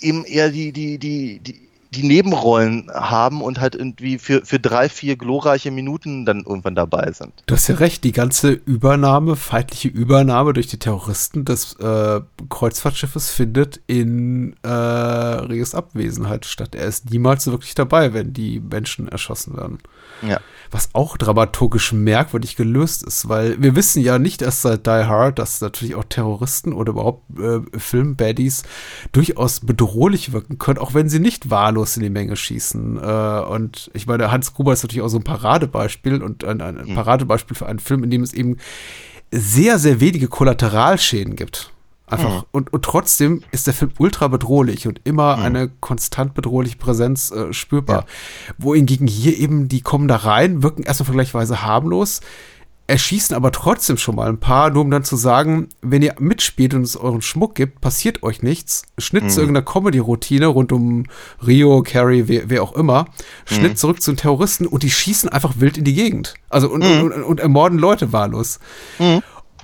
[0.00, 1.60] eben eher die, die, die, die,
[1.90, 7.10] die Nebenrollen haben und halt irgendwie für, für drei, vier glorreiche Minuten dann irgendwann dabei
[7.12, 7.32] sind.
[7.46, 13.30] Du hast ja recht, die ganze Übernahme, feindliche Übernahme durch die Terroristen des äh, Kreuzfahrtschiffes
[13.30, 16.74] findet in äh, Rios Abwesenheit statt.
[16.76, 19.78] Er ist niemals so wirklich dabei, wenn die Menschen erschossen werden.
[20.22, 20.40] Ja.
[20.70, 25.38] Was auch dramaturgisch merkwürdig gelöst ist, weil wir wissen ja nicht erst seit Die Hard,
[25.38, 28.62] dass natürlich auch Terroristen oder überhaupt äh, Film-Baddies
[29.12, 32.98] durchaus bedrohlich wirken können, auch wenn sie nicht wahllos in die Menge schießen.
[32.98, 36.94] Äh, und ich meine, Hans Gruber ist natürlich auch so ein Paradebeispiel und ein, ein
[36.94, 38.56] Paradebeispiel für einen Film, in dem es eben
[39.32, 41.72] sehr, sehr wenige Kollateralschäden gibt.
[42.10, 42.42] Einfach.
[42.42, 42.46] Mhm.
[42.50, 47.52] Und, und trotzdem ist der Film ultra bedrohlich und immer eine konstant bedrohliche Präsenz äh,
[47.52, 48.04] spürbar.
[48.58, 52.20] Wohingegen hier eben, die kommen da rein, wirken erstmal vergleichsweise harmlos,
[52.88, 56.74] erschießen aber trotzdem schon mal ein paar, nur um dann zu sagen, wenn ihr mitspielt
[56.74, 58.82] und es euren Schmuck gibt, passiert euch nichts.
[58.98, 61.06] Schnitt zu irgendeiner Comedy-Routine rund um
[61.46, 63.06] Rio, Carrie, wer, wer auch immer.
[63.44, 66.34] Schnitt zurück zu den Terroristen und die schießen einfach wild in die Gegend.
[66.48, 68.58] Also und, und, und, und ermorden Leute wahllos.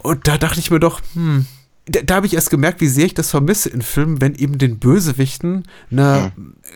[0.03, 1.47] Und da dachte ich mir doch, hm,
[1.87, 4.59] da, da habe ich erst gemerkt, wie sehr ich das vermisse in Filmen, wenn eben
[4.59, 6.33] den Bösewichten eine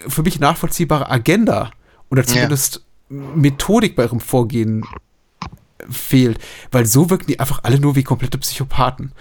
[0.08, 1.70] für mich nachvollziehbare Agenda
[2.10, 4.84] oder zumindest Methodik bei ihrem Vorgehen
[5.88, 6.38] fehlt.
[6.70, 9.12] Weil so wirken die einfach alle nur wie komplette Psychopathen.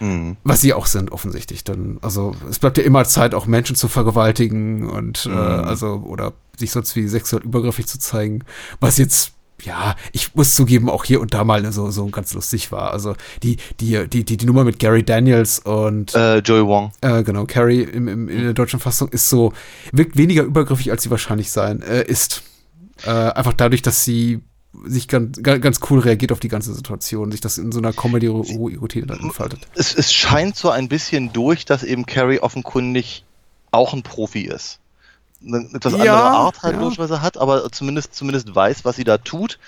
[0.00, 0.36] Mhm.
[0.44, 1.64] Was sie auch sind, offensichtlich.
[1.64, 6.32] Dann, also es bleibt ja immer Zeit, auch Menschen zu vergewaltigen und äh, also oder
[6.56, 8.44] sich sonst wie sexuell übergriffig zu zeigen.
[8.80, 9.32] Was jetzt
[9.64, 12.92] ja, ich muss zugeben, auch hier und da mal so, so ganz lustig war.
[12.92, 16.92] Also die, die, die, die, die Nummer mit Gary Daniels und Äh, Joey Wong.
[17.00, 19.52] äh, genau, Carrie im, im, in der deutschen Fassung ist so,
[19.92, 22.42] wirkt weniger übergriffig, als sie wahrscheinlich sein äh, ist.
[23.04, 24.40] Äh, einfach dadurch, dass sie
[24.84, 27.92] sich ganz, ga- ganz cool reagiert auf die ganze Situation, sich das in so einer
[27.92, 29.60] Comedy-Routine dann entfaltet.
[29.74, 33.24] Es, es scheint so ein bisschen durch, dass eben Carrie offenkundig
[33.70, 34.78] auch ein Profi ist.
[35.46, 36.80] Eine etwas andere Ja, Art halt ja.
[36.80, 39.58] logischerweise hat, aber zumindest, zumindest weiß, was sie da tut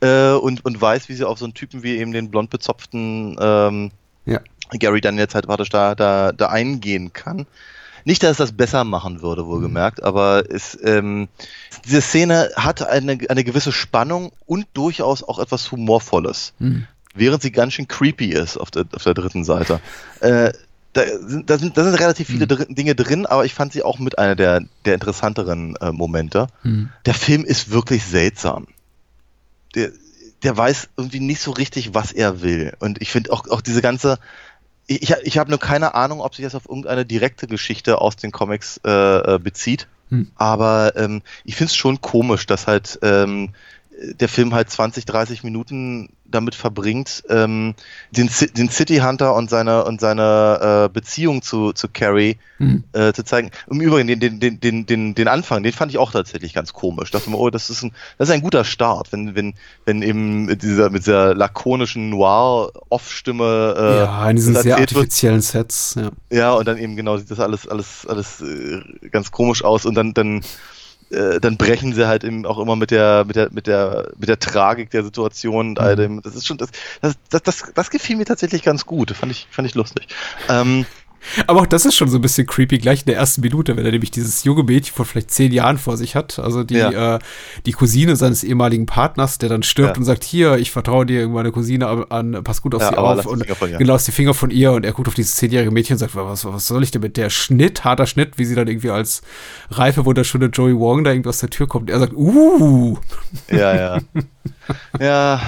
[0.00, 3.36] äh, und, und weiß, wie sie auf so einen Typen wie eben den blond bezopften
[3.40, 3.90] ähm,
[4.26, 4.40] Ja.
[4.70, 7.46] Gary Daniels halt praktisch da, da, da eingehen kann.
[8.06, 11.28] Nicht, dass es das besser machen würde, wohlgemerkt, aber es, ähm,
[11.86, 16.52] diese Szene hat eine, eine gewisse Spannung und durchaus auch etwas Humorvolles.
[17.14, 19.80] Während sie ganz schön creepy ist auf der, auf der dritten Seite.
[20.20, 20.52] Äh,
[20.94, 23.82] da sind, da, sind, da sind relativ viele dr Dinge drin, aber ich fand sie
[23.82, 26.46] auch mit einer der, der interessanteren äh, Momente.
[27.04, 28.68] Der Film ist wirklich seltsam.
[29.74, 29.90] Der,
[30.42, 32.74] der weiß irgendwie nicht so richtig, was er will.
[32.78, 34.18] Und ich finde auch, auch diese ganze,
[34.86, 38.16] ich, ich, ich habe nur keine Ahnung, ob sich das auf irgendeine direkte Geschichte aus
[38.16, 39.88] den Comics äh, äh, bezieht.
[40.10, 40.30] Hm.
[40.36, 43.54] Aber ähm, ich finde es schon komisch, dass halt ähm,
[44.20, 47.74] der Film halt 20, 30 Minuten damit verbringt, ähm,
[48.10, 52.84] den, den City Hunter und seine und seine äh, Beziehung zu, zu Carrie Mhm.
[52.92, 53.50] äh, zu zeigen.
[53.68, 57.10] Im Übrigen, den, den, den, den, den, Anfang, den fand ich auch tatsächlich ganz komisch.
[57.10, 59.54] Dachte mir, oh, das ist ein, das ist ein guter Start, wenn, wenn,
[59.84, 64.98] wenn eben mit dieser, mit dieser lakonischen Noir-Off-Stimme äh, ja, in diesen sehr erzählt wird.
[64.98, 66.10] artifiziellen Sets, ja.
[66.30, 69.94] Ja, und dann eben genau sieht das alles, alles, alles äh, ganz komisch aus und
[69.96, 70.42] dann, dann,
[71.14, 74.28] äh, dann brechen sie halt eben auch immer mit der, mit der, mit der, mit
[74.28, 76.22] der Tragik der Situation und all dem.
[76.22, 76.70] Das ist schon, das,
[77.00, 79.12] das, das, das, das gefiel mir tatsächlich ganz gut.
[79.12, 80.08] Fand ich, fand ich lustig.
[80.48, 80.86] Ähm,
[81.46, 83.84] Aber auch das ist schon so ein bisschen creepy, gleich in der ersten Minute, wenn
[83.84, 86.38] er nämlich dieses junge Mädchen von vielleicht zehn Jahren vor sich hat.
[86.38, 87.16] Also die, Ja.
[87.16, 87.18] äh,
[87.66, 89.98] die Cousine seines ehemaligen Partners, der dann stirbt Ja.
[90.00, 93.26] und sagt, hier, ich vertraue dir meine Cousine an, pass gut auf Ja, sie auf.
[93.26, 93.78] Und Finger von ihr.
[93.78, 96.44] genau, die Finger von ihr und er guckt auf dieses zehnjährige Mädchen und sagt, was,
[96.44, 99.22] was soll ich denn mit der Schnitt, harter Schnitt, wie sie dann irgendwie als
[99.70, 101.90] reife, wunderschöne Joey Wong da irgendwie aus der Tür kommt.
[101.90, 102.98] Er sagt, uh,
[103.50, 104.00] Ja, ja.
[105.00, 105.40] ja,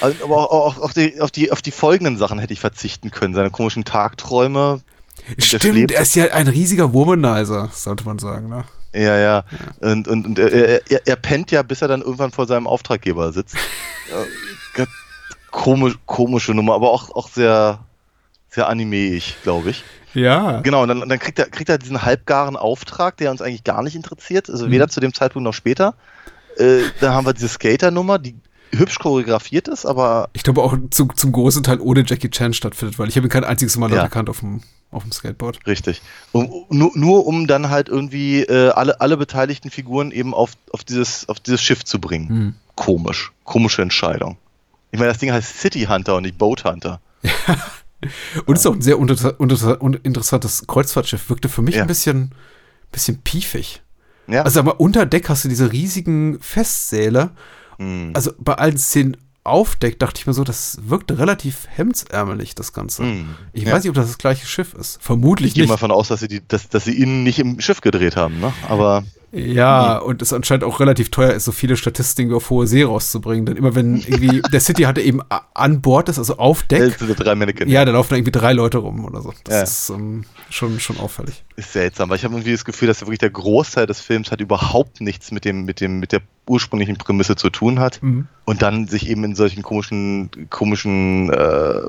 [0.00, 3.10] also, aber auch, auch auf, die, auf, die, auf die folgenden Sachen hätte ich verzichten
[3.10, 3.34] können.
[3.34, 4.80] Seine komischen Tagträume.
[5.28, 8.64] Und stimmt, er ist ja ein riesiger Womanizer, sollte man sagen, ne?
[8.94, 9.44] Ja, ja.
[9.80, 13.32] Und, und, und er, er, er pennt ja, bis er dann irgendwann vor seinem Auftraggeber
[13.32, 13.56] sitzt.
[14.76, 14.84] Ja,
[15.50, 17.78] Komisch, komische Nummer, aber auch, auch sehr,
[18.50, 19.82] sehr anime-ich, glaube ich.
[20.12, 20.60] Ja.
[20.60, 23.82] Genau, und dann, dann kriegt, er, kriegt er diesen halbgaren Auftrag, der uns eigentlich gar
[23.82, 25.94] nicht interessiert, also weder zu dem Zeitpunkt noch später.
[26.56, 28.36] Äh, da haben wir diese Skater-Nummer, die
[28.78, 32.98] hübsch choreografiert ist, aber Ich glaube auch zu, zum großen Teil ohne Jackie Chan stattfindet,
[32.98, 34.02] weil ich habe ihn kein einziges Mal Ja.
[34.02, 34.60] erkannt auf dem,
[34.90, 35.66] auf dem Skateboard.
[35.66, 36.02] Richtig.
[36.32, 40.84] Um, nur, nur um dann halt irgendwie äh, alle, alle beteiligten Figuren eben auf, auf,
[40.84, 42.28] dieses, auf dieses Schiff zu bringen.
[42.28, 42.54] Hm.
[42.76, 43.32] Komisch.
[43.44, 44.36] Komische Entscheidung.
[44.90, 47.00] Ich meine, das Ding heißt City Hunter und nicht Boat Hunter.
[48.44, 51.30] Und es ist auch ein sehr unter, unter, un- interessantes Kreuzfahrtschiff.
[51.30, 51.82] Wirkte für mich Ja.
[51.82, 52.32] ein bisschen,
[52.92, 53.80] bisschen piefig.
[54.26, 54.42] Ja.
[54.42, 57.30] Also aber unter Deck hast du diese riesigen Festsäle.
[57.78, 58.10] Hm.
[58.14, 62.72] Also bei allen Szenen auf Deck dachte ich mir so, das wirkte relativ hemdsärmelig, das
[62.72, 63.02] Ganze.
[63.02, 63.34] Hm.
[63.52, 63.72] Ich Ja.
[63.72, 64.98] weiß nicht, ob das das gleiche Schiff ist.
[65.02, 65.68] Vermutlich Ich gehe nicht.
[65.68, 68.40] mal davon aus, dass sie, die, dass, dass sie ihn nicht im Schiff gedreht haben,
[68.40, 68.52] ne?
[68.68, 69.04] Aber
[69.34, 73.46] Ja, und es anscheinend auch relativ teuer ist, so viele Statistiken auf hohe See rauszubringen.
[73.46, 75.20] Denn immer wenn irgendwie der City hatte eben
[75.54, 76.96] an Bord ist, also auf Deck,
[77.66, 79.32] ja, da laufen da irgendwie drei Leute rum oder so.
[79.44, 79.62] Das Ja.
[79.62, 81.44] ist ähm, schon, schon auffällig.
[81.56, 84.40] Ist seltsam, weil ich habe irgendwie das Gefühl, dass wirklich der Großteil des Films hat
[84.40, 88.02] überhaupt nichts mit dem, mit dem, mit der ursprünglichen Prämisse zu tun hat.
[88.02, 88.28] Mhm.
[88.44, 91.80] Und dann sich eben in solchen komischen, komischen, äh,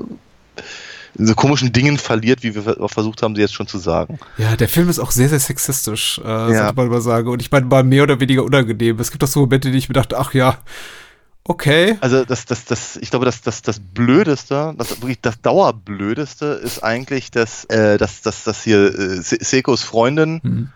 [1.18, 4.18] in so komischen Dingen verliert, wie wir auch versucht haben, sie jetzt schon zu sagen.
[4.38, 6.48] Ja, der Film ist auch sehr, sehr sexistisch, äh, Ja.
[6.54, 7.28] sollte man mal sagen.
[7.28, 8.98] Und ich meine, mal mehr oder weniger unangenehm.
[9.00, 10.58] Es gibt auch so Momente, die ich mir dachte, ach ja,
[11.44, 11.96] okay.
[12.00, 16.82] Also das, das, das, ich glaube, das, das, das Blödeste, das wirklich das Dauerblödeste ist
[16.82, 20.68] eigentlich, dass, äh, dass, dass, dass hier äh, Se- Sekos Freundin Mhm.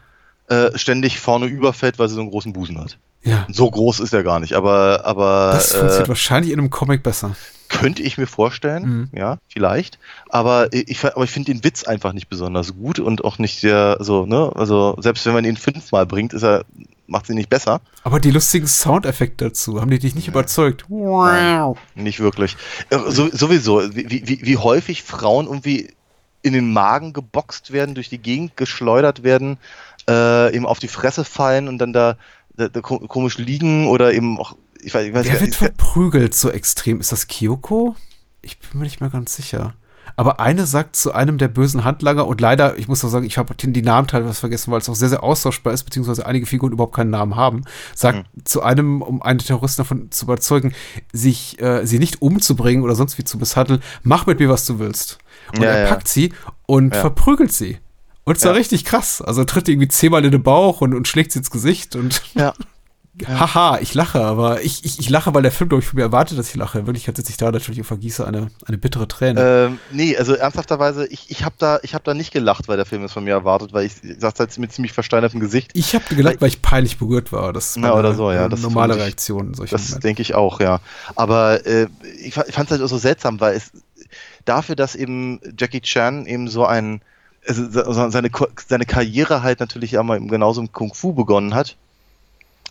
[0.48, 2.98] äh, ständig vorne überfällt, weil sie so einen großen Busen hat.
[3.22, 6.70] Ja, So groß ist er gar nicht, aber, aber das äh, funktioniert wahrscheinlich in einem
[6.70, 7.36] Comic besser.
[7.70, 8.82] Könnte ich mir vorstellen,
[9.12, 9.18] Mhm.
[9.18, 9.98] ja, vielleicht.
[10.28, 13.96] Aber ich, aber ich finde den Witz einfach nicht besonders gut und auch nicht sehr,
[14.00, 16.64] so, ne, also selbst wenn man ihn fünfmal bringt, ist er,
[17.06, 17.80] macht sie nicht besser.
[18.04, 20.84] Aber die lustigen Soundeffekte dazu, haben die dich nicht überzeugt?
[21.94, 22.56] Nicht wirklich.
[22.90, 25.88] Äh, So, sowieso, wie, wie, wie häufig Frauen irgendwie
[26.42, 29.58] in den Magen geboxt werden, durch die Gegend geschleudert werden,
[30.08, 32.16] äh, eben auf die Fresse fallen und dann da,
[32.56, 35.54] da, da ko- komisch liegen oder eben auch, ich weiß, ich weiß Wer gar wird
[35.54, 37.00] verprügelt so extrem?
[37.00, 37.96] Ist das Kyoko?
[38.42, 39.74] Ich bin mir nicht mehr ganz sicher.
[40.16, 43.38] Aber eine sagt zu einem der bösen Handlanger, und leider, ich muss auch sagen, ich
[43.38, 46.72] habe die Namen teilweise vergessen, weil es auch sehr, sehr austauschbar ist, beziehungsweise einige Figuren
[46.72, 47.62] überhaupt keinen Namen haben,
[47.94, 50.74] sagt zu einem, um einen Terroristen davon zu überzeugen,
[51.12, 54.78] sich, äh, sie nicht umzubringen oder sonst wie zu misshandeln, mach mit mir, was du
[54.78, 55.18] willst.
[55.54, 55.88] Und Ja, er ja.
[55.88, 56.32] packt sie
[56.66, 57.00] und Ja.
[57.00, 57.78] verprügelt sie.
[58.24, 59.22] Und zwar richtig krass.
[59.22, 62.22] Also er tritt irgendwie zehnmal in den Bauch und, und schlägt sie ins Gesicht und
[62.34, 62.52] ja.
[63.26, 66.02] Haha, ich lache, aber ich, ich, ich lache, weil der Film, glaube ich, von mir
[66.04, 66.78] erwartet, dass ich lache.
[66.78, 69.40] In Wirklichkeit sitze ich da natürlich und vergieße eine, eine bittere Träne.
[69.66, 72.86] Ähm, nee, also ernsthafterweise, ich, ich habe da, ich hab da nicht gelacht, weil der
[72.86, 75.72] Film es von mir erwartet, weil ich, ich saß halt mit ziemlich versteinertem Gesicht.
[75.74, 77.52] ich habe gelacht, weil ich peinlich berührt war.
[77.52, 79.00] Das ist meine, oder so, ja, das normale ich.
[79.00, 80.80] Reaktion in solchen Das denke ich auch, ja.
[81.16, 81.88] Aber äh,
[82.22, 83.72] ich, fa- ich fand es halt auch so seltsam, weil es
[84.44, 87.02] dafür, dass eben Jackie Chan eben so ein,
[87.46, 88.30] also so- seine,
[88.68, 91.76] seine Karriere halt natürlich ja mal eben genauso im Kung Fu begonnen hat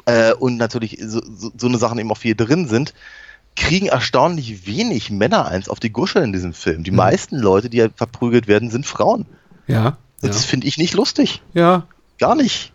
[0.05, 2.93] äh, und natürlich so, so, so eine Sachen eben auch viel drin sind,
[3.55, 6.83] kriegen erstaunlich wenig Männer eins auf die Gusche in diesem Film.
[6.83, 6.97] Die Mhm.
[6.97, 9.25] meisten Leute, die halt verprügelt werden, sind Frauen.
[9.67, 9.95] Ja, ja.
[10.21, 11.41] Das finde ich nicht lustig.
[11.53, 11.85] ja.
[12.19, 12.73] Gar nicht.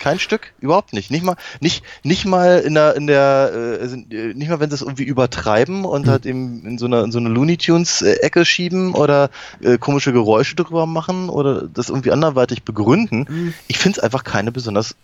[0.00, 1.12] Kein Stück, überhaupt nicht.
[1.12, 4.74] Nicht mal, nicht, nicht mal in der, in der, äh, äh, nicht mal, wenn sie
[4.74, 8.14] es irgendwie übertreiben und halt eben in so eine, in so eine Looney Tunes äh,
[8.14, 9.30] Ecke schieben oder
[9.60, 13.54] äh, komische Geräusche drüber machen oder das irgendwie anderweitig begründen.
[13.68, 14.96] Ich finde es einfach keine besonders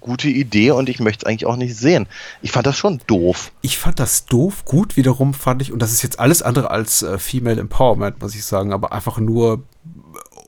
[0.00, 2.06] gute Idee und ich möchte es eigentlich auch nicht sehen.
[2.42, 3.52] Ich fand das schon doof.
[3.62, 4.64] Ich fand das doof.
[4.64, 8.34] Gut wiederum fand ich, und das ist jetzt alles andere als äh, Female Empowerment, muss
[8.34, 9.62] ich sagen, aber einfach nur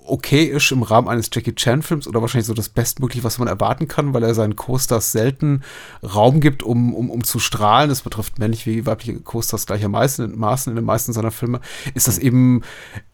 [0.08, 4.14] okayisch im Rahmen eines Jackie Chan-Films oder wahrscheinlich so das Bestmögliche, was man erwarten kann,
[4.14, 5.62] weil er seinen Co-Stars selten
[6.02, 7.88] Raum gibt, um, um, um zu strahlen.
[7.88, 11.60] Das betrifft männlich wie weibliche Co-Stars gleichermaßen in, den meisten seiner Filme.
[11.94, 12.62] Ist das eben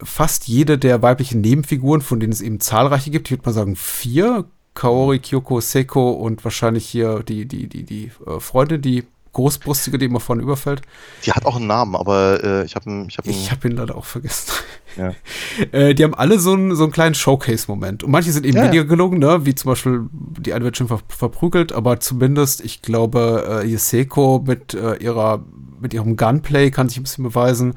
[0.01, 3.75] fast jede der weiblichen Nebenfiguren, von denen es eben zahlreiche gibt, ich würde mal sagen
[3.75, 4.45] vier,
[4.75, 9.03] Kaori, Kyoko, Seiko und wahrscheinlich hier die, die, die, die äh, Freundin, die
[9.33, 10.81] großbrustige, die immer vorne überfällt.
[11.25, 13.67] Die hat auch einen Namen, aber äh, ich habe ihn, ich hab ihn, Ich habe
[13.67, 14.51] ihn leider auch vergessen.
[14.97, 15.13] Ja.
[15.73, 18.03] Äh, die haben alle so einen, so einen kleinen Showcase-Moment.
[18.03, 18.67] Und manche sind eben Ja, ja.
[18.69, 19.45] weniger gelungen, ne?
[19.45, 24.43] wie zum Beispiel, die eine wird schon ver verprügelt, aber zumindest, ich glaube, äh, Yeseko
[24.45, 25.43] mit äh, ihrer,
[25.81, 27.73] mit ihrem Gunplay kann sich ein bisschen beweisen.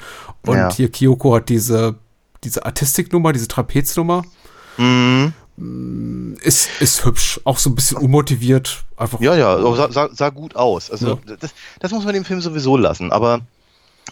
[0.47, 0.73] Und Ja.
[0.73, 1.97] hier Kyoko hat diese,
[2.45, 4.23] diese Artistiknummer, diese Trapeznummer.
[4.77, 5.33] Mhm.
[6.41, 8.85] Ist, ist hübsch, auch so ein bisschen unmotiviert.
[8.97, 10.91] Einfach Ja, ja, sah, sah, sah gut aus.
[10.91, 11.37] Also Ja.
[11.41, 13.11] das, das muss man dem Film sowieso lassen.
[13.11, 13.41] Aber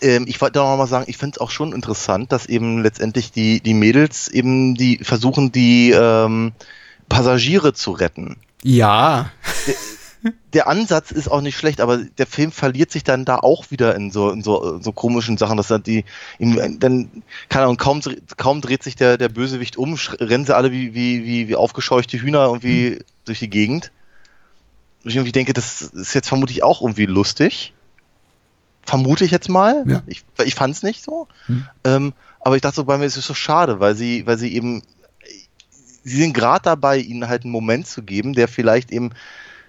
[0.00, 3.30] ähm, ich wollte noch mal sagen, ich finde es auch schon interessant, dass eben letztendlich
[3.32, 6.52] die, die Mädels eben die versuchen, die ähm,
[7.08, 8.36] Passagiere zu retten.
[8.62, 9.30] Ja,
[10.52, 13.94] Der Ansatz ist auch nicht schlecht, aber der Film verliert sich dann da auch wieder
[13.94, 16.04] in so, in so, so komischen Sachen, dass dann die,
[16.38, 18.00] dann, keine Ahnung, kaum,
[18.36, 22.20] kaum dreht sich der, der Bösewicht um, rennen sie alle wie, wie, wie, wie aufgescheuchte
[22.20, 23.92] Hühner irgendwie durch die Gegend.
[25.04, 27.72] Und ich irgendwie denke, das ist jetzt vermutlich auch irgendwie lustig.
[28.84, 29.84] Vermute ich jetzt mal.
[29.86, 30.02] Ja.
[30.06, 31.28] Ich, ich fand es nicht so.
[31.46, 31.66] Hm.
[31.84, 34.54] Ähm, aber ich dachte so, bei mir ist es so schade, weil sie, weil sie
[34.54, 34.82] eben,
[36.04, 39.10] sie sind gerade dabei, ihnen halt einen Moment zu geben, der vielleicht eben,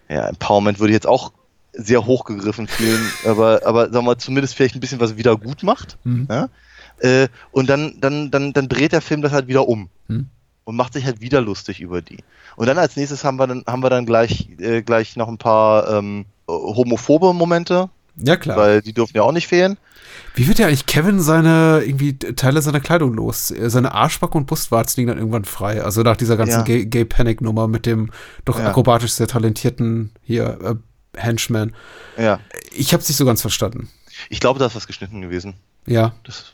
[0.09, 1.31] ja, Empowerment würde ich jetzt auch
[1.73, 5.63] sehr hochgegriffen fühlen, aber, aber sagen wir mal, zumindest vielleicht ein bisschen was wieder gut
[5.63, 5.97] macht.
[6.03, 6.27] Mhm.
[6.29, 6.49] Ja?
[6.99, 10.27] Äh, und dann, dann, dann, dann dreht der Film das halt wieder um Mhm.
[10.63, 12.19] und macht sich halt wieder lustig über die.
[12.55, 15.38] Und dann als nächstes haben wir dann, haben wir dann gleich, äh, gleich noch ein
[15.38, 18.57] paar ähm, homophobe Momente, ja klar.
[18.57, 19.77] weil die dürfen ja auch nicht fehlen.
[20.38, 23.47] Wie wird ja eigentlich Kevin seine, irgendwie Teile seiner Kleidung los?
[23.47, 25.81] Seine Arschbacke und Brustwarzen liegen dann irgendwann frei.
[25.84, 26.61] Also nach dieser ganzen Ja.
[26.61, 28.11] Gay, Gay Panic Nummer mit dem
[28.45, 28.68] doch Ja.
[28.69, 31.73] akrobatisch sehr talentierten hier äh, Henchman.
[32.19, 32.39] Ja.
[32.72, 33.89] Ich habe es nicht so ganz verstanden.
[34.30, 35.55] Ich glaube, da ist was geschnitten gewesen.
[35.88, 36.14] Ja.
[36.23, 36.53] Das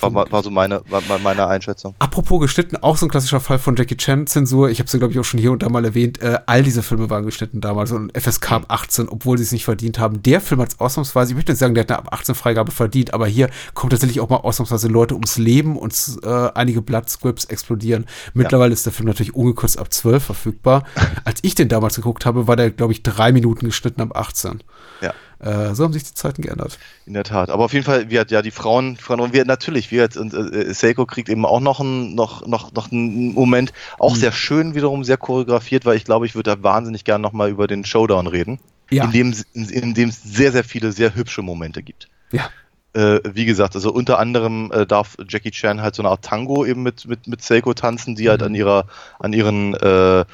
[0.00, 1.94] war, war, war so meine, war, meine Einschätzung.
[1.98, 4.70] Apropos geschnitten, auch so ein klassischer Fall von Jackie Chan Zensur.
[4.70, 6.20] Ich habe sie glaube ich auch schon hier und da mal erwähnt.
[6.20, 9.64] Äh, all diese Filme waren geschnitten damals und FSK ab 18, obwohl sie es nicht
[9.64, 10.22] verdient haben.
[10.22, 13.14] Der Film hat ausnahmsweise, ich möchte nicht sagen, der hat eine ab 18 Freigabe verdient,
[13.14, 18.06] aber hier kommen tatsächlich auch mal ausnahmsweise Leute ums Leben und äh, einige Bloodscripts explodieren.
[18.34, 20.84] Mittlerweile ist der Film natürlich ungekürzt ab 12 verfügbar.
[21.24, 24.62] Als ich den damals geguckt habe, war der glaube ich drei Minuten geschnitten ab 18.
[25.00, 25.12] Ja.
[25.42, 26.78] Äh, so haben sich die Zeiten geändert.
[27.04, 27.50] In der Tat.
[27.50, 30.32] Aber auf jeden Fall, wir, ja, die Frauen, Frauen und wir natürlich, wir jetzt, und
[30.32, 34.76] äh, Seiko kriegt eben auch noch einen, noch, noch, noch einen Moment, auch sehr schön
[34.76, 38.28] wiederum, sehr choreografiert, weil ich glaube, ich würde da wahnsinnig gern nochmal über den Showdown
[38.28, 38.60] reden.
[38.90, 39.04] Ja.
[39.04, 42.08] In dem, in, in dem es sehr, sehr viele sehr hübsche Momente gibt.
[42.30, 42.48] Ja.
[42.92, 46.64] Äh, wie gesagt, also unter anderem äh, darf Jackie Chan halt so eine Art Tango
[46.64, 48.86] eben mit, mit, mit Seiko tanzen, die halt an ihrer,
[49.18, 50.24] an ihren äh,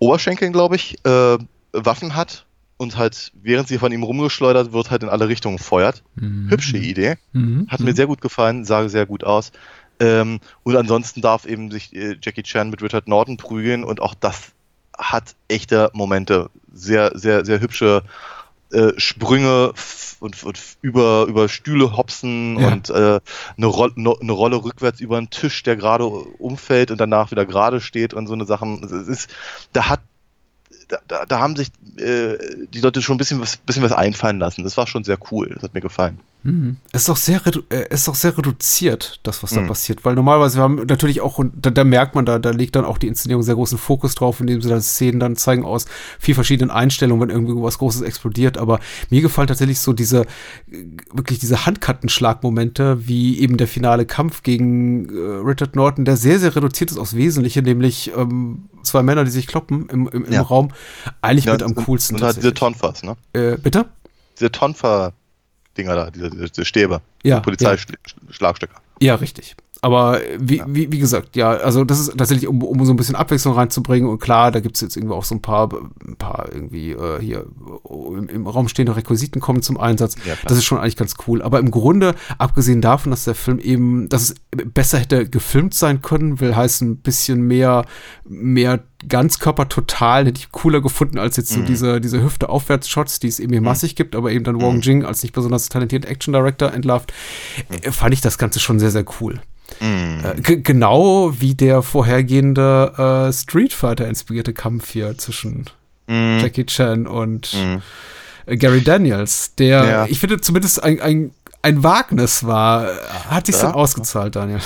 [0.00, 1.38] Oberschenkeln, glaube ich, äh,
[1.72, 2.44] Waffen hat
[2.76, 6.02] und halt, während sie von ihm rumgeschleudert wird, halt in alle Richtungen feuert.
[6.50, 7.16] Hübsche Idee.
[7.32, 7.66] Mhm.
[7.68, 9.52] Hat mir sehr gut gefallen, sah sehr gut aus.
[10.00, 14.14] Ähm, und ansonsten darf eben sich äh, Jackie Chan mit Richard Norton prügeln und auch
[14.14, 14.52] das
[14.96, 16.50] hat echte Momente.
[16.72, 18.02] Sehr, sehr, sehr hübsche
[18.72, 19.72] äh, Sprünge
[20.18, 22.68] und, und über, über Stühle hopsen Ja.
[22.68, 23.20] und äh,
[23.56, 27.46] eine, Ro no, eine Rolle rückwärts über einen Tisch, der gerade umfällt und danach wieder
[27.46, 28.82] gerade steht und so eine Sachen.
[28.82, 29.30] Es ist,
[29.72, 30.00] da hat
[30.88, 32.36] da, da, haben sich äh,
[32.72, 34.64] die Leute schon ein bisschen was, bisschen was einfallen lassen.
[34.64, 35.50] Das war schon sehr cool.
[35.54, 36.20] Das hat mir gefallen.
[36.46, 36.76] Mhm.
[36.92, 37.40] Es ist auch sehr,
[37.70, 39.66] äh, ist auch sehr reduziert, das, was da Mhm.
[39.68, 40.04] passiert.
[40.04, 42.84] Weil normalerweise, wir haben natürlich auch, und da, da merkt man, da, da legt dann
[42.84, 45.86] auch die Inszenierung sehr großen Fokus drauf, indem sie dann Szenen dann zeigen aus
[46.18, 48.58] vier verschiedenen Einstellungen, wenn irgendwie was Großes explodiert.
[48.58, 50.26] Aber mir gefallen tatsächlich so diese,
[51.12, 56.54] wirklich diese Handkattenschlagmomente, wie eben der finale Kampf gegen äh, Richard Norton, der sehr, sehr
[56.54, 60.42] reduziert ist aufs Wesentliche, nämlich ähm, zwei Männer, die sich kloppen im, im, im Ja.
[60.42, 60.72] Raum.
[61.22, 62.16] Eigentlich mit am coolsten.
[62.16, 62.52] Und halt diese.
[62.52, 63.16] Tonfas, ne?
[63.32, 63.86] äh, bitte?
[64.38, 64.50] Diese
[65.74, 67.00] Tonfa-Dinger da, diese, diese, Stäbe.
[67.22, 68.80] Ja, Polizeischlagstöcker.
[69.00, 69.56] Ja, richtig.
[69.84, 73.16] Aber wie, wie, wie gesagt, ja, also das ist tatsächlich, um, um so ein bisschen
[73.16, 74.08] Abwechslung reinzubringen.
[74.08, 75.68] Und klar, da gibt's jetzt irgendwie auch so ein paar,
[76.08, 77.44] ein paar irgendwie äh, hier
[77.90, 80.14] im, im Raum stehende Requisiten kommen zum Einsatz.
[80.24, 81.42] Ja, das ist schon eigentlich ganz cool.
[81.42, 84.34] Aber im Grunde, abgesehen davon, dass der Film eben, dass es
[84.72, 87.84] besser hätte gefilmt sein können, will heißen, ein bisschen mehr,
[88.26, 91.66] mehr Ganzkörper total, hätte ich cooler gefunden als jetzt so Mhm.
[91.66, 95.22] diese, diese Hüfte-Aufwärts-Shots, die es eben hier massig gibt, aber eben dann Wong Jing als
[95.22, 97.12] nicht besonders talentierten Action-Director entlarvt,
[97.82, 99.42] äh, fand ich das Ganze schon sehr, sehr cool.
[99.80, 100.22] Mhm.
[100.24, 105.66] Äh, genau wie der vorhergehende äh, Street Fighter inspirierte Kampf hier zwischen
[106.06, 106.38] Mhm.
[106.40, 107.82] Jackie Chan und Mhm.
[108.46, 110.06] äh, Gary Daniels, der, Ja.
[110.06, 111.30] ich finde, zumindest ein, ein,
[111.62, 112.88] ein Wagnis war.
[113.30, 113.62] Hat sich Ja.
[113.62, 114.60] dann ausgezahlt, Daniel.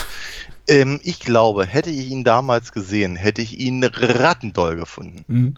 [0.67, 5.25] Ähm, ich glaube, hätte ich ihn damals gesehen, hätte ich ihn rattendoll gefunden.
[5.29, 5.55] Mhm.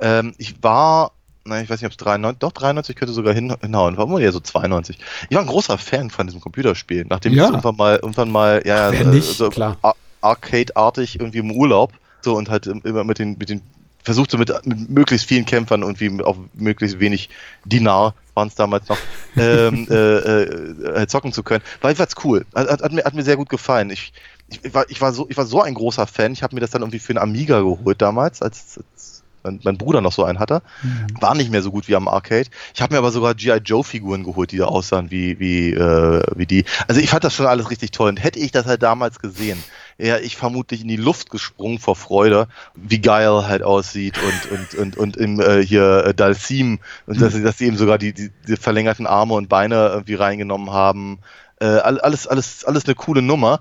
[0.00, 1.12] Ähm, ich war,
[1.44, 4.20] nein, ich weiß nicht, ob es 93, doch 93 könnte sogar hin, hinhauen, war wohl
[4.22, 4.98] eher so 92.
[5.28, 7.42] Ich war ein großer Fan von diesem Computerspiel, nachdem Ja.
[7.44, 9.36] ich es irgendwann mal, irgendwann mal, ja, Wer so, nicht?
[9.36, 9.76] so Klar.
[9.82, 11.92] Ar- Arcade-artig irgendwie im Urlaub,
[12.22, 13.62] so und halt im- immer mit den, mit den
[14.04, 17.28] versucht so mit, mit möglichst vielen Kämpfern und wie auf möglichst wenig
[17.64, 18.98] Dinar waren es damals noch,
[19.36, 21.62] ähm, äh, äh, zocken zu können.
[21.80, 22.44] War jedenfalls cool.
[22.54, 23.90] Hat, hat, mir, hat mir sehr gut gefallen.
[23.90, 24.12] Ich,
[24.62, 26.32] ich, war, ich, war so, ich war so ein großer Fan.
[26.32, 29.11] Ich habe mir das dann irgendwie für einen Amiga geholt damals, als, als
[29.42, 30.62] mein, mein, Bruder noch so einen hatte.
[30.82, 31.20] Mhm.
[31.20, 32.48] War nicht mehr so gut wie am Arcade.
[32.74, 33.58] Ich habe mir aber sogar G.I.
[33.64, 36.64] Joe-Figuren geholt, die da aussahen wie, wie, äh, wie die.
[36.88, 38.08] Also ich fand das schon alles richtig toll.
[38.08, 39.62] Und hätte ich das halt damals gesehen,
[39.98, 44.74] ja, ich vermutlich in die Luft gesprungen vor Freude, wie geil halt aussieht und, und,
[44.74, 47.20] und, und im, äh, hier äh, Dalsim und mhm.
[47.20, 51.18] dass, dass sie eben sogar die, die, die verlängerten Arme und Beine irgendwie reingenommen haben.
[51.60, 53.60] Äh, alles, alles, alles eine coole Nummer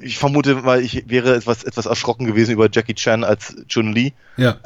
[0.00, 4.12] ich vermute, weil ich wäre etwas, etwas erschrocken gewesen über Jackie Chan als Chun Li.
[4.36, 4.58] Ja.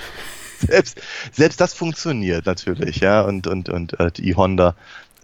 [0.66, 1.00] selbst,
[1.32, 4.74] selbst das funktioniert natürlich, ja, und, und, und äh, die Honda,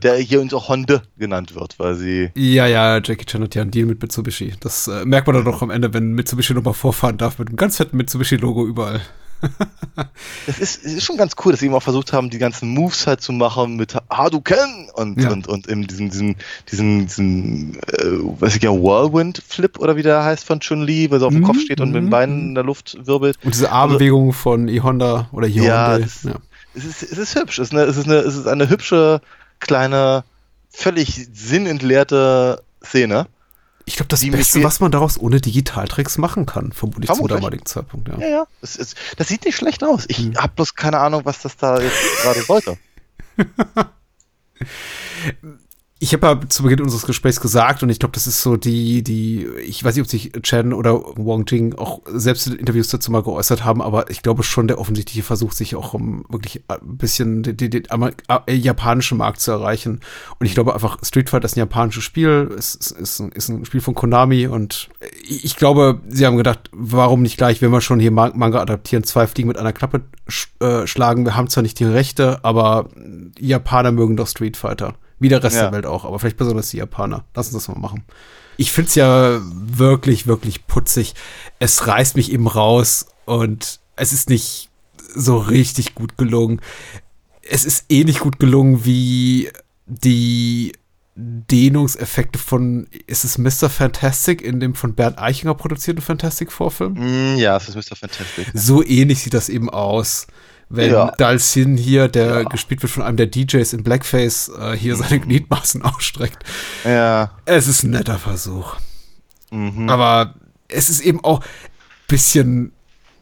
[0.03, 2.31] der hier uns auch Honda genannt wird, weil sie.
[2.35, 4.55] Ja, ja, Jackie Chan hat ja einen Deal mit Mitsubishi.
[4.61, 7.57] Das äh, merkt man dann doch am Ende, wenn Mitsubishi nochmal vorfahren darf mit einem
[7.57, 9.01] ganz fetten Mitsubishi-Logo überall.
[10.47, 13.07] das ist, ist, schon ganz cool, dass sie eben auch versucht haben, die ganzen Moves
[13.07, 15.31] halt zu machen mit Hadouken und, ja.
[15.31, 16.37] und, und in diesem, diesem,
[16.71, 21.27] diesem, diesem äh, weiß ich ja, Whirlwind-Flip oder wie der heißt von Chun-Li, weil sie
[21.27, 21.47] auf dem mhm.
[21.47, 22.11] Kopf steht und mit den mhm.
[22.11, 23.39] Beinen in der Luft wirbelt.
[23.45, 25.99] Und diese Armbewegung also, von E-Honda oder E-Honda.
[25.99, 26.37] Ja, es, ja.
[26.75, 27.59] Es, ist, es ist hübsch.
[27.59, 29.21] Es ist, eine, es, ist eine, es ist eine hübsche,
[29.61, 30.25] kleine,
[30.71, 33.27] völlig sinnentleerte Szene.
[33.89, 38.09] Ich glaube, das Beste, was man daraus ohne Digitaltricks machen kann, vermutlich zum damaligen Zeitpunkt.
[38.09, 38.29] Ja, ja.
[38.29, 38.47] ja.
[38.61, 40.07] Das, ist, das, sieht nicht schlecht aus.
[40.09, 40.37] Ich hm.
[40.37, 42.79] habe bloß keine Ahnung, was das da jetzt gerade sollte.
[45.99, 49.03] ich habe ja zu Beginn unseres Gesprächs gesagt, und ich glaube, das ist so die,
[49.03, 53.11] die, ich weiß nicht, ob sich Chen oder Wong Jing auch selbst in Interviews dazu
[53.11, 56.99] mal geäußert haben, aber ich glaube schon, der offensichtliche Versuch, sich auch um wirklich ein
[56.99, 57.85] bisschen den, den, den
[58.29, 60.01] äh, japanischen Markt zu erreichen.
[60.39, 63.49] Und ich glaube einfach, Street Fighter ist ein japanisches Spiel, ist, ist, ist, ein, ist
[63.49, 64.91] ein Spiel von Konami und
[65.27, 69.27] ich glaube, sie haben gedacht, warum nicht gleich, wenn wir schon hier Manga adaptieren, zwei
[69.27, 71.25] Fliegen mit einer Klappe sch äh, schlagen.
[71.25, 72.91] Wir haben zwar nicht die Rechte, aber
[73.39, 74.95] Japaner mögen doch Street Fighter.
[75.19, 75.63] Wie der Rest ja.
[75.63, 77.25] der Welt auch, aber vielleicht besonders die Japaner.
[77.35, 78.05] Lass uns das mal machen.
[78.57, 81.15] Ich find's ja wirklich, wirklich putzig.
[81.59, 84.71] Es reißt mich eben raus und es ist nicht
[85.15, 86.61] so richtig gut gelungen.
[87.43, 89.51] Es ist ähnlich gut gelungen wie
[89.87, 90.73] die
[91.15, 93.71] Dehnungseffekte von, ist es Mr.
[93.71, 96.93] Fantastic in dem von Bernd Eichinger produzierten Fantastic Vorfilm?
[96.93, 97.97] Mm, ja, es ist Mr.
[97.97, 98.49] Fantastic.
[98.53, 100.27] So ähnlich sieht das eben aus
[100.69, 101.13] wenn ja.
[101.13, 102.43] Dalsin hier, der ja.
[102.43, 105.01] gespielt wird von einem der DJs in Blackface, äh, hier mhm.
[105.01, 106.45] seine Gliedmaßen ausstreckt.
[106.85, 107.31] Ja.
[107.45, 108.77] Es ist ein netter Versuch.
[109.51, 109.89] Mhm.
[109.89, 110.35] Aber
[110.69, 111.47] es ist eben auch ein
[112.09, 112.73] bisschen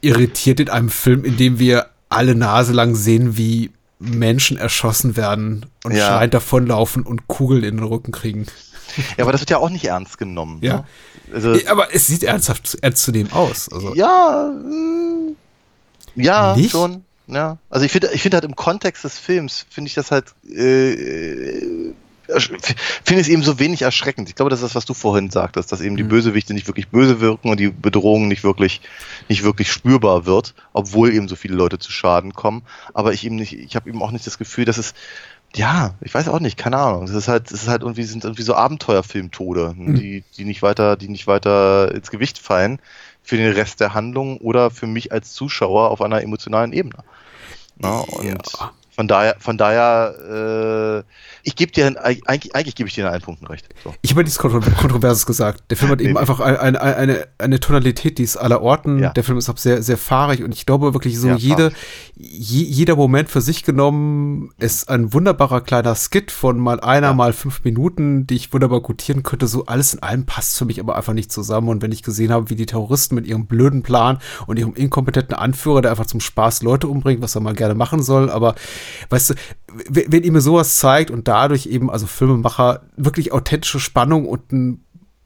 [0.01, 5.65] irritiert in einem Film, in dem wir alle Nase lang sehen, wie Menschen erschossen werden
[5.83, 6.07] und ja.
[6.07, 8.45] schreiend davonlaufen und Kugeln in den Rücken kriegen.
[9.17, 10.59] Ja, aber das wird ja auch nicht ernst genommen.
[10.61, 10.77] Ja.
[10.77, 10.85] Ne?
[11.33, 13.67] Also, aber es sieht ernsthaft ernst zu dem aus.
[13.69, 13.95] Also.
[13.95, 15.35] Ja, mm,
[16.15, 16.71] ja, nicht?
[16.71, 17.03] schon.
[17.27, 20.33] Ja, also ich finde, ich finde halt im Kontext des Films finde ich das halt,
[20.47, 21.93] äh, äh
[23.03, 24.29] finde es eben so wenig erschreckend.
[24.29, 26.09] Ich glaube, das ist das, was du vorhin sagtest, dass eben die mhm.
[26.09, 28.81] Bösewichte nicht wirklich böse wirken und die Bedrohung nicht wirklich,
[29.29, 32.63] nicht wirklich spürbar wird, obwohl eben so viele Leute zu Schaden kommen.
[32.93, 34.93] Aber ich eben nicht, ich habe eben auch nicht das Gefühl, dass es,
[35.55, 37.03] ja, ich weiß auch nicht, keine Ahnung.
[37.03, 39.95] Es ist halt, es ist halt irgendwie, sind irgendwie so Abenteuerfilmtode, mhm.
[39.95, 42.79] die, die nicht weiter, die nicht weiter ins Gewicht fallen
[43.25, 47.03] für den Rest der Handlung oder für mich als Zuschauer auf einer emotionalen Ebene.
[47.77, 48.71] Na, und ja.
[48.95, 51.11] Von daher, von daher äh,
[51.43, 53.67] ich gebe dir, eigentlich, eigentlich gebe ich dir einen Punkt recht.
[53.83, 53.93] So.
[54.01, 55.65] Ich habe nichts Kontroverses gesagt.
[55.69, 56.19] Der Film hat nee, eben nee.
[56.19, 58.99] einfach eine, eine, eine, eine Tonalität, die ist aller Orten.
[58.99, 59.09] Ja.
[59.09, 61.71] Der Film ist auch sehr, sehr fahrig und ich glaube wirklich so jede,
[62.15, 67.13] je, jeder Moment für sich genommen ist ein wunderbarer kleiner Skit von mal einer, ja.
[67.13, 69.47] mal fünf Minuten, die ich wunderbar gutieren könnte.
[69.47, 71.67] So alles in allem passt für mich aber einfach nicht zusammen.
[71.67, 75.35] Und wenn ich gesehen habe, wie die Terroristen mit ihrem blöden Plan und ihrem inkompetenten
[75.35, 78.55] Anführer, der einfach zum Spaß Leute umbringt, was er mal gerne machen soll, aber
[79.09, 79.33] weißt du,
[79.89, 84.85] wenn ihr mir sowas zeigt und dadurch eben, also Filmemacher, wirklich authentische Spannung und ein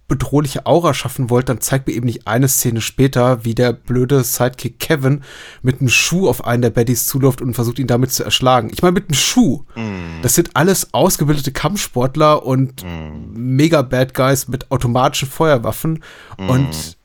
[0.09, 4.23] bedrohliche Aura schaffen wollt, dann zeigt mir eben nicht eine Szene später, wie der blöde
[4.23, 5.21] Sidekick Kevin
[5.61, 8.71] mit einem Schuh auf einen der Baddies zuläuft und versucht ihn damit zu erschlagen.
[8.73, 9.63] Ich meine, mit einem Schuh.
[9.75, 10.21] Mm.
[10.23, 13.55] Das sind alles ausgebildete Kampfsportler und mm.
[13.55, 16.03] mega Bad Guys mit automatischen Feuerwaffen
[16.37, 16.49] mm.
[16.49, 16.97] und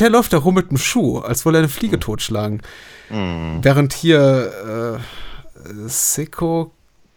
[0.00, 2.00] der läuft da rum mit einem Schuh, als wolle er eine Fliege mm.
[2.00, 2.62] totschlagen.
[3.08, 3.58] Mm.
[3.62, 5.27] Während hier äh,
[5.86, 6.72] Seko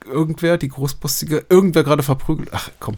[0.05, 2.49] irgendwer, die großbrustige, irgendwer gerade verprügelt.
[2.51, 2.95] Ach komm.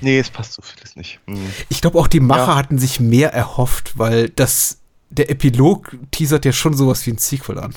[0.00, 1.20] Nee, es passt so vieles nicht.
[1.26, 1.50] Mhm.
[1.68, 2.56] Ich glaube auch die Macher ja.
[2.56, 4.78] hatten sich mehr erhofft, weil das,
[5.10, 7.74] der Epilog teasert ja schon sowas wie ein Sequel an.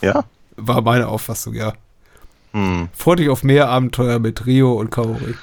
[0.00, 0.24] Ja.
[0.56, 1.74] War meine Auffassung, ja.
[2.52, 2.88] Mhm.
[2.92, 5.34] Freu dich auf mehr Abenteuer mit Rio und Kaori.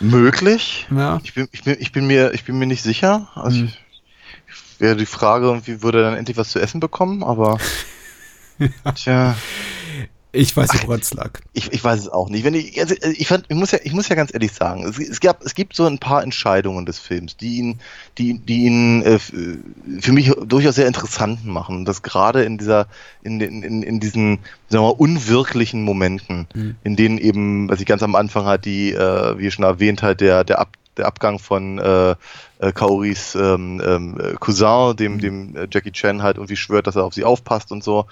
[0.00, 0.86] Möglich.
[0.94, 1.18] Ja.
[1.22, 3.28] Ich bin, ich bin, ich bin, mir, ich bin mir nicht sicher.
[3.34, 3.72] Also mhm.
[4.78, 7.58] wäre die Frage, wie würde er dann endlich was zu essen bekommen, aber.
[8.94, 9.36] Tja.
[10.36, 11.40] Ich weiß nicht, woran es lag.
[11.54, 12.44] Ich, ich weiß es auch nicht.
[12.44, 14.98] Wenn ich, also ich, fand, ich, muss ja, ich muss ja ganz ehrlich sagen, es,
[14.98, 17.80] es, gab, es gibt so ein paar Entscheidungen des Films, die ihn,
[18.18, 21.76] die, die ihn äh, für mich durchaus sehr interessant machen.
[21.76, 22.86] Und das gerade in dieser,
[23.22, 26.76] in, in, in diesen, sagen wir mal, unwirklichen Momenten, mhm.
[26.84, 30.20] in denen eben, was ich ganz am Anfang hat, die, äh, wie schon erwähnt hat,
[30.20, 30.68] der, der, Ab,
[30.98, 32.14] der Abgang von äh,
[32.58, 35.20] äh, Kaoris ähm, ähm, Cousin, dem, mhm.
[35.20, 38.06] dem äh, Jackie Chan halt irgendwie schwört, dass er auf sie aufpasst und so.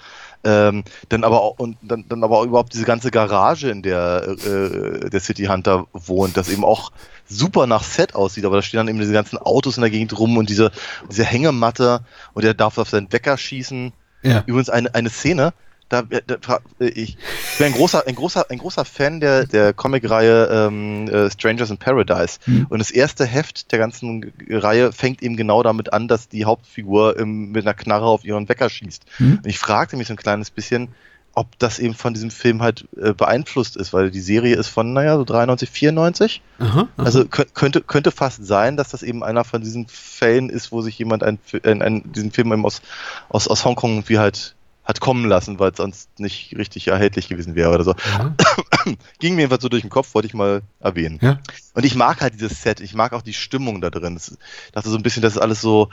[0.45, 4.27] Ähm, dann aber auch und dann, dann aber auch überhaupt diese ganze Garage, in der
[4.45, 6.91] äh, der City Hunter wohnt, das eben auch
[7.27, 10.17] super nach Set aussieht, aber da stehen dann eben diese ganzen Autos in der Gegend
[10.17, 10.71] rum und diese,
[11.09, 12.01] diese Hängematte
[12.33, 13.91] und er darf auf seinen Wecker schießen.
[14.21, 14.43] Ja.
[14.45, 15.53] Übrigens eine, eine Szene,
[15.89, 17.17] da, da, ich
[17.57, 21.77] bin ein großer, ein großer, ein großer Fan der, der Comicreihe ähm, äh, Strangers in
[21.77, 22.39] Paradise.
[22.45, 22.67] Mhm.
[22.69, 27.17] Und das erste Heft der ganzen Reihe fängt eben genau damit an, dass die Hauptfigur
[27.17, 29.05] im, mit einer Knarre auf ihren Wecker schießt.
[29.19, 29.39] Mhm.
[29.43, 30.89] Und ich fragte mich so ein kleines bisschen,
[31.35, 34.93] ob das eben von diesem Film halt äh, beeinflusst ist, weil die Serie ist von,
[34.93, 36.41] naja, so 93, 94.
[36.59, 36.87] Aha, aha.
[36.97, 40.97] Also könnte, könnte fast sein, dass das eben einer von diesen Fällen ist, wo sich
[40.97, 42.81] jemand ein, ein, ein, diesen Film eben aus,
[43.27, 44.54] aus, aus Hongkong wie halt
[44.85, 47.95] hat kommen lassen, weil es sonst nicht richtig erhältlich gewesen wäre oder so.
[48.17, 48.35] Ja.
[49.19, 51.19] Ging mir jedenfalls so durch den Kopf, wollte ich mal erwähnen.
[51.21, 51.39] Ja.
[51.73, 54.17] Und ich mag halt dieses Set, ich mag auch die Stimmung da drin.
[54.17, 55.89] Ich dachte so ein bisschen, das ist alles so,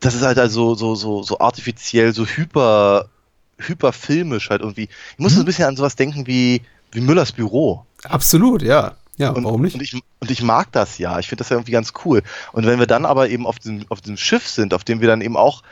[0.00, 3.10] das ist halt also so, so, so artifiziell, so hyper,
[3.58, 4.88] hyper filmisch halt irgendwie.
[5.12, 5.36] Ich muss mhm.
[5.36, 7.84] so ein bisschen an sowas denken wie, wie Müllers Büro.
[8.04, 8.96] Absolut, ja.
[9.18, 9.74] Ja, und, warum nicht?
[9.74, 11.18] Und ich, und ich mag das ja.
[11.18, 12.22] Ich finde das ja irgendwie ganz cool.
[12.52, 15.08] Und wenn wir dann aber eben auf diesem, auf diesem Schiff sind, auf dem wir
[15.08, 15.62] dann eben auch,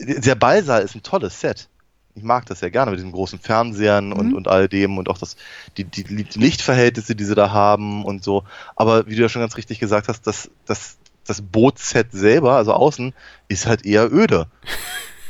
[0.00, 1.68] der Ballsaal ist ein tolles Set
[2.14, 4.34] ich mag das sehr gerne mit diesen großen Fernsehern und, mhm.
[4.34, 5.36] und all dem und auch das,
[5.76, 8.44] die, die, die Lichtverhältnisse, die sie da haben und so.
[8.76, 10.96] Aber wie du ja schon ganz richtig gesagt hast, das, das,
[11.26, 13.14] das Bootset selber, also außen,
[13.48, 14.46] ist halt eher öde.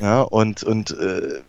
[0.01, 1.40] Ja, und, und äh,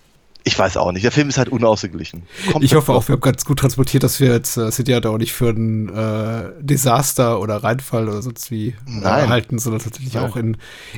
[0.48, 1.04] ich weiß auch nicht.
[1.04, 2.22] Der Film ist halt unausgeglichen.
[2.52, 5.10] Komplett ich hoffe auch, wir haben ganz gut transportiert, dass wir jetzt äh, City Hunter
[5.10, 10.14] auch nicht für ein äh, Desaster oder Reinfall oder sonst wie äh, halten, sondern tatsächlich
[10.14, 10.24] Nein.
[10.24, 10.58] auch in,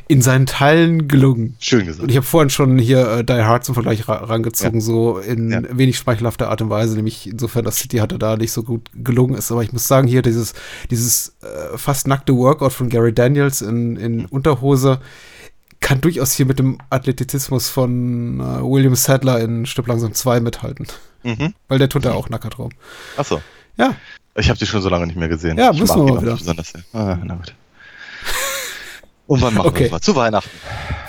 [0.09, 1.55] in seinen Teilen gelungen.
[1.59, 2.03] Schön gesagt.
[2.03, 4.85] Und ich habe vorhin schon hier äh, Die Hard zum Vergleich ra rangezogen, ja.
[4.85, 5.61] so in ja.
[5.71, 9.35] wenig schmeichelhafter Art und Weise, nämlich insofern, dass City Hunter da nicht so gut gelungen
[9.35, 9.49] ist.
[9.49, 10.55] Aber ich muss sagen, hier dieses,
[10.91, 14.99] dieses äh, fast nackte Workout von Gary Daniels in, in Unterhose,
[15.79, 20.87] kann durchaus hier mit dem Athletizismus von äh, William Sadler in Stück langsam 2 mithalten.
[21.23, 21.53] Mhm.
[21.67, 22.71] Weil der tut da auch nackert rum.
[23.15, 23.41] Achso.
[23.77, 23.95] Ja.
[24.35, 25.57] Ich habe die schon so lange nicht mehr gesehen.
[25.57, 26.35] Ja, müssen wir mal wieder.
[26.35, 26.73] Besonders.
[26.93, 27.55] Ah, na gut.
[29.27, 29.85] Und wann machen okay.
[29.85, 30.01] wir das?
[30.01, 30.49] Zu Weihnachten.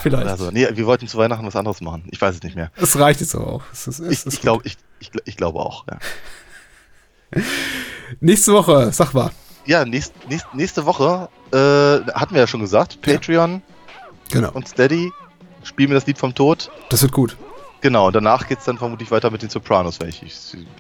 [0.01, 0.27] Vielleicht.
[0.27, 2.05] Also, nee, wir wollten zu Weihnachten was anderes machen.
[2.11, 2.71] Ich weiß es nicht mehr.
[2.77, 3.63] Es reicht jetzt aber auch.
[3.73, 5.99] Es ist, es ich, ich glaube ich, ich, ich glaub auch, ja.
[8.21, 9.31] Nächste Woche, sag mal.
[9.67, 13.55] Ja, nächst, nächst, nächste Woche äh, hatten wir ja schon gesagt, Patreon.
[13.55, 13.61] Ja.
[14.31, 14.51] Genau.
[14.53, 15.13] Und Steady
[15.63, 16.71] spielen wir das Lied vom Tod.
[16.91, 17.37] Das wird gut.
[17.81, 20.21] Genau, und danach geht es dann vermutlich weiter mit den Sopranos, wenn ich,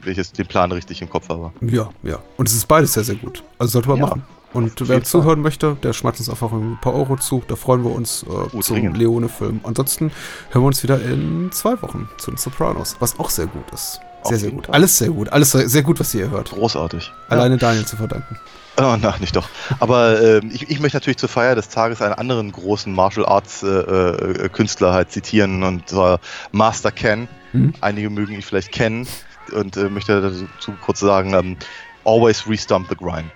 [0.02, 1.52] wenn ich jetzt den Plan richtig im Kopf habe.
[1.60, 2.18] Ja, ja.
[2.36, 3.44] Und es ist beides sehr, sehr gut.
[3.58, 4.24] Also sollte man ja, machen.
[4.52, 7.42] Und wer zuhören möchte, der schmeißt uns einfach ein paar Euro zu.
[7.46, 9.60] Da freuen wir uns äh, zum Leone-Film.
[9.62, 10.10] Ansonsten
[10.50, 14.00] hören wir uns wieder in zwei Wochen zu den Sopranos, was auch sehr gut ist.
[14.24, 14.66] Sehr, sehr gut.
[14.66, 14.74] Fall.
[14.74, 15.28] Alles sehr gut.
[15.28, 16.50] Alles sehr gut, was ihr hört.
[16.50, 17.12] Großartig.
[17.28, 17.60] Alleine ja.
[17.60, 18.36] Daniel zu verdanken.
[18.80, 19.48] Oh, na, nicht doch.
[19.80, 23.64] Aber äh, ich, ich möchte natürlich zur Feier des Tages einen anderen großen Martial Arts
[23.64, 26.20] äh, äh, Künstler halt zitieren und zwar
[26.52, 27.26] Master Ken.
[27.52, 27.74] Mhm.
[27.80, 29.08] Einige mögen ihn vielleicht kennen
[29.52, 31.56] und äh, möchte dazu kurz sagen, ähm,
[32.04, 33.30] always restomp the grind.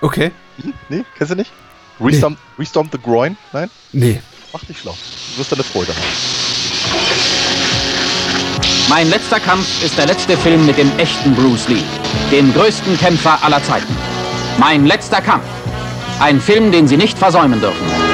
[0.00, 0.30] Okay.
[0.62, 0.72] Hm?
[0.88, 1.52] Nee, kennst du nicht?
[2.00, 2.62] Restomp, nee.
[2.62, 3.36] restomp the groin?
[3.52, 3.70] Nein?
[3.92, 4.22] Nee.
[4.52, 4.96] Mach dich schlau.
[5.32, 6.00] Du wirst deine Freude haben.
[8.88, 11.82] Mein letzter Kampf ist der letzte Film mit dem echten Bruce Lee,
[12.32, 13.94] dem größten Kämpfer aller Zeiten.
[14.60, 15.46] Mein letzter Kampf.
[16.20, 18.09] Ein Film, den Sie nicht versäumen dürfen.